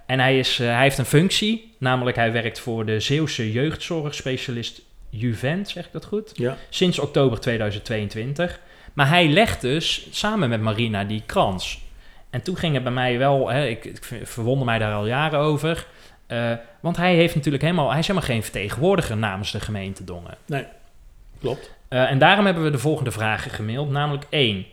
En 0.07 0.21
hij, 0.21 0.39
is, 0.39 0.59
hij 0.59 0.83
heeft 0.83 0.99
een 0.99 1.05
functie, 1.05 1.75
namelijk 1.79 2.17
hij 2.17 2.33
werkt 2.33 2.61
voor 2.61 2.87
de 2.87 3.01
Zeeuwse 3.01 3.53
jeugdzorgspecialist 3.53 4.83
Juvent, 5.09 5.69
zeg 5.69 5.87
ik 5.87 5.93
dat 5.93 6.05
goed? 6.05 6.33
Ja. 6.35 6.57
Sinds 6.69 6.99
oktober 6.99 7.41
2022. 7.41 8.61
Maar 8.93 9.09
hij 9.09 9.29
legt 9.29 9.61
dus 9.61 10.07
samen 10.11 10.49
met 10.49 10.61
Marina 10.61 11.05
die 11.05 11.23
krans. 11.27 11.83
En 12.31 12.43
toen 12.43 12.57
ging 12.57 12.75
het 12.75 12.83
bij 12.83 12.93
mij 12.93 13.19
wel, 13.19 13.49
hè, 13.49 13.67
ik, 13.67 13.85
ik 13.85 14.05
verwonder 14.23 14.65
mij 14.65 14.79
daar 14.79 14.95
al 14.95 15.07
jaren 15.07 15.39
over. 15.39 15.87
Eh, 16.33 16.53
want 16.81 16.97
hij, 16.97 17.15
heeft 17.15 17.35
natuurlijk 17.35 17.63
helemaal, 17.63 17.91
hij 17.91 17.99
is 17.99 18.07
helemaal 18.07 18.29
geen 18.29 18.43
vertegenwoordiger 18.43 19.17
namens 19.17 19.53
de 19.53 19.61
gemeente 19.61 20.05
Dongen. 20.05 20.37
Klopt. 21.41 21.71
Eh, 21.89 22.11
en 22.11 22.19
daarom 22.19 22.45
hebben 22.45 22.65
we 22.65 22.71
de 22.71 22.79
volgende 22.79 23.11
vragen 23.11 23.51
gemaild. 23.51 23.91
Namelijk 23.91 24.27
1. 24.31 24.67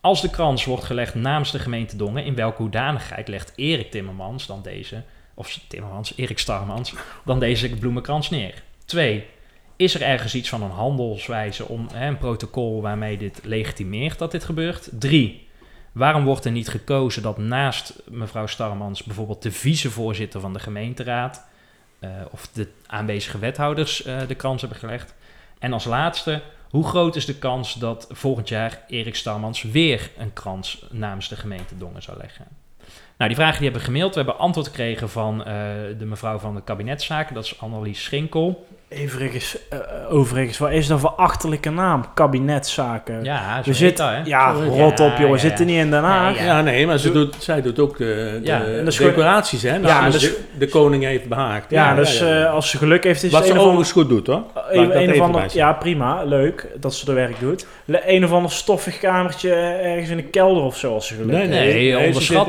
Als 0.00 0.20
de 0.20 0.30
krans 0.30 0.64
wordt 0.64 0.84
gelegd 0.84 1.14
namens 1.14 1.52
de 1.52 1.58
gemeente 1.58 1.96
Dongen, 1.96 2.24
in 2.24 2.34
welke 2.34 2.62
hoedanigheid 2.62 3.28
legt 3.28 3.52
Erik 3.56 3.90
Timmermans 3.90 4.46
dan 4.46 4.62
deze, 4.62 5.02
of 5.34 5.60
Timmermans, 5.68 6.12
Erik 6.16 6.38
Starmans, 6.38 6.94
dan 7.24 7.40
deze 7.40 7.76
bloemenkrans 7.76 8.30
neer? 8.30 8.62
2. 8.84 9.26
Is 9.76 9.94
er 9.94 10.02
ergens 10.02 10.34
iets 10.34 10.48
van 10.48 10.62
een 10.62 10.70
handelswijze 10.70 11.68
om 11.68 11.86
hè, 11.92 12.06
een 12.06 12.18
protocol 12.18 12.82
waarmee 12.82 13.16
dit 13.16 13.40
legitimeert 13.44 14.18
dat 14.18 14.30
dit 14.30 14.44
gebeurt? 14.44 14.88
3. 14.92 15.47
Waarom 15.98 16.24
wordt 16.24 16.44
er 16.44 16.50
niet 16.50 16.68
gekozen 16.68 17.22
dat 17.22 17.38
naast 17.38 18.02
mevrouw 18.10 18.46
Starmans 18.46 19.02
bijvoorbeeld 19.02 19.42
de 19.42 19.52
vicevoorzitter 19.52 20.40
van 20.40 20.52
de 20.52 20.58
gemeenteraad 20.58 21.46
eh, 21.98 22.10
of 22.30 22.48
de 22.52 22.68
aanwezige 22.86 23.38
wethouders 23.38 24.02
eh, 24.02 24.18
de 24.28 24.34
krans 24.34 24.60
hebben 24.60 24.78
gelegd? 24.78 25.14
En 25.58 25.72
als 25.72 25.84
laatste, 25.84 26.42
hoe 26.70 26.84
groot 26.84 27.16
is 27.16 27.26
de 27.26 27.34
kans 27.34 27.74
dat 27.74 28.08
volgend 28.10 28.48
jaar 28.48 28.84
Erik 28.88 29.14
Starmans 29.14 29.62
weer 29.62 30.10
een 30.18 30.32
krans 30.32 30.86
namens 30.90 31.28
de 31.28 31.36
gemeente 31.36 31.78
Dongen 31.78 32.02
zou 32.02 32.16
leggen? 32.18 32.46
Nou, 33.16 33.30
die 33.30 33.38
vragen 33.38 33.60
die 33.60 33.70
hebben 33.70 33.80
we 33.80 33.86
gemaild. 33.86 34.14
We 34.14 34.20
hebben 34.20 34.38
antwoord 34.38 34.66
gekregen 34.66 35.10
van 35.10 35.44
eh, 35.44 35.44
de 35.98 36.04
mevrouw 36.04 36.38
van 36.38 36.54
de 36.54 36.62
kabinetszaken, 36.62 37.34
dat 37.34 37.44
is 37.44 37.60
Annelies 37.60 38.02
Schinkel. 38.02 38.66
Overigens, 39.04 39.56
eh, 39.70 39.78
overigens, 40.10 40.58
wat 40.58 40.70
is 40.70 40.86
dat 40.86 41.00
voor 41.00 41.10
achterlijke 41.10 41.70
naam? 41.70 42.04
Kabinetszaken. 42.14 43.24
Ja, 43.24 43.60
we 43.64 43.72
zitten, 43.74 44.06
dat, 44.06 44.14
hè? 44.14 44.20
ja, 44.24 44.54
Zo 44.54 44.62
rot 44.62 45.00
op 45.00 45.16
we 45.16 45.26
ja, 45.26 45.36
zitten 45.36 45.66
ja. 45.66 45.72
niet 45.72 45.80
in 45.84 45.90
Den 45.90 46.02
Haag. 46.02 46.44
Ja, 46.44 46.62
nee, 46.62 46.86
maar 46.86 46.98
ze 46.98 47.12
doet, 47.12 47.36
zij 47.38 47.62
doet 47.62 47.78
ook 47.78 47.96
de, 47.98 48.40
de 48.44 48.50
gewoon- 48.92 49.10
decoraties, 49.10 49.62
hè? 49.62 49.74
Ja, 49.76 49.86
Ja, 49.88 50.10
dus- 50.10 50.20
de, 50.20 50.38
de 50.58 50.68
koning 50.68 51.04
heeft 51.04 51.28
behaagd. 51.28 51.70
Ja, 51.70 51.94
dus 51.94 52.20
eh, 52.20 52.52
als 52.52 52.70
ze 52.70 52.78
geluk 52.78 53.04
heeft 53.04 53.22
is 53.22 53.32
Wat 53.32 53.46
ze 53.46 53.52
een 53.52 53.58
overigens 53.58 53.92
goed 53.92 54.08
doet, 54.08 54.26
hoor. 54.26 54.42
Een, 54.70 54.98
een 55.02 55.10
of 55.12 55.20
ander, 55.20 55.44
ja, 55.52 55.72
prima, 55.72 56.22
leuk 56.24 56.66
dat 56.80 56.94
ze 56.94 57.04
de 57.04 57.12
werk 57.12 57.40
doet. 57.40 57.66
Le- 57.84 58.02
Een 58.06 58.24
of 58.24 58.32
ander 58.32 58.50
stoffig 58.50 58.98
kamertje 58.98 59.50
ergens 59.82 60.08
in 60.10 60.16
de 60.16 60.22
kelder 60.22 60.62
of 60.62 60.76
zo, 60.76 60.94
als 60.94 61.06
ze 61.06 61.14
geluk 61.14 61.26
Nee, 61.30 61.36
heeft. 61.40 61.50
nee, 61.50 61.74
Nee, 61.74 61.92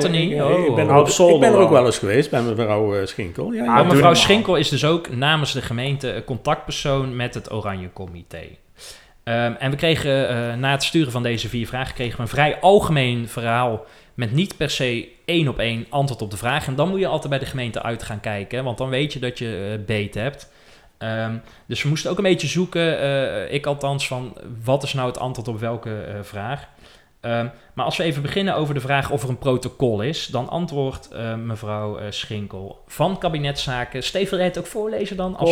er 0.03 0.09
niet. 0.09 0.31
Ik, 0.31 0.41
Oh. 0.41 0.49
ik 0.59 0.75
ben, 0.75 0.77
er 0.77 0.85
Nou, 0.85 0.99
ook, 0.99 1.05
op 1.05 1.11
zolder 1.11 1.35
ik 1.35 1.41
ben 1.41 1.51
er 1.51 1.57
ook 1.57 1.69
wel. 1.69 1.85
eens 1.85 1.97
geweest 1.97 2.29
bij 2.29 2.41
mevrouw 2.41 2.95
eh, 2.95 3.05
Schinkel. 3.05 3.51
Ja, 3.51 3.75
Ah, 3.77 3.89
mevrouw. 3.89 4.13
Schinkel 4.13 4.55
is 4.55 4.69
dus 4.69 4.85
ook 4.85 5.15
namens 5.15 5.53
de 5.53 5.61
gemeente 5.61 6.13
een 6.13 6.23
contactpersoon 6.29 7.15
met 7.15 7.33
het 7.33 7.51
Oranje 7.51 7.93
Comité. 7.93 8.43
Ehm, 9.23 9.53
en 9.59 9.71
we 9.71 9.77
kregen 9.77 10.29
eh, 10.29 10.55
na 10.55 10.71
het 10.71 10.83
sturen 10.83 11.11
van 11.11 11.23
deze 11.23 11.49
vier 11.49 11.67
vragen 11.67 11.93
kregen 11.93 12.15
we 12.15 12.21
een 12.21 12.27
vrij 12.27 12.59
algemeen 12.59 13.27
verhaal 13.27 13.85
met 14.13 14.31
niet 14.31 14.57
per 14.57 14.69
se 14.69 15.07
één 15.25 15.47
op 15.47 15.59
één 15.59 15.85
antwoord 15.89 16.21
op 16.21 16.31
de 16.31 16.37
vraag. 16.37 16.67
En 16.67 16.75
dan 16.75 16.89
moet 16.89 16.99
je 16.99 17.07
altijd 17.07 17.29
bij 17.29 17.39
de 17.39 17.45
gemeente 17.45 17.81
uit 17.83 18.03
gaan 18.03 18.19
kijken, 18.19 18.63
want 18.63 18.77
dan 18.77 18.89
weet 18.89 19.13
je 19.13 19.19
dat 19.19 19.37
je 19.37 19.77
uh, 19.79 19.85
beet 19.85 20.13
hebt. 20.13 20.51
Ehm, 20.97 21.37
dus 21.65 21.83
we 21.83 21.89
moesten 21.89 22.11
ook 22.11 22.17
een 22.17 22.23
beetje 22.23 22.47
zoeken, 22.47 23.03
uh, 23.03 23.53
ik 23.53 23.65
althans, 23.65 24.07
van 24.07 24.37
wat 24.63 24.83
is 24.83 24.93
nou 24.93 25.07
het 25.07 25.19
antwoord 25.19 25.47
op 25.47 25.59
welke 25.59 26.19
vraag. 26.21 26.67
Um, 27.21 27.51
maar 27.73 27.85
als 27.85 27.97
we 27.97 28.03
even 28.03 28.21
beginnen 28.21 28.55
over 28.55 28.73
de 28.73 28.79
vraag 28.79 29.11
of 29.11 29.23
er 29.23 29.29
een 29.29 29.37
protocol 29.37 30.01
is, 30.01 30.27
dan 30.27 30.49
antwoordt 30.49 31.09
uh, 31.13 31.35
mevrouw 31.35 31.99
uh, 31.99 32.05
Schinkel 32.09 32.83
van 32.87 33.17
kabinetszaken. 33.17 34.03
Steven, 34.03 34.37
wil 34.37 34.45
het 34.45 34.57
ook 34.57 34.65
voorlezen 34.65 35.17
dan? 35.17 35.35
Als. 35.35 35.51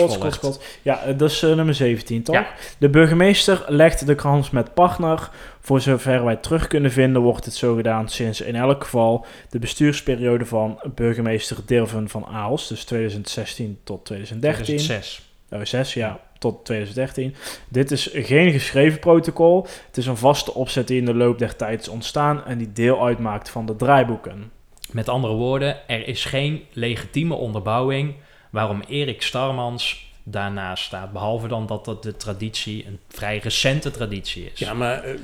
Ja, 0.81 1.13
dat 1.13 1.29
is 1.31 1.43
uh, 1.43 1.55
nummer 1.55 1.73
17, 1.73 2.23
toch? 2.23 2.35
Ja. 2.35 2.47
De 2.77 2.89
burgemeester 2.89 3.63
legt 3.67 4.05
de 4.05 4.15
krans 4.15 4.49
met 4.49 4.73
partner. 4.73 5.29
Voor 5.59 5.81
zover 5.81 6.25
wij 6.25 6.35
terug 6.35 6.67
kunnen 6.67 6.91
vinden, 6.91 7.21
wordt 7.21 7.45
het 7.45 7.55
zo 7.55 7.75
gedaan 7.75 8.09
sinds 8.09 8.41
in 8.41 8.55
elk 8.55 8.83
geval 8.83 9.25
de 9.49 9.59
bestuursperiode 9.59 10.45
van 10.45 10.79
burgemeester 10.95 11.57
Dirven 11.65 12.09
van 12.09 12.25
Aals, 12.25 12.67
dus 12.67 12.83
2016 12.83 13.79
tot 13.83 14.05
2013. 14.05 14.63
2006. 14.63 15.21
Oh, 15.51 15.59
6, 15.63 15.93
ja. 15.93 16.19
Tot 16.39 16.65
2013. 16.65 17.35
Dit 17.69 17.91
is 17.91 18.09
geen 18.13 18.51
geschreven 18.51 18.99
protocol. 18.99 19.67
Het 19.87 19.97
is 19.97 20.05
een 20.05 20.17
vaste 20.17 20.53
opzet 20.53 20.87
die 20.87 20.99
in 20.99 21.05
de 21.05 21.13
loop 21.13 21.39
der 21.39 21.55
tijd 21.55 21.81
is 21.81 21.87
ontstaan 21.87 22.45
en 22.45 22.57
die 22.57 22.73
deel 22.73 23.05
uitmaakt 23.05 23.49
van 23.49 23.65
de 23.65 23.75
draaiboeken. 23.75 24.51
Met 24.91 25.09
andere 25.09 25.33
woorden, 25.33 25.87
er 25.87 26.07
is 26.07 26.25
geen 26.25 26.63
legitieme 26.73 27.33
onderbouwing 27.33 28.15
waarom 28.51 28.81
Erik 28.87 29.21
Starmans 29.21 30.05
daarnaast 30.23 30.83
staat. 30.83 31.11
Behalve 31.11 31.47
dan 31.47 31.65
dat 31.65 31.85
dat 31.85 32.03
de 32.03 32.15
traditie 32.15 32.85
een 32.87 32.99
vrij 33.07 33.37
recente 33.37 33.91
traditie 33.91 34.49
is. 34.53 34.59
Ja, 34.59 34.73
maar 34.73 35.03
eh, 35.03 35.15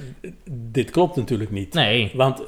dit 0.51 0.91
klopt 0.91 1.15
natuurlijk 1.15 1.51
niet. 1.51 1.73
Nee, 1.73 2.11
Want 2.13 2.43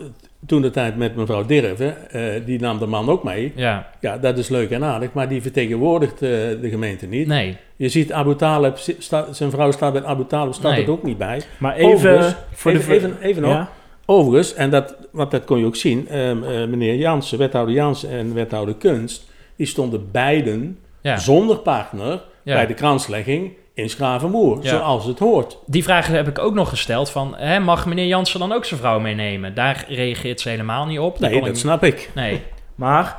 toen 0.48 0.62
de 0.62 0.70
tijd 0.72 0.96
met 0.98 1.16
mevrouw 1.16 1.46
Dirven, 1.46 2.12
eh, 2.12 2.22
die 2.46 2.60
nam 2.60 2.80
de 2.80 2.86
man 2.86 3.10
ook 3.10 3.24
mee. 3.24 3.52
ja, 3.56 3.90
Ja, 4.00 4.18
dat 4.18 4.38
is 4.38 4.50
leuk 4.50 4.70
en 4.72 4.84
aardig, 4.84 5.14
maar 5.14 5.30
die 5.30 5.42
vertegenwoordigt 5.42 6.14
eh, 6.14 6.20
de 6.62 6.68
gemeente 6.70 7.06
niet. 7.08 7.28
nee. 7.28 7.58
Je 7.76 7.90
ziet 7.90 8.12
Abu 8.12 8.36
Talib, 8.36 8.78
sta- 9.00 9.34
zijn 9.34 9.52
vrouw 9.52 9.72
staat 9.72 9.94
bij 9.94 10.04
Abu 10.04 10.26
Talib, 10.26 10.54
staat 10.54 10.72
Nee. 10.72 10.84
er 10.84 10.92
ook 10.92 11.04
niet 11.04 11.18
bij. 11.18 11.42
Maar 11.60 11.76
even 11.76 11.92
Overigens, 11.94 12.36
voor 12.52 12.72
de... 12.72 12.78
even, 12.80 12.94
even, 12.94 13.18
even 13.22 13.42
nog. 13.42 13.52
Ja? 13.54 13.70
Overigens, 14.06 14.54
en 14.54 14.70
dat, 14.70 14.96
want 15.12 15.32
dat 15.32 15.46
kon 15.46 15.60
je 15.60 15.66
ook 15.66 15.76
zien, 15.76 16.08
ehm, 16.08 16.44
eh, 16.44 16.68
meneer 16.68 16.96
Jansen, 16.96 17.38
wethouder 17.38 17.74
Jansen 17.76 18.10
en 18.10 18.34
wethouder 18.34 18.76
Kunst, 18.76 19.32
die 19.56 19.66
stonden 19.68 20.12
beiden 20.12 20.78
Ja. 21.02 21.18
zonder 21.18 21.58
partner 21.58 22.22
Ja. 22.44 22.54
bij 22.54 22.68
de 22.68 22.74
kranslegging 22.74 23.52
in 23.76 23.90
Schravenmoer, 23.90 24.60
Ja. 24.62 24.70
zoals 24.70 25.06
het 25.06 25.20
hoort. 25.20 25.58
Die 25.66 25.84
vraag 25.84 26.08
heb 26.08 26.28
ik 26.28 26.40
ook 26.40 26.54
nog 26.54 26.70
gesteld 26.70 27.10
van, 27.10 27.34
hè, 27.38 27.60
mag 27.60 27.86
meneer 27.86 28.06
Jansen 28.08 28.40
dan 28.40 28.52
ook 28.52 28.66
zijn 28.66 28.80
vrouw 28.80 29.00
meenemen? 29.00 29.54
Daar 29.54 29.86
reageert 29.90 30.42
ze 30.42 30.50
helemaal 30.50 30.86
niet 30.86 31.00
op. 31.00 31.20
Daar 31.20 31.30
Nee, 31.30 31.40
dat 31.40 31.50
ik- 31.50 31.56
snap 31.56 31.84
ik. 31.84 32.10
Nee, 32.16 32.42
Maar 32.76 33.16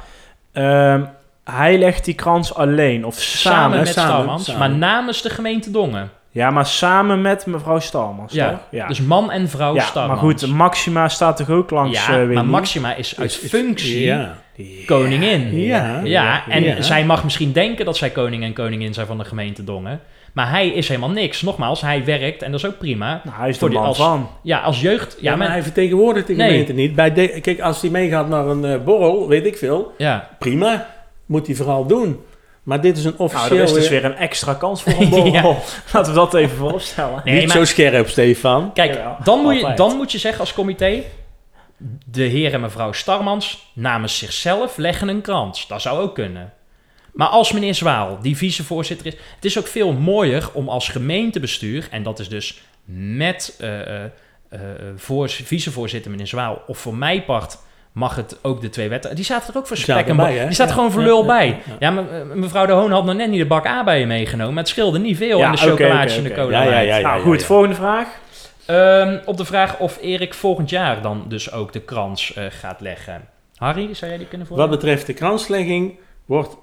ehm, 0.52 1.04
hij 1.44 1.78
legt 1.78 2.04
die 2.04 2.14
krans 2.14 2.54
alleen 2.54 3.04
of 3.04 3.14
samen. 3.14 3.52
samen 3.62 3.78
met 3.78 3.88
samen, 4.44 4.59
maar 4.59 4.70
namens 4.70 5.22
de 5.22 5.30
gemeente 5.30 5.70
Dongen. 5.70 6.11
Ja, 6.30 6.50
maar 6.50 6.66
samen 6.66 7.20
met 7.20 7.46
mevrouw 7.46 7.78
Stalmans, 7.78 8.32
Ja, 8.32 8.50
toch? 8.50 8.59
Ja. 8.70 8.86
dus 8.86 9.00
man 9.00 9.30
en 9.30 9.48
vrouw 9.48 9.74
ja, 9.74 9.80
Starmans. 9.82 10.20
maar 10.20 10.30
goed, 10.30 10.46
Maxima 10.46 11.09
staat 11.09 11.36
toch 11.36 11.50
ook 11.50 11.70
langs 11.70 12.07
ja, 12.07 12.20
eh, 12.20 12.28
maar? 12.28 12.44
Maxima 12.46 12.94
is 12.94 13.18
uit 13.18 13.34
functie 13.36 14.00
Ja. 14.04 14.36
koningin. 14.86 15.59
Ja. 15.61 16.00
Ja, 16.04 16.42
en 16.48 16.62
Ja. 16.62 16.82
zij 16.82 17.04
mag 17.04 17.24
misschien 17.24 17.52
denken 17.52 17.84
dat 17.84 17.96
zij 17.96 18.11
koning 18.11 18.42
en 18.44 18.52
koningin 18.52 18.94
zijn 18.94 19.07
van 19.07 19.18
de 19.18 19.24
gemeente 19.24 19.64
Dongen. 19.64 20.00
Maar 20.37 20.51
hij 20.51 20.68
is 20.68 20.89
helemaal 20.89 21.11
niks. 21.11 21.43
Nogmaals, 21.43 21.80
hij 21.80 22.05
werkt 22.05 22.43
en 22.43 22.51
dat 22.51 22.61
is 22.61 22.66
ook 22.66 22.78
prima. 22.78 23.20
Nou, 23.24 23.37
hij 23.37 23.49
is 23.49 23.59
Voor 23.59 23.68
de 23.68 23.74
die 23.74 23.82
man 23.82 23.89
als- 23.93 23.99
van. 23.99 24.28
Ja, 24.43 24.59
als 24.61 24.80
jeugd. 24.80 25.12
Ja, 25.12 25.18
Ja, 25.20 25.28
maar 25.30 25.39
maar, 25.39 25.51
hij 25.51 25.62
vertegenwoordigt 25.62 26.26
de 26.26 26.34
Nee. 26.34 26.49
gemeente 26.49 26.72
niet. 26.72 26.95
Bij 26.95 27.12
de, 27.12 27.41
kijk, 27.41 27.61
als 27.61 27.80
hij 27.80 27.91
meegaat 27.91 28.28
naar 28.28 28.47
een 28.47 28.64
eh, 28.64 28.78
borrel, 28.84 29.28
weet 29.28 29.47
ik 29.47 29.57
veel, 29.57 29.93
ja. 29.99 30.28
prima, 30.39 30.87
moet 31.26 31.47
hij 31.47 31.57
vooral 31.57 31.87
doen. 31.87 32.20
Maar 32.62 32.80
dit 32.80 32.97
is 32.97 33.05
een 33.05 33.14
Nou, 33.18 33.22
officieel... 33.30 33.57
er 33.59 33.62
is 33.64 33.72
dus 33.72 33.84
eh, 33.84 33.91
weer 33.91 34.05
een 34.05 34.16
extra 34.16 34.55
kans 34.55 34.82
voor 34.82 34.93
een 35.01 35.09
borrel. 35.09 35.57
Laten 35.93 36.12
we 36.12 36.18
dat 36.18 36.34
even 36.34 36.57
voorstellen. 36.57 37.20
Nee, 37.24 37.34
niet 37.39 37.47
maar- 37.49 37.57
zo 37.57 37.64
scherp, 37.64 38.09
Stefan. 38.09 38.72
Kijk, 38.72 39.01
dan 39.24 39.41
moet, 39.41 39.61
je, 39.61 39.72
dan 39.74 39.97
moet 39.97 40.12
je 40.12 40.18
zeggen 40.18 40.41
als 40.41 40.53
comité... 40.55 41.03
de 42.11 42.22
heer 42.22 42.53
en 42.55 42.61
mevrouw 42.61 42.93
Starmans 42.93 43.70
namens 43.72 44.18
zichzelf 44.18 44.76
leggen 44.76 45.09
een 45.09 45.20
krans. 45.20 45.66
Dat 45.66 45.82
zou 45.82 46.01
ook 46.01 46.14
kunnen. 46.14 46.53
Maar 47.16 47.28
als 47.28 47.52
meneer 47.52 47.74
Zwaal, 47.74 48.18
die 48.22 48.36
vicevoorzitter 48.36 49.06
is... 49.06 49.12
Het 49.34 49.44
is 49.44 49.58
ook 49.58 49.66
veel 49.66 49.92
mooier 49.92 50.48
om 50.52 50.68
als 50.68 50.88
gemeentebestuur... 50.88 51.88
en 51.90 52.02
dat 52.02 52.18
is 52.18 52.28
dus 52.28 52.62
met 52.84 53.56
eh, 53.58 53.80
eh, 53.80 54.04
eh, 54.48 54.60
voor, 54.96 55.28
vicevoorzitter 55.28 56.10
meneer 56.10 56.26
Zwaal... 56.26 56.62
of 56.66 56.78
voor 56.78 56.94
mij 56.94 57.22
part 57.22 57.58
mag 57.92 58.16
het 58.16 58.38
ook 58.42 58.60
de 58.60 58.68
twee 58.68 58.88
wetten... 58.88 59.14
Die 59.14 59.24
zaten 59.24 59.52
er 59.52 59.58
ook 59.58 59.66
voor 59.66 59.76
spek 59.76 60.06
en 60.06 60.18
hè? 60.18 60.44
Die 60.44 60.54
staat 60.54 60.68
Ja, 60.68 60.74
gewoon 60.74 60.92
voor 60.92 61.00
ja, 61.00 61.06
lul 61.06 61.20
ja, 61.20 61.26
bij. 61.26 61.62
ja. 61.78 61.90
Mevrouw 62.34 62.66
De 62.66 62.72
Hoon 62.72 62.90
had 62.90 63.04
nog 63.04 63.14
net 63.14 63.30
niet 63.30 63.40
de 63.40 63.46
bak 63.46 63.66
A 63.66 63.84
bij 63.84 64.00
je 64.00 64.06
meegenomen... 64.06 64.54
maar 64.54 64.62
het 64.62 64.72
scheelde 64.72 64.98
niet 64.98 65.16
veel 65.16 65.38
Ja, 65.38 65.46
aan 65.46 65.54
de 65.54 65.58
oké, 65.58 65.70
chocolaatjes 65.70 66.18
oké, 66.18 66.28
en 66.28 66.34
de 66.34 66.40
cola. 66.42 66.62
Ja, 66.62 66.64
ja, 66.64 66.70
Light. 66.70 66.86
ja, 66.86 66.96
ja. 66.96 67.08
nou 67.08 67.22
goed, 67.22 67.44
volgende 67.44 67.74
vraag. 67.74 68.08
Ehm, 68.66 69.18
op 69.24 69.36
de 69.36 69.44
vraag 69.44 69.78
of 69.78 69.98
Erik 70.00 70.34
volgend 70.34 70.70
jaar 70.70 71.02
dan 71.02 71.24
dus 71.28 71.52
ook 71.52 71.72
de 71.72 71.80
krans 71.80 72.32
eh, 72.34 72.44
gaat 72.48 72.80
leggen. 72.80 73.28
Harry, 73.56 73.94
zou 73.94 74.10
jij 74.10 74.18
die 74.18 74.28
kunnen 74.28 74.46
Wat 74.46 74.56
voorlezen? 74.56 74.80
betreft 74.80 75.06
de 75.06 75.12
kranslegging 75.14 75.98
wordt 76.24 76.56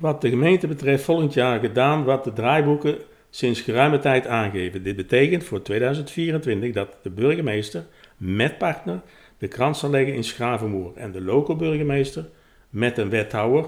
wat 0.00 0.20
de 0.20 0.28
gemeente 0.28 0.66
betreft 0.66 1.04
volgend 1.04 1.34
jaar 1.34 1.60
gedaan 1.60 2.04
wat 2.04 2.24
de 2.24 2.32
draaiboeken 2.32 2.96
sinds 3.30 3.60
geruime 3.60 3.98
tijd 3.98 4.26
aangeven. 4.26 4.82
Dit 4.82 4.96
betekent 4.96 5.44
voor 5.44 5.62
2024 5.62 6.72
dat 6.72 6.96
de 7.02 7.10
burgemeester 7.10 7.84
met 8.16 8.58
partner 8.58 9.00
de 9.38 9.48
krans 9.48 9.78
zal 9.78 9.90
leggen 9.90 10.14
in 10.14 10.24
Schravenmoer 10.24 10.92
en 10.94 11.12
de 11.12 11.20
local 11.20 11.56
burgemeester 11.56 12.24
met 12.70 12.98
een 12.98 13.10
wethouder 13.10 13.64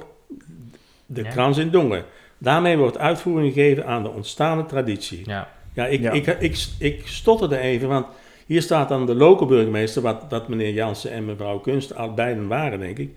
de 1.07 1.23
Ja. 1.23 1.29
krans 1.31 1.59
in 1.59 1.71
Dongen. 1.71 2.05
Daarmee 2.39 2.77
wordt 2.77 2.99
uitvoering 2.99 3.53
gegeven 3.53 3.87
aan 3.87 4.03
de 4.03 4.09
ontstaande 4.11 4.67
traditie. 4.67 5.23
Ja, 5.25 5.49
Ja, 5.75 5.87
ik, 5.87 6.01
Ja. 6.01 6.13
Ik, 6.13 6.27
ik, 6.27 6.67
ik 6.79 7.07
stotterde 7.07 7.59
even, 7.59 7.89
want 7.89 8.07
hier 8.47 8.63
staat 8.63 8.89
dan 8.89 9.07
de 9.07 9.15
lokale 9.15 9.47
burgemeester, 9.47 10.03
wat, 10.03 10.25
wat 10.29 10.49
meneer 10.49 10.73
Jansen 10.73 11.11
en 11.11 11.25
mevrouw 11.25 11.59
Kunst 11.59 11.97
al 11.97 12.15
beiden 12.15 12.49
waren, 12.49 12.79
denk 12.79 12.99
ik. 12.99 13.11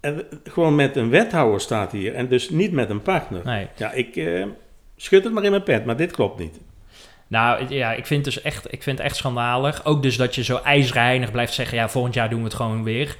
En, 0.00 0.26
gewoon 0.44 0.74
met 0.74 0.96
een 0.96 1.10
wethouder 1.10 1.60
staat 1.60 1.92
hier 1.92 2.14
en 2.14 2.28
dus 2.28 2.50
niet 2.50 2.72
met 2.72 2.90
een 2.90 3.02
partner. 3.02 3.44
nee. 3.44 3.68
Ja, 3.76 3.92
ik 3.92 4.16
eh, 4.16 4.44
schud 4.96 5.24
het 5.24 5.32
maar 5.32 5.44
in 5.44 5.50
mijn 5.50 5.62
pet, 5.62 5.84
maar 5.84 5.96
dit 5.96 6.12
klopt 6.12 6.38
niet. 6.38 6.60
Nou 7.26 7.74
ja, 7.74 7.92
ik 7.92 8.06
vind, 8.06 8.24
dus 8.24 8.42
echt, 8.42 8.72
ik 8.72 8.82
vind 8.82 8.98
het 8.98 9.06
echt 9.06 9.16
schandalig. 9.16 9.84
Ook 9.84 10.02
dus 10.02 10.16
dat 10.16 10.34
je 10.34 10.44
zo 10.44 10.56
ijzerheinig 10.56 11.30
blijft 11.30 11.52
zeggen... 11.52 11.78
ja, 11.78 11.88
volgend 11.88 12.14
jaar 12.14 12.30
doen 12.30 12.38
we 12.38 12.44
het 12.44 12.54
gewoon 12.54 12.82
weer. 12.82 13.16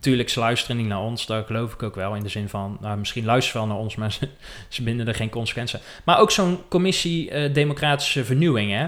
Tuurlijk, 0.00 0.28
ze 0.28 0.40
luisteren 0.40 0.76
niet 0.76 0.86
naar 0.86 1.00
ons. 1.00 1.26
Dat 1.26 1.46
geloof 1.46 1.72
ik 1.72 1.82
ook 1.82 1.94
wel. 1.94 2.14
In 2.14 2.22
de 2.22 2.28
zin 2.28 2.48
van, 2.48 2.78
nou, 2.80 2.98
misschien 2.98 3.24
luisteren 3.24 3.60
ze 3.60 3.66
wel 3.66 3.76
naar 3.76 3.84
ons... 3.84 3.96
maar 3.96 4.12
ze, 4.20 4.28
ze 4.68 4.82
binden 4.82 5.08
er 5.08 5.14
geen 5.14 5.30
consequenties. 5.30 5.80
Maar 6.04 6.18
ook 6.18 6.30
zo'n 6.30 6.58
commissie 6.68 7.30
eh, 7.30 7.54
democratische 7.54 8.24
vernieuwing, 8.24 8.72
hè... 8.72 8.86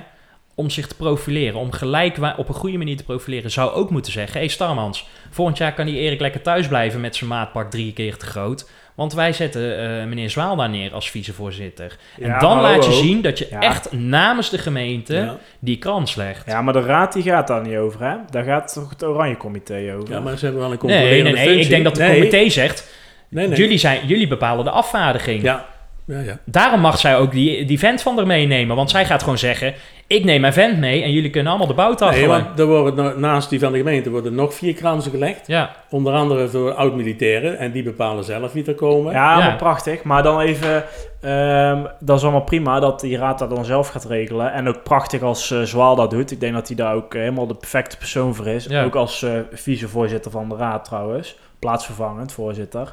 om 0.54 0.70
zich 0.70 0.86
te 0.86 0.96
profileren, 0.96 1.60
om 1.60 1.72
gelijk 1.72 2.18
op 2.36 2.48
een 2.48 2.54
goede 2.54 2.78
manier 2.78 2.96
te 2.96 3.04
profileren... 3.04 3.50
zou 3.50 3.72
ook 3.72 3.90
moeten 3.90 4.12
zeggen... 4.12 4.32
hé 4.32 4.38
hey, 4.38 4.48
Starmans, 4.48 5.06
volgend 5.30 5.58
jaar 5.58 5.72
kan 5.74 5.86
die 5.86 5.98
Erik 5.98 6.20
lekker 6.20 6.42
thuis 6.42 6.68
blijven... 6.68 7.00
met 7.00 7.16
zijn 7.16 7.30
maatpak 7.30 7.70
drie 7.70 7.92
keer 7.92 8.16
te 8.16 8.26
groot... 8.26 8.68
Want 8.94 9.12
wij 9.12 9.32
zetten 9.32 9.78
eh, 10.00 10.06
meneer 10.06 10.30
Zwaal 10.30 10.56
daar 10.56 10.68
neer 10.68 10.92
als 10.92 11.10
vicevoorzitter. 11.10 11.96
En 12.20 12.28
Ja, 12.28 12.38
dan 12.38 12.60
laat 12.60 12.84
je 12.84 12.90
ho, 12.90 12.96
ho. 12.96 13.02
zien 13.02 13.22
dat 13.22 13.38
je 13.38 13.46
Ja. 13.50 13.60
echt 13.60 13.92
namens 13.92 14.50
de 14.50 14.58
gemeente 14.58 15.14
Ja. 15.14 15.36
die 15.58 15.78
krans 15.78 16.14
legt. 16.14 16.46
Ja, 16.46 16.62
maar 16.62 16.72
de 16.72 16.80
raad 16.80 17.12
die 17.12 17.22
gaat 17.22 17.46
daar 17.46 17.62
niet 17.62 17.76
over, 17.76 18.00
hè? 18.00 18.14
Daar 18.30 18.44
gaat 18.44 18.72
toch 18.72 18.90
het 18.90 19.04
Oranje 19.04 19.36
Comité 19.36 19.94
over? 19.96 20.14
Ja, 20.14 20.20
maar 20.20 20.38
ze 20.38 20.44
hebben 20.44 20.62
wel 20.62 20.72
een 20.72 20.78
Nee, 20.82 20.90
nee, 20.90 21.00
controlerende 21.00 21.50
nee. 21.50 21.58
Ik 21.60 21.68
denk 21.68 21.84
dat 21.84 21.94
de 21.94 22.02
Nee, 22.02 22.14
comité 22.14 22.48
zegt, 22.48 22.92
Nee, 23.28 23.48
nee. 23.48 23.56
Jullie, 23.58 23.78
zijn, 23.78 24.06
jullie 24.06 24.28
bepalen 24.28 24.64
de 24.64 24.70
afvaardiging. 24.70 25.42
Ja, 25.42 25.66
ja, 26.06 26.20
ja. 26.20 26.38
Daarom 26.44 26.80
mag 26.80 26.98
zij 26.98 27.16
ook 27.16 27.30
die, 27.32 27.64
die 27.64 27.78
vent 27.78 28.02
van 28.02 28.18
er 28.18 28.26
meenemen. 28.26 28.76
Want 28.76 28.90
zij 28.90 29.04
gaat 29.06 29.22
gewoon 29.22 29.38
zeggen, 29.38 29.74
ik 30.06 30.24
neem 30.24 30.40
mijn 30.40 30.52
vent 30.52 30.78
mee 30.78 31.02
en 31.02 31.12
jullie 31.12 31.30
kunnen 31.30 31.50
allemaal 31.50 31.68
de 31.68 31.74
bout 31.74 32.00
Nee, 32.00 32.26
want 32.26 32.58
er 32.58 32.66
worden, 32.66 33.04
na- 33.04 33.12
naast 33.28 33.50
die 33.50 33.58
van 33.60 33.72
de 33.72 33.78
gemeente 33.78 34.10
worden 34.10 34.34
nog 34.34 34.54
vier 34.54 34.74
kransen 34.74 35.10
gelegd. 35.10 35.46
Ja, 35.46 35.70
Onder 35.90 36.12
andere 36.12 36.48
voor 36.48 36.72
oud-militairen. 36.74 37.58
En 37.58 37.72
die 37.72 37.82
bepalen 37.82 38.24
zelf 38.24 38.52
wie 38.52 38.64
er 38.66 38.74
komen. 38.74 39.12
Ja, 39.12 39.38
Ja. 39.38 39.44
maar 39.46 39.56
prachtig. 39.56 40.02
Maar 40.02 40.22
dan 40.22 40.40
even, 40.40 40.84
ehm, 41.20 41.84
dat 42.00 42.16
is 42.16 42.22
allemaal 42.22 42.44
prima 42.44 42.80
dat 42.80 43.00
die 43.00 43.16
raad 43.18 43.38
dat 43.38 43.50
dan 43.50 43.64
zelf 43.64 43.88
gaat 43.88 44.04
regelen. 44.04 44.52
En 44.52 44.68
ook 44.68 44.82
prachtig 44.82 45.22
als 45.22 45.50
eh 45.50 45.60
Zwaal 45.62 45.96
dat 45.96 46.10
doet. 46.10 46.30
Ik 46.30 46.40
denk 46.40 46.54
dat 46.54 46.66
hij 46.68 46.76
daar 46.76 46.94
ook 46.94 47.14
eh, 47.14 47.20
helemaal 47.20 47.46
de 47.46 47.54
perfecte 47.54 47.96
persoon 47.96 48.34
voor 48.34 48.46
is. 48.46 48.64
Ja. 48.64 48.84
Ook 48.84 48.94
als 48.94 49.22
eh, 49.22 49.32
vicevoorzitter 49.52 50.30
van 50.30 50.48
de 50.48 50.56
raad 50.56 50.84
trouwens. 50.84 51.36
Plaatsvervangend 51.58 52.32
voorzitter. 52.32 52.92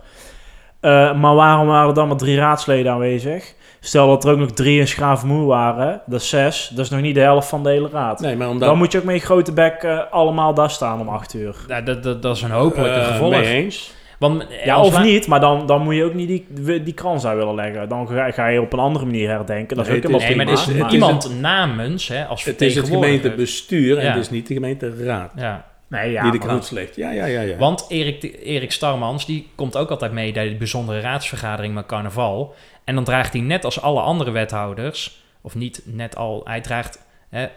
Eh, 0.82 1.14
maar 1.20 1.36
waarom 1.36 1.68
waren 1.68 1.88
er 1.90 1.94
dan 1.94 2.08
maar 2.08 2.18
drie 2.18 2.38
raadsleden 2.38 2.92
aanwezig? 2.92 3.54
Stel 3.80 4.08
dat 4.08 4.24
er 4.26 4.32
ook 4.32 4.38
nog 4.38 4.52
drie 4.52 4.80
in 4.80 4.88
Schravenmoer 4.88 5.46
waren. 5.46 6.02
Dat 6.06 6.22
is 6.22 6.30
zes. 6.30 6.72
Dat 6.76 6.86
is 6.86 6.92
nog 6.92 7.02
niet 7.02 7.16
de 7.16 7.22
helft 7.22 7.48
van 7.50 7.64
de 7.64 7.70
hele 7.70 7.90
raad. 7.92 8.20
Nee, 8.20 8.36
maar 8.36 8.50
omdat... 8.50 8.70
Dan 8.70 8.78
moet 8.78 8.92
je 8.92 8.98
ook 8.98 9.04
met 9.04 9.16
je 9.16 9.22
grote 9.22 9.54
bek 9.54 9.74
eh, 9.84 10.00
allemaal 10.12 10.54
daar 10.54 10.70
staan 10.70 11.00
om 11.00 11.08
acht 11.10 11.34
uur. 11.34 11.56
nou, 11.68 11.84
dat, 11.84 12.04
dat, 12.04 12.22
dat 12.22 12.36
is 12.36 12.42
een 12.42 12.52
hopelijke 12.52 13.00
eh, 13.00 13.08
gevolg. 13.08 13.32
mee 13.32 13.44
eens. 13.46 13.94
Want, 14.20 14.48
eh, 14.48 14.66
Ja, 14.66 14.82
of 14.82 15.02
niet, 15.04 15.28
maar 15.28 15.40
dan, 15.40 15.66
dan 15.66 15.82
moet 15.82 15.96
je 15.96 16.04
ook 16.04 16.14
niet 16.14 16.28
die, 16.28 16.84
die 16.84 16.94
krans 16.94 17.24
daar 17.24 17.38
willen 17.38 17.56
leggen. 17.56 17.90
Dan 17.90 18.08
ga, 18.08 18.32
ga 18.32 18.48
je 18.48 18.62
op 18.62 18.74
een 18.74 18.80
andere 18.80 19.06
manier 19.06 19.30
herdenken. 19.30 19.76
Dat 19.78 19.86
is 19.86 19.92
Nee, 19.92 19.98
ook 20.06 20.12
het 20.12 20.22
helemaal 20.22 20.38
Nee, 20.38 20.46
maar 20.46 20.56
het 20.56 20.68
is 20.70 20.82
het 20.84 20.88
is 20.88 20.94
iemand 20.94 21.40
namens, 21.42 22.08
hè, 22.08 22.26
als 22.26 22.44
Het 22.44 22.62
is 22.62 22.76
het 22.76 22.90
gemeentebestuur 22.90 23.98
en 23.98 24.04
Ja. 24.06 24.12
het 24.12 24.20
is 24.22 24.30
niet 24.30 24.48
de 24.48 24.54
gemeenteraad 24.54 25.32
Ja, 25.36 25.66
nee, 26.00 26.12
ja, 26.12 26.30
krans 26.30 26.70
legt. 26.70 26.96
Ja, 26.96 27.12
ja, 27.12 27.26
ja. 27.26 27.42
ja. 27.42 27.58
Want 27.58 27.86
Erik, 27.90 28.40
Erik 28.44 28.72
Starmans, 28.72 29.26
die 29.26 29.50
komt 29.56 29.78
ook 29.78 29.90
altijd 29.90 30.12
mee 30.12 30.32
bij 30.32 30.50
de 30.50 30.56
bijzondere 30.56 31.00
raadsvergadering 31.00 31.74
met 31.74 31.86
carnaval. 31.86 32.56
En 32.84 32.96
dan 32.96 33.04
draagt 33.04 33.34
hij 33.34 33.42
net 33.42 33.66
als 33.66 33.82
alle 33.82 34.02
andere 34.02 34.32
wethouders, 34.32 35.24
of 35.42 35.56
niet 35.56 35.82
net 35.86 36.16
al, 36.16 36.42
hij 36.44 36.62
draagt... 36.62 37.06
Hè, 37.30 37.48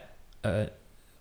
eh, 0.41 0.51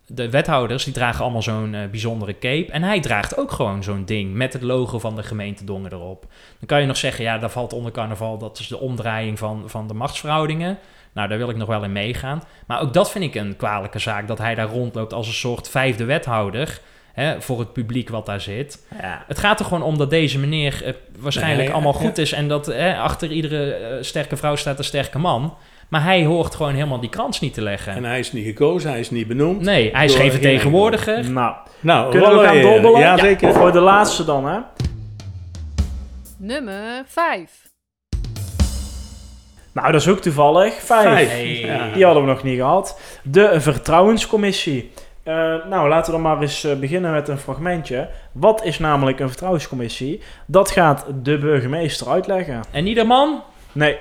de 0.07 0.29
wethouders 0.29 0.83
die 0.83 0.93
dragen 0.93 1.23
allemaal 1.23 1.41
zo'n 1.41 1.73
eh, 1.73 1.89
bijzondere 1.89 2.37
cape. 2.39 2.71
En 2.71 2.83
hij 2.83 2.99
draagt 2.99 3.37
ook 3.37 3.51
gewoon 3.51 3.83
zo'n 3.83 4.05
ding 4.05 4.33
met 4.33 4.53
het 4.53 4.61
logo 4.61 4.99
van 4.99 5.15
de 5.15 5.23
gemeente 5.23 5.63
Dongen 5.63 5.93
erop. 5.93 6.25
Dan 6.59 6.67
kan 6.67 6.81
je 6.81 6.87
nog 6.87 6.97
zeggen, 6.97 7.23
ja, 7.23 7.37
dat 7.37 7.51
valt 7.51 7.73
onder 7.73 7.91
carnaval. 7.91 8.37
Dat 8.37 8.59
is 8.59 8.67
de 8.67 8.79
omdraaiing 8.79 9.39
van, 9.39 9.63
van 9.65 9.87
de 9.87 9.93
machtsverhoudingen. 9.93 10.77
Nou, 11.13 11.27
daar 11.27 11.37
wil 11.37 11.49
ik 11.49 11.55
nog 11.55 11.67
wel 11.67 11.83
in 11.83 11.91
meegaan. 11.91 12.43
Maar 12.67 12.81
ook 12.81 12.93
dat 12.93 13.11
vind 13.11 13.23
ik 13.23 13.35
een 13.35 13.55
kwalijke 13.55 13.99
zaak. 13.99 14.27
Dat 14.27 14.37
hij 14.37 14.55
daar 14.55 14.67
rondloopt 14.67 15.13
als 15.13 15.27
een 15.27 15.33
soort 15.33 15.69
vijfde 15.69 16.05
wethouder. 16.05 16.81
Hè, 17.13 17.41
voor 17.41 17.59
het 17.59 17.73
publiek 17.73 18.09
wat 18.09 18.25
daar 18.25 18.41
zit. 18.41 18.85
ja. 19.01 19.23
Het 19.27 19.39
gaat 19.39 19.59
er 19.59 19.65
gewoon 19.65 19.83
om 19.83 19.97
dat 19.97 20.09
deze 20.09 20.39
meneer 20.39 20.81
eh, 20.85 20.93
waarschijnlijk 21.19 21.61
Nee, 21.67 21.73
allemaal 21.73 21.93
ja. 21.93 21.99
goed 21.99 22.17
is. 22.17 22.31
En 22.31 22.47
dat 22.47 22.67
eh, 22.67 23.01
achter 23.01 23.31
iedere 23.31 23.73
eh, 23.73 23.97
sterke 24.03 24.37
vrouw 24.37 24.55
staat 24.55 24.77
een 24.77 24.83
sterke 24.83 25.19
man. 25.19 25.53
Maar 25.89 26.03
hij 26.03 26.25
hoort 26.25 26.55
gewoon 26.55 26.73
helemaal 26.73 26.99
die 26.99 27.09
krans 27.09 27.39
niet 27.39 27.53
te 27.53 27.61
leggen. 27.61 27.93
En 27.93 28.03
hij 28.03 28.19
is 28.19 28.31
niet 28.31 28.45
gekozen, 28.45 28.89
hij 28.89 28.99
is 28.99 29.09
niet 29.09 29.27
benoemd. 29.27 29.61
nee, 29.61 29.89
hij 29.93 30.05
is 30.05 30.15
geen 30.15 30.31
vertegenwoordiger. 30.31 31.31
Nou, 31.31 31.55
Nou, 31.79 32.11
kunnen 32.11 32.37
we 32.37 32.43
gaan 32.45 32.53
weer. 32.53 32.63
dobbelen? 32.63 32.99
Ja, 32.99 33.17
zeker. 33.17 33.53
Voor 33.53 33.71
de 33.71 33.79
laatste 33.79 34.25
dan, 34.25 34.45
hè? 34.47 34.59
Nummer 36.37 37.03
5. 37.07 37.51
Nou, 39.73 39.91
dat 39.91 40.01
is 40.01 40.07
ook 40.07 40.19
toevallig. 40.19 40.73
Vijf. 40.73 41.03
Vijf. 41.03 41.29
Hey. 41.29 41.59
Ja. 41.59 41.89
Die 41.93 42.05
hadden 42.05 42.23
we 42.23 42.29
nog 42.29 42.43
niet 42.43 42.57
gehad. 42.57 42.99
De 43.23 43.61
Vertrouwenscommissie. 43.61 44.91
Eh, 45.23 45.65
nou, 45.65 45.89
laten 45.89 46.05
we 46.05 46.11
dan 46.11 46.21
maar 46.21 46.41
eens 46.41 46.63
eh, 46.63 46.79
beginnen 46.79 47.11
met 47.11 47.27
een 47.27 47.37
fragmentje. 47.37 48.09
Wat 48.31 48.63
is 48.63 48.79
namelijk 48.79 49.19
een 49.19 49.27
vertrouwenscommissie? 49.27 50.21
Dat 50.45 50.71
gaat 50.71 51.05
de 51.23 51.37
burgemeester 51.37 52.09
uitleggen. 52.09 52.61
En 52.71 52.87
iederman? 52.87 53.43
Nee, 53.71 53.99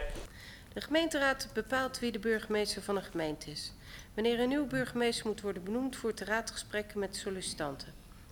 De 0.72 0.80
gemeenteraad 0.80 1.48
bepaalt 1.54 1.98
wie 1.98 2.12
de 2.12 2.18
burgemeester 2.18 2.82
van 2.82 2.96
een 2.96 3.02
gemeente 3.02 3.50
is. 3.50 3.72
Wanneer 4.14 4.40
een 4.40 4.48
nieuwe 4.48 4.66
burgemeester 4.66 5.26
moet 5.26 5.40
worden 5.40 5.64
benoemd, 5.64 5.96
voert 5.96 6.18
de 6.18 6.24
raad 6.24 6.50
gesprekken 6.50 6.98
met 6.98 7.12
de 7.12 7.18
sollicitanten. 7.18 7.88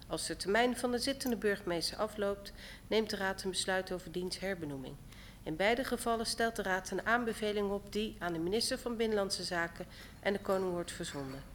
Als 0.09 0.27
de 0.27 0.37
termijn 0.37 0.77
van 0.77 0.91
de 0.91 0.99
zittende 0.99 1.37
burgemeester 1.37 1.99
afloopt, 1.99 2.53
neemt 2.89 3.11
de 3.11 3.17
raad 3.17 3.43
een 3.43 3.51
besluit 3.51 3.93
over 3.93 4.13
diens 4.13 4.39
herbenoeming. 4.39 4.95
In 5.43 5.57
beide 5.57 5.85
gevallen 5.85 6.27
stelt 6.27 6.57
de 6.57 6.63
raad 6.63 6.91
een 6.91 7.07
aanbeveling 7.07 7.71
op 7.71 7.93
die 7.93 8.17
aan 8.19 8.33
de 8.33 8.39
minister 8.39 8.79
van 8.79 8.97
Binnenlandse 8.97 9.43
Zaken 9.43 9.87
en 10.21 10.33
de 10.33 10.39
koning 10.39 10.73
wordt 10.73 10.93
verzonden. 10.93 11.50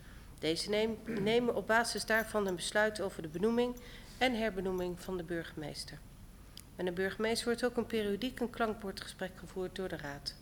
Deze 0.45 0.87
nemen 1.05 1.55
op 1.55 1.67
basis 1.67 2.05
daarvan 2.05 2.47
een 2.47 2.55
besluit 2.55 3.01
over 3.01 3.21
de 3.21 3.27
benoeming 3.27 3.75
en 4.17 4.35
herbenoeming 4.35 5.01
van 5.01 5.17
de 5.17 5.23
burgemeester. 5.23 5.97
Met 6.75 6.87
een 6.87 6.93
burgemeester 6.93 7.45
wordt 7.45 7.65
ook 7.65 7.77
een 7.77 7.85
periodiek 7.85 8.39
een 8.39 8.49
klankbordgesprek 8.49 9.31
gevoerd 9.35 9.75
door 9.75 9.87
de 9.87 9.97
raad 9.97 10.35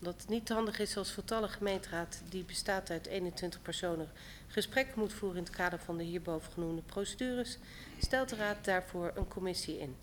omdat 0.00 0.20
het 0.20 0.28
niet 0.28 0.48
handig 0.48 0.78
is 0.78 0.96
als 0.96 1.12
voltallige 1.12 1.56
gemeenteraad, 1.56 2.22
die 2.28 2.44
bestaat 2.44 2.90
uit 2.90 3.06
21 3.06 3.62
personen, 3.62 4.08
gesprekken 4.46 4.98
moet 4.98 5.12
voeren 5.12 5.38
in 5.38 5.44
het 5.44 5.54
kader 5.56 5.78
van 5.78 5.96
de 5.96 6.04
hierboven 6.04 6.52
genoemde 6.52 6.82
procedures, 6.82 7.58
stelt 8.00 8.28
de 8.28 8.36
raad 8.36 8.64
daarvoor 8.64 9.12
een 9.14 9.28
commissie 9.28 9.78
in. 9.78 9.96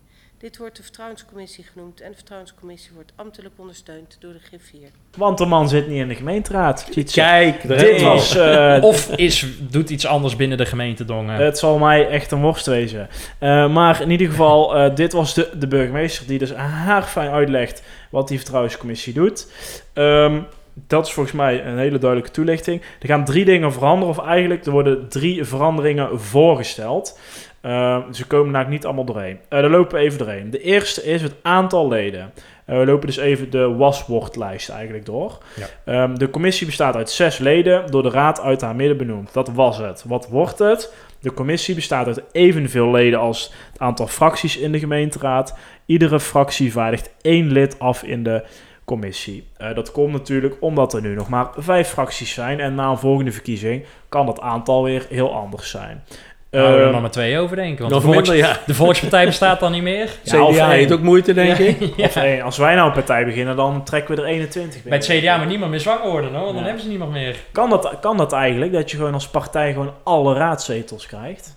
Dit 0.46 0.56
wordt 0.58 0.76
de 0.76 0.82
Vertrouwenscommissie 0.82 1.64
genoemd 1.72 2.00
en 2.00 2.10
de 2.10 2.16
Vertrouwenscommissie 2.16 2.90
wordt 2.94 3.12
ambtelijk 3.16 3.54
ondersteund 3.56 4.16
door 4.20 4.32
de 4.32 4.38
griffier. 4.38 4.88
want 5.16 5.38
de 5.38 5.46
man 5.46 5.68
zit 5.68 5.88
niet 5.88 5.98
in 5.98 6.08
de 6.08 6.14
gemeenteraad. 6.14 6.86
Ziet. 6.90 7.12
Kijk, 7.12 7.68
Dit 7.68 8.02
was... 8.02 8.36
eh, 8.36 8.78
Of 8.80 9.10
is, 9.10 9.46
doet 9.60 9.90
iets 9.90 10.06
anders 10.06 10.36
binnen 10.36 10.58
de 10.58 10.66
gemeente 10.66 11.04
Dongen? 11.04 11.34
Het 11.34 11.58
zal 11.58 11.78
mij 11.78 12.08
echt 12.08 12.30
een 12.30 12.40
worst 12.40 12.66
wezen. 12.66 13.08
Eh, 13.38 13.72
maar 13.72 14.00
in 14.00 14.10
ieder 14.10 14.26
geval, 14.26 14.76
eh, 14.76 14.94
dit 14.94 15.12
was 15.12 15.34
de, 15.34 15.50
de 15.58 15.66
burgemeester 15.68 16.26
die 16.26 16.38
dus 16.38 16.52
haarfijn 16.54 17.30
uitlegt 17.30 17.82
wat 18.10 18.28
die 18.28 18.38
vertrouwenscommissie 18.38 19.12
doet. 19.12 19.52
Ehm, 19.92 20.40
dat 20.86 21.06
is 21.06 21.12
volgens 21.12 21.34
mij 21.36 21.64
een 21.66 21.78
hele 21.78 21.98
duidelijke 21.98 22.32
toelichting. 22.34 22.82
Er 23.00 23.08
gaan 23.08 23.24
drie 23.24 23.44
dingen 23.44 23.72
veranderen, 23.72 24.18
of 24.18 24.26
eigenlijk 24.26 24.66
er 24.66 24.72
worden 24.72 25.08
drie 25.08 25.44
veranderingen 25.44 26.20
voorgesteld. 26.20 27.18
Ehm, 27.60 28.12
ze 28.12 28.26
komen 28.26 28.46
namelijk 28.46 28.70
niet 28.70 28.84
allemaal 28.84 29.04
doorheen. 29.04 29.38
Eh 29.48 29.60
daar 29.60 29.70
lopen 29.70 29.94
we 29.94 30.00
even 30.00 30.18
doorheen. 30.18 30.50
De 30.50 30.60
eerste 30.60 31.04
is 31.04 31.22
het 31.22 31.34
aantal 31.42 31.88
leden. 31.88 32.32
Eh, 32.64 32.78
we 32.78 32.86
lopen 32.86 33.06
dus 33.06 33.16
even 33.16 33.50
de 33.50 33.74
waswoordlijst 33.74 34.68
eigenlijk 34.68 35.06
door. 35.06 35.38
Ehm, 35.84 36.14
de 36.14 36.30
commissie 36.30 36.66
bestaat 36.66 36.96
uit 36.96 37.10
zes 37.10 37.38
leden, 37.38 37.90
door 37.90 38.02
de 38.02 38.10
raad 38.10 38.40
uit 38.40 38.60
haar 38.60 38.76
midden 38.76 38.96
benoemd. 38.96 39.32
Dat 39.32 39.48
was 39.48 39.78
het. 39.78 40.04
Wat 40.06 40.28
wordt 40.28 40.58
het? 40.58 40.92
De 41.20 41.32
commissie 41.32 41.74
bestaat 41.74 42.06
uit 42.06 42.22
evenveel 42.32 42.90
leden 42.90 43.18
als 43.18 43.52
het 43.72 43.80
aantal 43.80 44.06
fracties 44.06 44.56
in 44.56 44.72
de 44.72 44.78
gemeenteraad. 44.78 45.56
Iedere 45.86 46.20
fractie 46.20 46.72
vaardigt 46.72 47.10
één 47.20 47.52
lid 47.52 47.78
af 47.78 48.02
in 48.02 48.22
de 48.22 48.44
commissie. 48.84 49.48
Eh, 49.56 49.74
dat 49.74 49.92
komt 49.92 50.12
natuurlijk 50.12 50.56
omdat 50.60 50.92
er 50.92 51.00
nu 51.00 51.14
nog 51.14 51.28
maar 51.28 51.48
vijf 51.56 51.88
fracties 51.88 52.32
zijn. 52.32 52.60
En 52.60 52.74
na 52.74 52.90
een 52.90 52.98
volgende 52.98 53.32
verkiezing 53.32 53.84
kan 54.08 54.26
dat 54.26 54.40
aantal 54.40 54.82
weer 54.82 55.06
heel 55.08 55.34
anders 55.34 55.70
zijn. 55.70 56.04
Nou, 56.50 56.72
we 56.72 56.78
Eh, 56.80 56.86
er 56.86 56.92
nog 56.92 57.00
maar 57.00 57.10
twee 57.10 57.38
overdenken. 57.38 57.78
Want 57.78 57.92
Nog 57.92 58.02
de, 58.04 58.12
volks, 58.12 58.28
minder, 58.28 58.46
ja. 58.48 58.60
de 58.66 58.74
Volkspartij 58.74 59.24
bestaat 59.26 59.60
dan 59.60 59.72
niet 59.72 59.82
meer. 59.82 60.08
Ja, 60.22 60.32
CDA 60.32 60.46
één. 60.48 60.68
heeft 60.70 60.92
ook 60.92 61.00
moeite, 61.00 61.34
denk 61.34 61.58
ik. 61.58 61.80
Of 62.06 62.16
één. 62.16 62.42
Als 62.42 62.58
wij 62.58 62.74
nou 62.74 62.86
een 62.86 62.92
partij 62.92 63.24
beginnen, 63.24 63.56
dan 63.56 63.84
trekken 63.84 64.14
we 64.16 64.22
er 64.22 64.28
21 64.28 64.82
Bij 64.82 64.96
het 64.96 65.06
CDA 65.06 65.36
moet 65.36 65.48
niemand 65.48 65.70
meer 65.70 65.80
zwanger 65.80 66.10
worden, 66.10 66.30
hoor, 66.30 66.40
want 66.40 66.46
dan 66.52 66.56
Ja. 66.60 66.64
hebben 66.64 66.82
ze 66.82 66.88
niemand 66.88 67.12
meer. 67.12 67.36
Kan 67.52 67.70
dat, 67.70 67.96
kan 68.00 68.16
dat 68.16 68.32
eigenlijk, 68.32 68.72
dat 68.72 68.90
je 68.90 68.96
gewoon 68.96 69.14
als 69.14 69.28
partij 69.28 69.72
gewoon 69.72 69.92
alle 70.02 70.34
raadzetels 70.34 71.06
krijgt? 71.06 71.56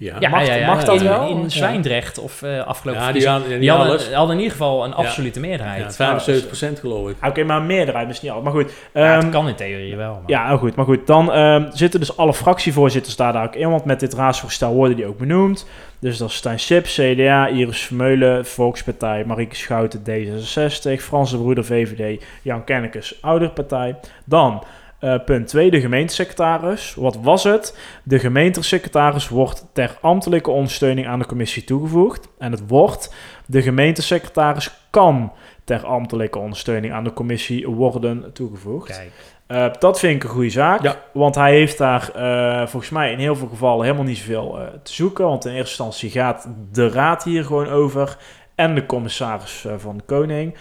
Ja, 0.00 0.16
Ja, 0.18 0.28
Mag- 0.28 0.46
ja, 0.46 0.54
ja, 0.54 0.66
mag 0.66 0.84
dat 0.84 1.00
in, 1.00 1.08
wel? 1.08 1.28
In. 1.28 1.50
Zwijndrecht 1.50 2.18
of 2.18 2.42
eh 2.42 2.66
afgelopen 2.66 3.02
ja 3.02 3.12
die 3.12 3.28
hadden, 3.28 3.48
die, 3.48 3.58
die 3.58 3.70
hadden, 3.70 3.88
alles. 3.88 4.12
hadden 4.12 4.30
in 4.36 4.42
ieder 4.42 4.52
geval 4.56 4.84
een 4.84 4.90
Ja. 4.90 4.96
absolute 4.96 5.40
meerderheid. 5.40 5.96
Ja, 5.98 6.20
75% 6.20 6.80
geloof 6.80 7.08
ik. 7.10 7.16
Oké, 7.26 7.44
maar 7.44 7.56
een 7.56 7.66
meerderheid, 7.66 8.06
misschien 8.06 8.28
niet 8.28 8.38
al. 8.38 8.44
Maar 8.44 8.52
goed. 8.52 8.72
Het 8.92 9.22
ehm, 9.22 9.30
kan 9.30 9.48
in 9.48 9.54
theorie 9.54 9.96
wel. 9.96 10.12
Maar. 10.12 10.22
Ja, 10.26 10.52
oh 10.52 10.58
goed. 10.58 10.74
Maar 10.76 10.84
goed, 10.84 11.06
dan 11.06 11.32
ehm, 11.32 11.64
zitten 11.72 12.00
dus 12.00 12.16
alle 12.16 12.34
fractievoorzitters 12.34 13.16
daar 13.16 13.32
daar 13.32 13.44
ook 13.44 13.54
in. 13.54 13.70
Want 13.70 13.84
met 13.84 14.00
dit 14.00 14.14
raadsvoorstel 14.14 14.72
worden 14.74 14.96
die 14.96 15.06
ook 15.06 15.18
benoemd. 15.18 15.66
Dus 15.98 16.18
dat 16.18 16.28
is 16.28 16.34
Stijn 16.34 16.58
Sip, 16.60 16.84
CDA, 16.84 17.46
Iris 17.46 17.80
Vermeulen, 17.82 18.46
Volkspartij, 18.46 19.24
Marieke 19.26 19.56
Schouten, 19.56 20.02
D66, 20.10 21.02
Franse 21.02 21.36
Broeder, 21.38 21.64
VVD, 21.64 22.22
Jan 22.42 22.64
Kennekes, 22.64 23.18
Ouderpartij. 23.20 23.96
Dan 24.24 24.62
eh, 25.00 25.14
punt 25.24 25.46
2, 25.46 25.70
de 25.70 25.80
gemeentesecretaris. 25.80 26.94
Wat 26.94 27.16
was 27.16 27.44
het? 27.44 27.78
De 28.02 28.18
gemeentesecretaris 28.18 29.28
wordt 29.28 29.66
ter 29.72 29.98
ambtelijke 30.00 30.50
ondersteuning 30.50 31.06
aan 31.06 31.18
de 31.18 31.26
commissie 31.26 31.64
toegevoegd. 31.64 32.28
En 32.38 32.50
het 32.50 32.62
wordt, 32.66 33.14
de 33.46 33.62
gemeentesecretaris 33.62 34.70
kan 34.90 35.32
ter 35.64 35.86
ambtelijke 35.86 36.38
ondersteuning 36.38 36.92
aan 36.92 37.04
de 37.04 37.12
commissie 37.12 37.68
worden 37.68 38.32
toegevoegd. 38.32 38.96
Kijk. 38.96 39.10
Eh, 39.46 39.66
dat 39.78 39.98
vind 39.98 40.16
ik 40.16 40.22
een 40.22 40.34
goede 40.34 40.50
zaak. 40.50 40.82
Ja. 40.82 40.96
Want 41.12 41.34
hij 41.34 41.52
heeft 41.52 41.78
daar 41.78 42.10
eh, 42.14 42.66
volgens 42.66 42.90
mij 42.90 43.12
in 43.12 43.18
heel 43.18 43.36
veel 43.36 43.48
gevallen 43.48 43.84
helemaal 43.84 44.06
niet 44.06 44.18
zoveel 44.18 44.58
te 44.82 44.92
zoeken. 44.92 45.24
Want 45.24 45.44
in 45.44 45.50
eerste 45.50 45.68
instantie 45.68 46.10
gaat 46.10 46.48
de 46.72 46.88
raad 46.88 47.24
hier 47.24 47.44
gewoon 47.44 47.68
over. 47.68 48.16
En 48.54 48.74
de 48.74 48.86
commissaris 48.86 49.66
van 49.76 49.96
de 49.96 50.04
koning. 50.04 50.54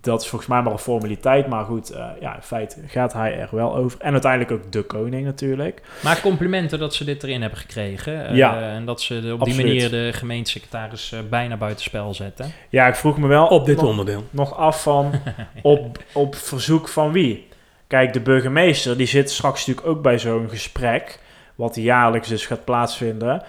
Dat 0.00 0.20
is 0.22 0.28
volgens 0.28 0.50
mij 0.50 0.62
maar 0.62 0.72
een 0.72 0.78
formaliteit. 0.78 1.46
Maar 1.46 1.64
goed, 1.64 1.90
eh, 1.90 2.06
ja, 2.20 2.34
in 2.36 2.42
feite 2.42 2.76
gaat 2.86 3.12
hij 3.12 3.38
er 3.38 3.48
wel 3.50 3.76
over. 3.76 4.00
En 4.00 4.12
uiteindelijk 4.12 4.50
ook 4.52 4.72
de 4.72 4.82
koning 4.82 5.24
natuurlijk. 5.24 5.82
Maar 6.02 6.20
complimenten 6.20 6.78
dat 6.78 6.94
ze 6.94 7.04
dit 7.04 7.22
erin 7.22 7.40
hebben 7.40 7.58
gekregen. 7.58 8.26
eh, 8.28 8.36
Ja. 8.36 8.60
en 8.60 8.84
dat 8.84 9.00
ze 9.00 9.20
de- 9.20 9.32
op 9.34 9.40
Absoluut. 9.40 9.56
die 9.66 9.74
manier 9.74 9.90
de 9.90 10.12
gemeentesecretaris 10.12 11.12
eh, 11.12 11.18
bijna 11.30 11.56
buitenspel 11.56 12.14
zetten. 12.14 12.52
Ja, 12.68 12.86
ik 12.86 12.94
vroeg 12.94 13.18
me 13.18 13.26
wel 13.26 13.46
Op 13.46 13.66
dit 13.66 13.76
nog, 13.76 13.84
onderdeel. 13.90 14.24
nog 14.30 14.56
af 14.56 14.82
van 14.82 15.12
op, 15.62 15.98
op 16.12 16.34
verzoek 16.34 16.88
van 16.88 17.12
wie. 17.12 17.48
Kijk, 17.86 18.12
de 18.12 18.20
burgemeester 18.20 18.96
die 18.96 19.06
zit 19.06 19.30
straks 19.30 19.66
natuurlijk 19.66 19.86
ook 19.96 20.02
bij 20.02 20.18
zo'n 20.18 20.48
gesprek. 20.48 21.18
Wat 21.54 21.76
jaarlijks 21.76 22.28
dus 22.28 22.46
gaat 22.46 22.64
plaatsvinden. 22.64 23.42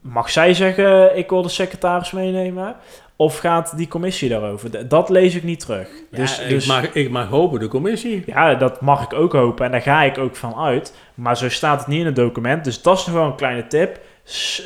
Mag 0.00 0.30
zij 0.30 0.54
zeggen, 0.54 1.16
ik 1.16 1.30
wil 1.30 1.42
de 1.42 1.48
secretaris 1.48 2.10
meenemen? 2.10 2.76
Of 3.16 3.38
gaat 3.38 3.76
die 3.76 3.88
commissie 3.88 4.28
daarover? 4.28 4.88
Dat 4.88 5.08
lees 5.08 5.34
ik 5.34 5.42
niet 5.42 5.60
terug. 5.60 5.88
dus, 6.10 6.36
Ja, 6.36 6.48
dus 6.48 6.62
ik, 6.62 6.68
mag, 6.68 6.92
ik 6.92 7.10
mag 7.10 7.28
hopen, 7.28 7.60
de 7.60 7.68
commissie. 7.68 8.22
ja, 8.26 8.54
dat 8.54 8.80
mag 8.80 9.04
ik 9.04 9.12
ook 9.12 9.32
hopen. 9.32 9.64
En 9.64 9.70
daar 9.70 9.82
ga 9.82 10.02
ik 10.02 10.18
ook 10.18 10.36
van 10.36 10.56
uit. 10.56 10.94
Maar 11.14 11.36
zo 11.36 11.48
staat 11.48 11.78
het 11.78 11.88
niet 11.88 12.00
in 12.00 12.06
het 12.06 12.16
document. 12.16 12.64
Dus 12.64 12.82
dat 12.82 12.98
is 12.98 13.06
nog 13.06 13.14
wel 13.14 13.24
een 13.24 13.34
kleine 13.36 13.66
tip. 13.66 14.00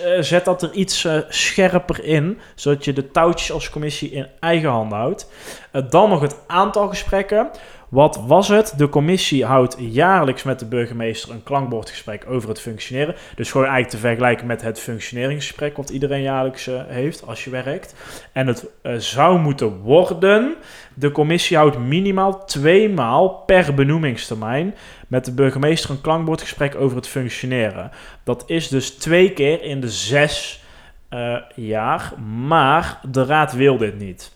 Eh, 0.05 0.21
zet 0.21 0.45
dat 0.45 0.63
er 0.63 0.73
iets 0.73 1.05
eh, 1.05 1.19
scherper 1.29 2.05
in. 2.05 2.39
Zodat 2.55 2.85
je 2.85 2.93
de 2.93 3.11
touwtjes 3.11 3.53
als 3.53 3.71
commissie 3.71 4.11
in 4.11 4.27
eigen 4.41 4.69
handen 4.69 4.99
houdt. 4.99 5.31
Eh, 5.73 5.83
dan 5.91 6.09
nog 6.11 6.21
het 6.21 6.37
aantal 6.47 6.89
gesprekken. 6.89 7.51
Wat 7.89 8.21
was 8.27 8.49
het? 8.49 8.75
De 8.77 8.89
commissie 8.89 9.45
houdt 9.45 9.77
jaarlijks 9.79 10.43
met 10.43 10.59
de 10.59 10.67
burgemeester 10.67 11.31
een 11.31 11.43
klankbordgesprek 11.43 12.25
over 12.29 12.49
het 12.49 12.61
functioneren. 12.61 13.15
Dus 13.35 13.51
gewoon 13.51 13.67
eigenlijk 13.67 13.95
te 13.95 14.09
vergelijken 14.09 14.47
met 14.47 14.63
het 14.63 14.81
functioneringsgesprek 14.81 15.77
wat 15.77 15.91
iedereen 15.91 16.23
jaarlijks 16.23 16.67
eh, 16.67 16.81
heeft 16.87 17.27
als 17.27 17.45
je 17.45 17.51
werkt. 17.51 17.95
En 18.33 18.47
het 18.47 18.67
eh, 18.83 18.95
zou 18.95 19.39
moeten 19.39 19.79
worden. 19.79 20.55
De 20.95 21.13
commissie 21.13 21.57
houdt 21.57 21.79
minimaal 21.79 22.45
twee 22.45 22.89
maal 22.89 23.29
per 23.29 23.75
benoemingstermijn 23.75 24.75
met 25.09 25.25
de 25.25 25.33
burgemeester 25.33 25.91
een 25.91 26.01
klankbordgesprek 26.01 26.75
over 26.75 26.97
het 26.97 27.09
functioneren. 27.09 27.91
Dat 28.25 28.45
is 28.47 28.69
dus 28.69 28.91
twee 28.91 29.33
keer 29.33 29.63
in 29.63 29.81
de 29.81 29.91
zes 29.91 30.63
eh, 31.09 31.37
jaar, 31.55 32.13
maar 32.47 33.01
de 33.11 33.25
raad 33.25 33.53
wil 33.53 33.77
dit 33.77 33.99
niet. 33.99 34.33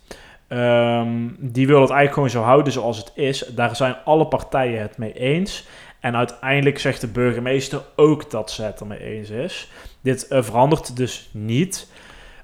Ehm, 0.52 1.28
die 1.38 1.66
wil 1.66 1.80
het 1.80 1.90
eigenlijk 1.90 2.12
gewoon 2.12 2.30
zo 2.30 2.50
houden 2.50 2.72
zoals 2.72 2.98
het 2.98 3.12
is. 3.14 3.38
Daar 3.38 3.76
zijn 3.76 3.96
alle 4.04 4.26
partijen 4.26 4.82
het 4.82 4.98
mee 4.98 5.12
eens. 5.12 5.66
En 6.00 6.16
uiteindelijk 6.16 6.78
zegt 6.78 7.00
de 7.00 7.06
burgemeester 7.06 7.82
ook 7.96 8.30
dat 8.30 8.50
ze 8.50 8.62
het 8.62 8.80
ermee 8.80 8.98
eens 8.98 9.30
is. 9.30 9.70
Dit 10.00 10.28
eh, 10.28 10.42
verandert 10.42 10.96
dus 10.96 11.28
niet. 11.32 11.90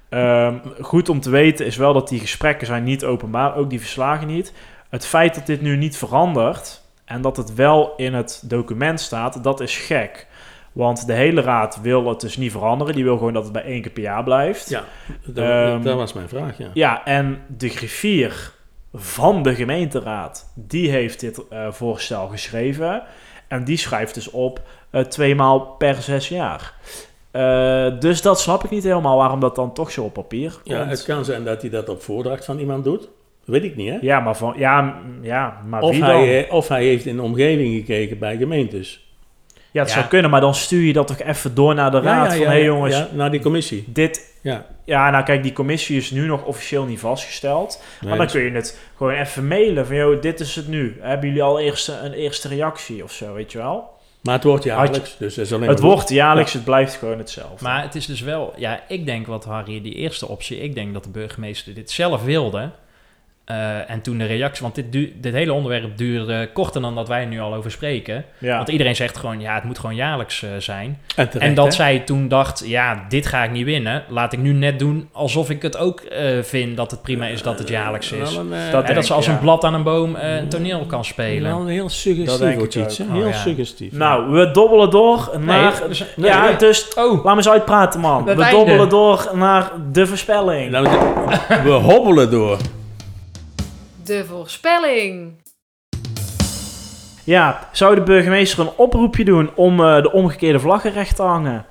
Ehm, 0.09 0.57
goed 0.81 1.09
om 1.09 1.19
te 1.19 1.29
weten 1.29 1.65
is 1.65 1.77
wel 1.77 1.93
dat 1.93 2.07
die 2.07 2.19
gesprekken 2.19 2.67
zijn 2.67 2.83
niet 2.83 3.05
openbaar, 3.05 3.55
ook 3.55 3.69
die 3.69 3.79
verslagen 3.79 4.27
niet. 4.27 4.53
Het 4.89 5.05
feit 5.05 5.35
dat 5.35 5.45
dit 5.45 5.61
nu 5.61 5.77
niet 5.77 5.97
verandert 5.97 6.81
en 7.05 7.21
dat 7.21 7.37
het 7.37 7.53
wel 7.53 7.93
in 7.95 8.13
het 8.13 8.43
document 8.45 8.99
staat, 8.99 9.43
dat 9.43 9.59
is 9.59 9.77
gek. 9.77 10.27
Want 10.79 11.07
de 11.07 11.13
hele 11.13 11.41
raad 11.41 11.79
wil 11.81 12.05
het 12.09 12.19
dus 12.21 12.37
niet 12.37 12.51
veranderen. 12.51 12.95
Die 12.95 13.03
wil 13.03 13.17
gewoon 13.17 13.33
dat 13.33 13.43
het 13.43 13.51
bij 13.53 13.63
één 13.63 13.81
keer 13.81 13.91
per 13.91 14.01
jaar 14.03 14.23
blijft. 14.23 14.69
Ja, 14.69 14.83
dat, 15.25 15.45
Ehm, 15.45 15.81
dat 15.81 15.95
was 15.95 16.13
mijn 16.13 16.29
vraag, 16.29 16.57
ja. 16.57 16.69
Ja, 16.73 17.05
en 17.05 17.41
de 17.57 17.69
griffier 17.69 18.51
van 18.93 19.43
de 19.43 19.55
gemeenteraad. 19.55 20.51
Die 20.55 20.89
heeft 20.89 21.19
dit 21.19 21.47
eh, 21.49 21.71
voorstel 21.71 22.27
geschreven. 22.27 23.03
En 23.47 23.63
die 23.63 23.77
schrijft 23.77 24.13
dus 24.13 24.29
op 24.29 24.61
eh 24.89 25.01
twee 25.01 25.35
maal 25.35 25.59
per 25.59 25.95
zes 25.95 26.29
jaar. 26.29 26.73
Eh, 27.31 27.99
dus 27.99 28.21
dat 28.21 28.39
snap 28.39 28.63
ik 28.63 28.69
niet 28.69 28.83
helemaal 28.83 29.17
waarom 29.17 29.39
dat 29.39 29.55
dan 29.55 29.73
toch 29.73 29.91
zo 29.91 30.03
op 30.03 30.13
papier 30.13 30.51
komt. 30.51 30.67
Ja, 30.67 30.85
het 30.87 31.03
kan 31.03 31.25
zijn 31.25 31.43
dat 31.43 31.61
hij 31.61 31.69
dat 31.69 31.89
op 31.89 32.01
voordracht 32.01 32.45
van 32.45 32.59
iemand 32.59 32.83
doet. 32.83 33.09
Weet 33.45 33.63
ik 33.63 33.75
niet, 33.75 33.89
hè? 33.89 33.97
Ja, 34.01 34.19
maar, 34.19 34.35
van, 34.37 34.53
ja, 34.57 34.99
ja, 35.21 35.61
maar 35.67 35.81
Of 35.81 35.91
wie 35.91 35.99
dan? 35.99 36.09
hij, 36.09 36.49
of 36.49 36.67
hij 36.67 36.83
heeft 36.83 37.05
in 37.05 37.15
de 37.15 37.21
omgeving 37.21 37.75
gekeken 37.75 38.19
bij 38.19 38.37
gemeentes. 38.37 39.07
Ja, 39.71 39.81
het 39.81 39.89
Ja. 39.89 39.95
zou 39.95 40.07
kunnen, 40.07 40.31
maar 40.31 40.41
dan 40.41 40.55
stuur 40.55 40.81
je 40.81 40.93
dat 40.93 41.07
toch 41.07 41.19
even 41.21 41.55
door 41.55 41.75
naar 41.75 41.91
de 41.91 41.99
raad. 41.99 42.27
van, 42.27 42.41
hé 42.41 42.47
hey 42.47 42.63
jongens, 42.63 42.95
ja, 42.95 43.07
naar 43.11 43.31
die 43.31 43.41
commissie. 43.41 43.83
dit... 43.87 44.27
Ja. 44.41 44.65
Ja, 44.85 45.09
nou 45.09 45.23
kijk, 45.23 45.43
die 45.43 45.53
commissie 45.53 45.97
is 45.97 46.11
nu 46.11 46.25
nog 46.25 46.43
officieel 46.43 46.83
niet 46.83 46.99
vastgesteld. 46.99 47.83
Nee, 48.01 48.09
maar 48.09 48.17
dan 48.17 48.27
kun 48.27 48.41
je 48.41 48.51
het 48.51 48.79
gewoon 48.97 49.13
even 49.13 49.47
mailen 49.47 49.85
van, 49.85 49.95
joh, 49.95 50.21
dit 50.21 50.39
is 50.39 50.55
het 50.55 50.67
nu. 50.67 50.97
Hebben 50.99 51.27
jullie 51.27 51.43
al 51.43 51.59
eerst 51.59 51.87
een 51.87 52.13
eerste 52.13 52.47
reactie 52.47 53.03
of 53.03 53.11
zo, 53.11 53.33
weet 53.33 53.51
je 53.51 53.57
wel? 53.57 53.97
Maar 54.21 54.33
het 54.33 54.43
wordt 54.43 54.63
jaarlijks, 54.63 55.15
dus 55.17 55.35
dat 55.35 55.45
is 55.45 55.53
alleen 55.53 55.69
Het 55.69 55.79
wordt 55.79 56.09
jaarlijks, 56.09 56.53
het 56.53 56.63
blijft 56.63 56.95
gewoon 56.95 57.17
hetzelfde. 57.17 57.63
Maar 57.63 57.81
het 57.81 57.95
is 57.95 58.05
dus 58.05 58.21
wel, 58.21 58.53
ja, 58.57 58.83
ik 58.87 59.05
denk 59.05 59.27
wat 59.27 59.45
Harry, 59.45 59.81
die 59.81 59.93
eerste 59.93 60.27
optie, 60.27 60.59
ik 60.59 60.75
denk 60.75 60.93
dat 60.93 61.03
de 61.03 61.09
burgemeester 61.09 61.73
dit 61.73 61.91
zelf 61.91 62.23
wilde. 62.23 62.69
Eh, 63.49 63.89
en 63.89 64.01
toen 64.01 64.17
de 64.17 64.25
reactie, 64.25 64.63
want 64.63 64.75
dit, 64.75 64.91
dit 65.23 65.33
hele 65.33 65.53
onderwerp 65.53 65.97
duurde 65.97 66.49
korter 66.53 66.81
dan 66.81 66.95
dat 66.95 67.07
wij 67.07 67.21
er 67.21 67.27
nu 67.27 67.39
al 67.39 67.53
over 67.53 67.71
spreken. 67.71 68.25
ja. 68.37 68.55
Want 68.55 68.69
iedereen 68.69 68.95
zegt 68.95 69.17
gewoon, 69.17 69.39
ja, 69.41 69.55
het 69.55 69.63
moet 69.63 69.79
gewoon 69.79 69.95
jaarlijks 69.95 70.43
eh, 70.43 70.49
zijn. 70.57 70.97
En, 71.15 71.29
terecht, 71.29 71.49
en 71.49 71.55
dat 71.55 71.65
hè? 71.65 71.71
zij 71.71 71.99
toen 71.99 72.27
dacht, 72.27 72.63
ja, 72.65 73.05
dit 73.09 73.25
ga 73.25 73.43
ik 73.43 73.51
niet 73.51 73.65
winnen. 73.65 74.03
Laat 74.09 74.33
ik 74.33 74.39
nu 74.39 74.53
net 74.53 74.79
doen 74.79 75.09
alsof 75.11 75.49
ik 75.49 75.61
het 75.61 75.77
ook 75.77 75.99
eh, 75.99 76.27
vind 76.41 76.77
dat 76.77 76.91
het 76.91 77.01
prima 77.01 77.25
is 77.25 77.41
dat 77.41 77.59
het 77.59 77.67
jaarlijks 77.69 78.11
is. 78.11 78.35
Een, 78.35 78.49
Dat 78.49 78.57
en 78.59 78.71
denk 78.71 78.93
dat 78.95 79.05
ze 79.05 79.13
als 79.13 79.25
ja. 79.25 79.31
een 79.31 79.39
blad 79.39 79.63
aan 79.63 79.73
een 79.73 79.83
boom 79.83 80.15
eh, 80.15 80.35
een 80.35 80.49
toneel 80.49 80.85
kan 80.85 81.05
spelen. 81.05 81.55
Wel 81.55 81.65
heel 81.65 81.89
suggestief, 81.89 82.75
iets. 82.75 82.97
Heel 82.97 83.07
Oh, 83.21 83.27
ja. 83.27 83.33
suggestief. 83.33 83.91
Nou, 83.91 84.31
we 84.31 84.51
dobbelen 84.51 84.89
door 84.89 85.29
naar... 85.39 85.73
Nee, 85.79 85.87
dus- 85.87 86.05
ja, 86.15 86.45
nee, 86.45 86.55
dus 86.55 86.93
Oh, 86.95 87.13
laat 87.13 87.23
me 87.23 87.35
eens 87.35 87.49
uitpraten, 87.49 87.99
man. 87.99 88.23
We 88.23 88.29
einde. 88.29 88.49
dobbelen 88.49 88.89
door 88.89 89.29
naar 89.33 89.71
de 89.91 90.07
voorspelling. 90.07 90.71
Nou, 90.71 90.87
we 91.63 91.71
hobbelen 91.71 92.31
door. 92.31 92.57
De 94.09 94.25
voorspelling. 94.25 95.33
Ja, 97.23 97.69
zou 97.71 97.95
de 97.95 98.01
burgemeester 98.01 98.59
een 98.59 98.71
oproepje 98.75 99.25
doen 99.25 99.49
om 99.55 99.79
eh, 99.85 100.01
de 100.01 100.11
omgekeerde 100.11 100.59
vlaggen 100.59 100.91
recht 100.91 101.15
te 101.15 101.21
hangen? 101.21 101.65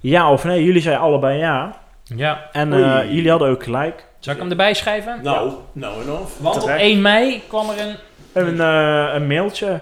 Ja 0.00 0.32
of 0.32 0.44
nee? 0.44 0.64
Jullie 0.64 0.82
zeiden 0.82 1.04
allebei 1.04 1.38
ja. 1.38 1.76
ja. 2.16 2.48
En 2.52 2.72
eh, 2.72 3.12
jullie 3.12 3.30
hadden 3.30 3.48
ook 3.48 3.62
gelijk. 3.62 4.04
Zou 4.18 4.36
ik 4.36 4.42
hem 4.42 4.50
erbij 4.50 4.74
schrijven? 4.74 5.20
Nou, 5.22 5.52
nou 5.72 6.02
en 6.02 6.10
of. 6.12 6.38
Want 6.38 6.54
op 6.56 6.60
Terecht. 6.62 6.80
1 6.80 7.00
mei 7.00 7.42
kwam 7.48 7.70
er 7.70 7.80
een... 7.80 7.96
Een, 8.32 8.60
eh, 8.60 9.14
een 9.14 9.26
mailtje. 9.26 9.80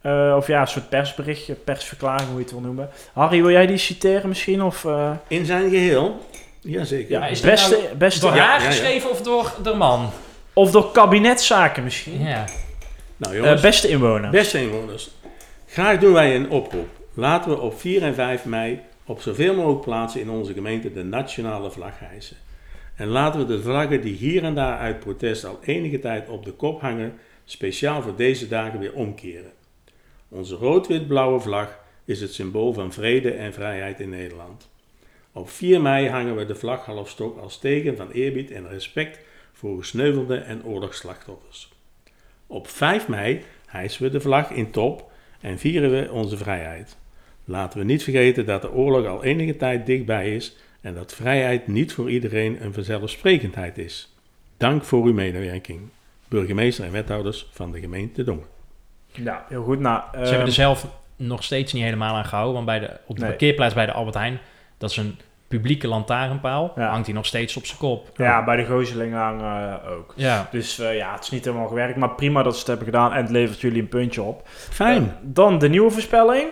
eh, 0.00 0.34
of 0.36 0.46
ja, 0.46 0.60
een 0.60 0.66
soort 0.68 0.88
persberichtje, 0.88 1.54
persverklaring, 1.54 2.28
hoe 2.28 2.36
je 2.36 2.42
het 2.42 2.52
wil 2.52 2.60
noemen. 2.60 2.88
Harry, 3.12 3.40
wil 3.40 3.50
jij 3.50 3.66
die 3.66 3.76
citeren 3.76 4.28
misschien? 4.28 4.62
Of, 4.62 4.84
eh, 4.84 5.10
In 5.28 5.44
zijn 5.46 5.70
geheel. 5.70 6.26
Jazeker. 6.60 7.10
ja, 7.10 7.26
is 7.26 7.40
beste, 7.40 7.76
nou 7.82 7.94
beste, 7.96 8.20
Door 8.20 8.34
Ja, 8.34 8.44
haar 8.44 8.58
ja, 8.58 8.64
ja. 8.64 8.70
geschreven 8.70 9.10
of 9.10 9.20
door 9.22 9.52
de 9.62 9.74
man? 9.74 10.10
Of 10.54 10.70
door 10.70 10.90
kabinetszaken 10.92 11.84
misschien. 11.84 12.20
Ja. 12.20 12.44
Nou 13.16 13.34
Eh, 13.34 13.40
jongens, 13.40 13.60
beste 13.62 13.88
inwoner. 13.88 14.30
beste 14.30 14.62
inwoners. 14.62 15.10
Graag 15.68 15.98
doen 15.98 16.12
wij 16.12 16.36
een 16.36 16.50
oproep. 16.50 16.88
Laten 17.14 17.50
we 17.50 17.60
op 17.60 17.80
4 17.80 18.02
en 18.02 18.14
5 18.14 18.44
mei 18.44 18.80
op 19.06 19.20
zoveel 19.20 19.54
mogelijk 19.54 19.80
plaatsen 19.80 20.20
in 20.20 20.30
onze 20.30 20.52
gemeente 20.52 20.92
de 20.92 21.02
nationale 21.04 21.70
vlag 21.70 21.98
hijsen. 21.98 22.36
En 22.96 23.06
laten 23.08 23.40
we 23.40 23.46
de 23.46 23.62
vlaggen 23.62 24.00
die 24.00 24.14
hier 24.14 24.44
en 24.44 24.54
daar 24.54 24.78
uit 24.78 25.00
protest 25.00 25.44
al 25.44 25.58
enige 25.64 25.98
tijd 25.98 26.28
op 26.28 26.44
de 26.44 26.52
kop 26.52 26.80
hangen, 26.80 27.18
speciaal 27.44 28.02
voor 28.02 28.16
deze 28.16 28.48
dagen 28.48 28.78
weer 28.78 28.92
omkeren. 28.92 29.52
Onze 30.28 30.54
rood-wit-blauwe 30.54 31.40
vlag 31.40 31.78
is 32.04 32.20
het 32.20 32.32
symbool 32.34 32.72
van 32.72 32.92
vrede 32.92 33.30
en 33.30 33.52
vrijheid 33.52 34.00
in 34.00 34.08
Nederland. 34.08 34.68
Op 35.32 35.50
4 35.50 35.80
mei 35.80 36.08
hangen 36.08 36.36
we 36.36 36.46
de 36.46 36.54
vlag 36.54 36.84
halfstok 36.84 37.38
als 37.38 37.58
teken 37.58 37.96
van 37.96 38.10
eerbied 38.10 38.50
en 38.50 38.68
respect 38.68 39.18
voor 39.64 39.78
gesneuvelde 39.78 40.36
en 40.36 40.64
oorlogsslachtoffers. 40.64 41.72
Op 42.46 42.68
5 42.68 43.08
mei 43.08 43.42
hijsen 43.66 44.02
we 44.02 44.10
de 44.10 44.20
vlag 44.20 44.50
in 44.50 44.70
top 44.70 45.10
en 45.40 45.58
vieren 45.58 45.90
we 45.90 46.12
onze 46.12 46.36
vrijheid. 46.36 46.96
Laten 47.44 47.78
we 47.78 47.84
niet 47.84 48.02
vergeten 48.02 48.46
dat 48.46 48.62
de 48.62 48.72
oorlog 48.72 49.06
al 49.06 49.24
enige 49.24 49.56
tijd 49.56 49.86
dichtbij 49.86 50.34
is 50.34 50.56
en 50.80 50.94
dat 50.94 51.14
vrijheid 51.14 51.66
niet 51.66 51.92
voor 51.92 52.10
iedereen 52.10 52.64
een 52.64 52.72
vanzelfsprekendheid 52.72 53.78
is. 53.78 54.14
Dank 54.56 54.84
voor 54.84 55.04
uw 55.04 55.12
medewerking. 55.12 55.80
Burgemeester 56.28 56.84
en 56.84 56.92
wethouders 56.92 57.48
van 57.50 57.72
de 57.72 57.80
gemeente 57.80 58.24
Dongen. 58.24 58.46
Ja, 59.12 59.46
heel 59.48 59.62
goed. 59.62 59.78
Nou, 59.78 60.02
Ze 60.10 60.16
hebben 60.16 60.36
ehm, 60.38 60.46
er 60.46 60.52
zelf 60.52 60.86
nog 61.16 61.42
steeds 61.44 61.72
niet 61.72 61.82
helemaal 61.82 62.14
aan 62.16 62.24
gehouden. 62.24 62.54
Want 62.54 62.66
bij 62.66 62.78
de, 62.78 62.96
op 63.06 63.14
de 63.14 63.20
Nee. 63.20 63.30
parkeerplaats 63.30 63.74
bij 63.74 63.86
de 63.86 63.92
Albert 63.92 64.16
Heijn, 64.16 64.40
dat 64.78 64.90
is 64.90 64.96
een 64.96 65.18
publieke 65.48 65.88
lantaarnpaal, 65.88 66.72
Ja. 66.76 66.88
hangt 66.90 67.06
hij 67.06 67.14
nog 67.14 67.26
steeds 67.26 67.56
op 67.56 67.66
zijn 67.66 67.78
kop. 67.78 68.08
ja, 68.16 68.44
bij 68.44 68.56
de 68.56 68.64
Gooselingen 68.64 69.18
hangen 69.18 69.80
eh, 69.84 69.90
ook. 69.92 70.12
Ja. 70.16 70.48
Dus 70.50 70.78
eh, 70.78 70.96
ja, 70.96 71.12
het 71.12 71.22
is 71.24 71.30
niet 71.30 71.44
helemaal 71.44 71.68
gewerkt. 71.68 71.96
Maar 71.96 72.10
prima 72.10 72.42
dat 72.42 72.52
ze 72.52 72.58
het 72.58 72.68
hebben 72.68 72.86
gedaan 72.86 73.12
en 73.12 73.22
het 73.22 73.30
levert 73.30 73.60
jullie 73.60 73.82
een 73.82 73.88
puntje 73.88 74.22
op. 74.22 74.42
Fijn. 74.70 75.02
Eh, 75.02 75.10
dan 75.22 75.58
de 75.58 75.68
nieuwe 75.68 75.90
voorspelling. 75.90 76.48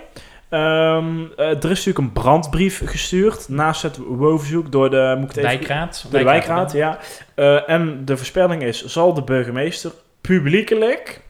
Ehm, 0.49 1.21
eh, 1.37 1.47
er 1.47 1.55
is 1.55 1.85
natuurlijk 1.85 1.99
een 1.99 2.13
brandbrief 2.13 2.83
gestuurd 2.85 3.49
naast 3.49 3.83
het 3.83 3.97
WO-verzoek 3.97 4.73
door 4.73 4.91
de, 4.91 5.17
moet 5.21 5.37
ik 5.37 5.43
Wijkraad. 5.43 6.07
de 6.11 6.23
wijkraad. 6.25 6.73
Ja. 6.73 6.99
Eh, 7.35 7.69
en 7.69 8.05
de 8.05 8.17
voorspelling 8.17 8.63
is, 8.63 8.85
zal 8.85 9.15
de 9.15 9.23
burgemeester 9.23 9.93
publiekelijk 10.21 11.21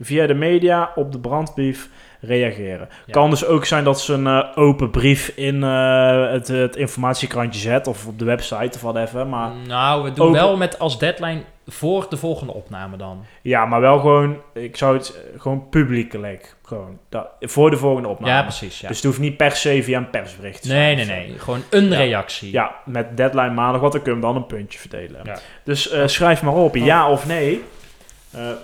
via 0.00 0.26
de 0.26 0.34
media 0.34 0.92
op 0.94 1.12
de 1.12 1.18
brandbrief 1.20 1.88
reageren. 2.20 2.88
Ja. 3.06 3.12
Kan 3.12 3.30
dus 3.30 3.44
ook 3.46 3.64
zijn 3.64 3.84
dat 3.84 4.00
ze 4.00 4.12
een 4.12 4.26
eh, 4.26 4.44
open 4.54 4.90
brief 4.90 5.28
in 5.28 5.62
eh, 5.62 6.30
het, 6.30 6.48
het 6.48 6.76
informatiekrantje 6.76 7.60
zet 7.60 7.86
of 7.86 8.06
op 8.06 8.18
de 8.18 8.24
website 8.24 8.70
of 8.78 8.80
whatever. 8.80 9.26
Maar 9.26 9.50
Nou, 9.66 10.02
we 10.04 10.12
doen 10.12 10.26
Open- 10.26 10.40
wel 10.40 10.56
met 10.56 10.78
als 10.78 10.98
deadline 10.98 11.40
voor 11.68 12.06
de 12.08 12.16
volgende 12.16 12.52
opname 12.52 12.96
dan. 12.96 13.24
ja, 13.42 13.66
maar 13.66 13.80
wel 13.80 13.98
gewoon, 13.98 14.36
ik 14.54 14.76
zou 14.76 14.96
het 14.96 15.14
eh, 15.34 15.40
gewoon 15.40 15.68
publiekelijk, 15.68 16.56
gewoon 16.62 16.98
dat, 17.08 17.26
voor 17.40 17.70
de 17.70 17.76
volgende 17.76 18.08
opname. 18.08 18.32
Ja, 18.32 18.42
precies. 18.42 18.80
Ja. 18.80 18.88
Dus 18.88 18.96
het 18.96 19.06
hoeft 19.06 19.18
niet 19.18 19.36
per 19.36 19.50
se 19.50 19.82
via 19.82 19.98
een 19.98 20.10
persbericht 20.10 20.62
te 20.62 20.68
nee, 20.68 20.94
zijn 20.96 21.06
nee, 21.18 21.28
nee. 21.28 21.38
Gewoon 21.38 21.62
een 21.70 21.88
Ja. 21.88 21.96
reactie. 21.96 22.52
Ja, 22.52 22.74
met 22.84 23.16
deadline 23.16 23.50
maandag, 23.50 23.80
wat 23.80 23.92
dan 23.92 24.02
kun 24.02 24.14
je 24.14 24.18
hem 24.20 24.26
dan 24.32 24.36
een 24.42 24.46
puntje 24.46 24.78
verdelen. 24.78 25.20
Ja. 25.24 25.38
Dus 25.64 25.94
schrijf 26.04 26.42
maar 26.42 26.54
op, 26.54 26.76
ja 26.76 27.10
of 27.10 27.26
nee. 27.26 27.64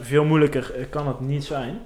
Veel 0.00 0.24
moeilijker 0.24 0.86
kan 0.90 1.06
het 1.08 1.20
niet 1.20 1.44
zijn. 1.44 1.80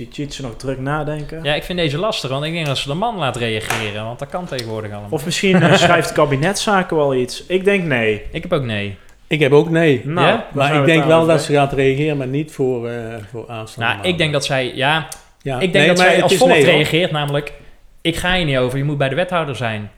Zie 0.00 0.24
Cheatsen 0.24 0.44
nog 0.44 0.56
druk 0.56 0.78
nadenken. 0.78 1.42
Ja, 1.42 1.54
ik 1.54 1.62
vind 1.62 1.78
deze 1.78 1.98
lastig, 1.98 2.30
want 2.30 2.44
ik 2.44 2.52
denk 2.52 2.66
dat 2.66 2.78
ze 2.78 2.88
de 2.88 2.94
man 2.94 3.16
laat 3.16 3.36
reageren, 3.36 4.04
want 4.04 4.18
dat 4.18 4.28
kan 4.28 4.46
tegenwoordig 4.46 4.90
allemaal. 4.90 5.10
Of 5.10 5.24
misschien 5.24 5.62
eh, 5.62 5.74
schrijft 5.84 6.12
kabinetszaken 6.12 6.96
wel 6.96 7.14
iets. 7.14 7.46
Ik 7.46 7.64
denk 7.64 7.84
nee. 7.84 8.22
Ik 8.30 8.42
heb 8.42 8.52
ook 8.52 8.62
nee. 8.62 8.96
Ik 9.26 9.40
heb 9.40 9.52
ook 9.52 9.70
nee. 9.70 10.00
Nou, 10.04 10.26
Ja? 10.26 10.46
Maar 10.52 10.74
ik 10.74 10.84
denk 10.84 11.04
wel 11.04 11.26
dat 11.26 11.42
ze 11.42 11.52
gaat 11.52 11.72
reageren, 11.72 12.16
maar 12.16 12.26
niet 12.26 12.52
voor, 12.52 12.88
eh 12.88 13.14
voor 13.30 13.48
aanstaande 13.48 13.94
Nou, 13.94 14.08
ik 14.08 14.18
denk 14.18 14.32
dat 14.32 14.44
zij, 14.44 14.74
ja, 14.74 15.08
Ja, 15.42 15.60
ik 15.60 15.72
denk 15.72 15.86
nee, 15.86 15.86
dat 15.86 15.98
zij 15.98 16.22
als 16.22 16.34
volgt 16.34 16.54
nee, 16.54 16.64
reageert, 16.64 17.10
namelijk, 17.10 17.52
ik 18.00 18.16
ga 18.16 18.34
hier 18.34 18.44
niet 18.44 18.56
over, 18.56 18.78
je 18.78 18.84
moet 18.84 18.98
bij 18.98 19.08
de 19.08 19.14
wethouder 19.14 19.56
zijn. 19.56 19.90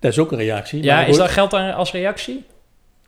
Dat 0.00 0.10
is 0.10 0.18
ook 0.18 0.32
een 0.32 0.38
reactie. 0.38 0.82
Ja, 0.82 1.04
is 1.04 1.16
dat 1.16 1.30
geldt 1.30 1.50
daar 1.50 1.72
als 1.72 1.92
reactie? 1.92 2.44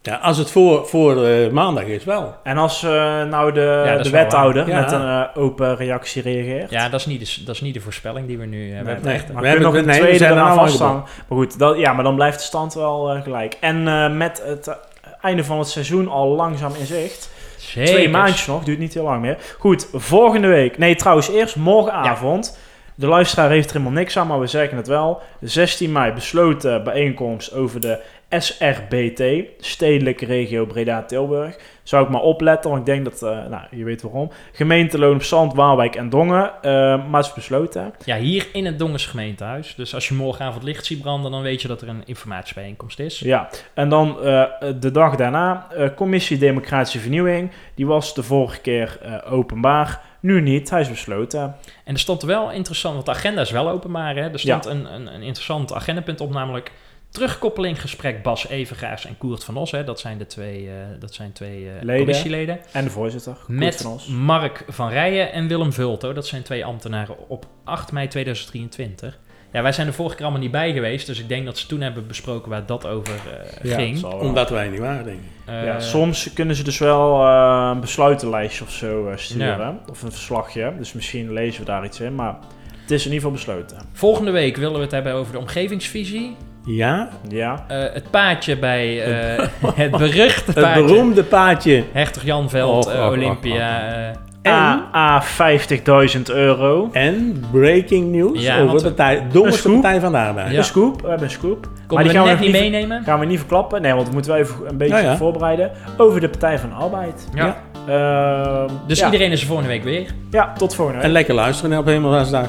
Ja, 0.07 0.15
als 0.17 0.39
het 0.39 0.51
voor, 0.51 0.87
voor 0.87 1.25
eh, 1.25 1.51
maandag 1.51 1.85
is, 1.85 2.05
wel. 2.05 2.35
En 2.43 2.59
als 2.59 2.83
eh, 2.83 2.91
nou 3.25 3.53
de, 3.53 3.83
Ja, 3.87 3.97
de 4.03 4.11
wethouder 4.11 4.67
met 4.67 4.93
een 4.93 5.01
eh, 5.09 5.23
open 5.35 5.77
reactie 5.77 6.23
reageert. 6.23 6.71
Ja, 6.71 6.89
dat 6.89 7.01
is 7.01 7.07
niet 7.07 7.37
de, 7.37 7.45
dat 7.45 7.55
is 7.55 7.61
niet 7.61 7.75
de 7.75 7.81
voorspelling 7.81 8.27
die 8.27 8.39
we 8.39 8.47
nu 8.47 8.59
hebben. 8.73 8.85
Nee, 8.85 8.93
hebben 8.95 9.11
nee. 9.11 9.15
echt- 9.21 9.33
Maar 9.33 9.43
We 9.43 9.49
je 9.49 9.55
nog 9.55 9.63
hebben- 9.75 9.81
een 9.95 10.01
nee, 10.01 10.17
tweede 10.17 10.29
allemaal 10.41 10.67
vasthangen. 10.67 11.03
Maar 11.29 11.39
goed, 11.39 11.59
dat, 11.59 11.79
ja, 11.79 11.93
maar 11.93 12.05
dan 12.05 12.15
blijft 12.15 12.39
de 12.39 12.45
stand 12.45 12.75
wel 12.75 13.11
eh, 13.11 13.23
gelijk. 13.23 13.57
En 13.61 13.89
eh, 13.89 14.11
met 14.13 14.43
het 14.47 14.77
einde 15.21 15.45
van 15.45 15.59
het 15.59 15.69
seizoen 15.69 16.09
al 16.09 16.29
langzaam 16.29 16.73
in 16.79 16.87
zicht. 16.87 17.31
Zeker. 17.59 17.93
Twee 17.93 18.09
maandjes 18.09 18.47
nog, 18.47 18.65
duurt 18.65 18.79
niet 18.79 18.95
heel 18.95 19.03
lang 19.05 19.21
meer. 19.21 19.37
Goed, 19.59 19.89
volgende 19.93 20.49
week. 20.49 20.79
Nee, 20.79 20.95
trouwens, 20.95 21.29
eerst 21.29 21.57
morgenavond. 21.57 22.59
De 22.97 23.07
luisteraar 23.07 23.51
heeft 23.51 23.67
er 23.71 23.77
helemaal 23.77 23.99
niks 23.99 24.17
aan, 24.19 24.27
maar 24.27 24.41
we 24.41 24.47
zeggen 24.47 24.77
het 24.77 24.87
wel. 24.87 25.23
16 25.41 25.93
mei 25.93 26.13
besloten 26.13 26.85
bijeenkomst 26.85 27.55
over 27.55 27.81
de 27.81 27.99
SRBT, 28.39 29.23
Stedelijke 29.59 30.27
Regio 30.27 30.67
Breda-Tilburg. 30.67 31.57
Zou 31.83 32.05
ik 32.05 32.11
maar 32.11 32.21
opletten, 32.21 32.71
want 32.71 32.89
ik 32.89 32.95
denk 32.95 33.05
dat, 33.05 33.23
eh, 33.23 33.51
nou, 33.51 33.63
je 33.71 33.85
weet 33.85 34.03
waarom. 34.03 34.31
Gemeenteloon 34.53 35.15
op 35.15 35.23
Zand, 35.23 35.55
Waalwijk 35.55 35.97
en 35.97 36.09
Dongen. 36.09 36.53
eh, 36.63 36.73
maar 37.09 37.21
het 37.21 37.27
is 37.27 37.33
besloten. 37.33 37.95
Ja, 38.05 38.17
hier 38.17 38.47
in 38.53 38.67
het 38.67 38.79
Dongens 38.79 39.07
gemeentehuis. 39.07 39.75
Dus 39.75 39.95
als 39.95 40.09
je 40.09 40.15
morgenavond 40.15 40.65
licht 40.65 40.87
ziet 40.87 41.01
branden, 41.03 41.31
dan 41.31 41.43
weet 41.43 41.63
je 41.63 41.69
dat 41.69 41.83
er 41.83 41.89
een 41.89 42.03
informatiebijeenkomst 42.05 42.99
is. 42.99 43.19
Ja, 43.19 43.49
en 43.75 43.89
dan 43.89 44.23
eh, 44.23 44.45
de 44.81 44.91
dag 44.91 45.17
daarna, 45.17 45.67
Commissie 45.97 46.39
Democratische 46.39 46.99
Vernieuwing. 46.99 47.51
Die 47.75 47.87
was 47.87 48.15
de 48.15 48.23
vorige 48.23 48.61
keer 48.61 48.99
openbaar, 49.31 50.01
nu 50.21 50.41
niet. 50.41 50.71
Hij 50.71 50.81
is 50.81 50.89
besloten. 50.89 51.57
En 51.85 51.95
er 51.95 52.01
stond 52.01 52.23
wel 52.23 52.51
interessant, 52.51 52.95
want 52.95 53.07
de 53.07 53.13
agenda 53.13 53.41
is 53.41 53.51
wel 53.51 53.69
openbaar. 53.69 54.15
Hè? 54.17 54.31
Er 54.31 54.39
stond 54.39 54.67
een, 54.67 54.95
een, 54.95 55.15
een 55.15 55.23
interessant 55.23 55.73
agendapunt 55.73 56.21
op, 56.21 56.33
namelijk 56.33 56.71
Terugkoppeling 57.15 57.81
gesprek 57.81 58.23
Bas 58.23 58.49
Evengaars 58.49 59.07
en 59.07 59.19
Koert 59.19 59.45
van 59.45 59.57
Os. 59.57 59.71
Hè. 59.71 59.85
Dat 59.85 60.01
zijn 60.01 60.19
de 60.19 60.27
twee, 60.27 60.69
eh, 60.69 60.75
dat 61.01 61.15
zijn 61.15 61.33
twee 61.33 61.69
eh, 61.69 61.83
Leden. 61.83 61.97
commissieleden. 61.97 62.59
En 62.73 62.85
de 62.85 62.91
voorzitter. 62.91 63.33
Koert 63.33 63.59
Met 63.59 63.77
van 63.77 63.93
Os. 63.93 64.07
Mark 64.07 64.65
van 64.69 64.89
Rijen 64.89 65.33
en 65.33 65.49
Willem 65.49 65.73
Vulto. 65.73 66.13
Dat 66.13 66.27
zijn 66.27 66.43
twee 66.43 66.65
ambtenaren 66.65 67.29
op 67.29 67.47
8 67.65 67.93
mei 67.93 68.09
2023. 68.09 69.19
Ja, 69.53 69.63
wij 69.63 69.73
zijn 69.73 69.87
er 69.87 69.93
vorige 69.93 70.15
keer 70.15 70.25
allemaal 70.25 70.43
niet 70.43 70.51
bij 70.53 70.73
geweest. 70.73 71.07
Dus 71.07 71.21
ik 71.21 71.29
denk 71.29 71.45
dat 71.45 71.59
ze 71.59 71.67
toen 71.67 71.81
hebben 71.81 72.07
besproken 72.07 72.51
waar 72.51 72.67
dat 72.67 72.87
over 72.87 73.15
eh, 73.15 73.71
Ja, 73.71 73.77
ging. 73.77 74.05
Omdat 74.05 74.51
wij 74.51 74.69
niet 74.69 74.81
waren, 74.81 75.05
denk 75.05 75.19
ik. 75.19 75.53
Ja, 75.65 75.81
soms 75.81 76.33
kunnen 76.33 76.57
ze 76.57 76.63
dus 76.63 76.79
wel 76.79 77.27
een 77.27 77.81
besluitenlijstje 77.81 78.65
of 78.65 78.71
zo 78.71 79.13
sturen. 79.17 79.81
Of 79.91 80.03
een 80.03 80.13
verslagje. 80.13 80.73
Dus 80.79 80.93
misschien 80.93 81.33
lezen 81.33 81.61
we 81.61 81.67
daar 81.67 81.85
iets 81.85 82.01
in. 82.01 82.15
Maar 82.15 82.37
het 82.81 82.91
is 82.91 83.07
in 83.07 83.13
ieder 83.13 83.31
geval 83.31 83.31
besloten. 83.31 83.89
Volgende 83.93 84.31
week 84.31 84.57
willen 84.57 84.77
we 84.77 84.83
het 84.83 84.91
hebben 84.91 85.13
over 85.13 85.33
de 85.33 85.39
omgevingsvisie. 85.39 86.37
Ja, 86.67 87.09
Ja. 87.29 87.65
Eh, 87.69 87.79
het 87.93 88.11
paadje 88.11 88.59
bij 88.59 89.03
eh, 89.37 89.47
het 89.75 89.91
beruchte 90.05 90.51
het 90.51 90.61
paadje. 90.61 90.83
beroemde 90.85 91.23
paadje. 91.25 91.85
Hertog 91.93 92.23
Janveld, 92.25 92.87
eh, 92.87 93.07
Olympia. 93.11 93.81
eh, 93.95 94.09
En, 94.43 94.83
A, 94.95 95.23
50.000 95.23 96.23
euro. 96.31 96.89
en 96.93 97.45
breaking 97.53 98.13
news 98.13 98.43
Ja, 98.43 98.61
over 98.61 98.83
partij, 98.83 99.23
scoop. 99.51 99.73
Partij 99.81 100.01
van 100.01 100.13
de 100.13 100.19
Arbeid. 100.19 100.51
Ja. 100.51 100.59
Een 100.59 100.65
scoop. 100.65 101.01
We 101.03 101.09
hebben 101.09 101.27
een 101.27 101.33
scoop. 101.33 101.69
konden 101.87 102.07
die 102.07 102.15
gaan 102.17 102.25
we 102.25 102.31
net 102.31 102.41
niet 102.41 102.53
meenemen. 102.53 103.03
Gaan 103.05 103.19
we 103.21 103.27
niet 103.27 103.39
verklappen. 103.39 103.83
Nee, 103.83 103.93
want 103.95 104.07
we 104.07 104.13
moeten 104.13 104.31
wel 104.33 104.41
even 104.41 104.55
een 104.69 104.77
beetje 104.77 104.97
ja. 105.03 105.17
voorbereiden. 105.17 105.71
Over 105.97 106.21
de 106.21 106.29
Partij 106.29 106.59
van 106.59 106.69
de 106.69 106.75
Arbeid. 106.75 107.29
Ja. 107.35 107.57
Ehm, 107.89 108.69
Dus 108.87 108.99
ja. 108.99 109.05
iedereen 109.05 109.31
is 109.33 109.41
er 109.41 109.47
volgende 109.47 109.71
week 109.71 109.85
weer. 109.85 110.07
Ja, 110.31 110.53
tot 110.59 110.75
volgende 110.75 110.99
week. 110.99 111.07
En 111.09 111.13
lekker 111.15 111.35
luisteren 111.35 111.79
op 111.79 111.87
Hemelvaartsdag. 111.87 112.49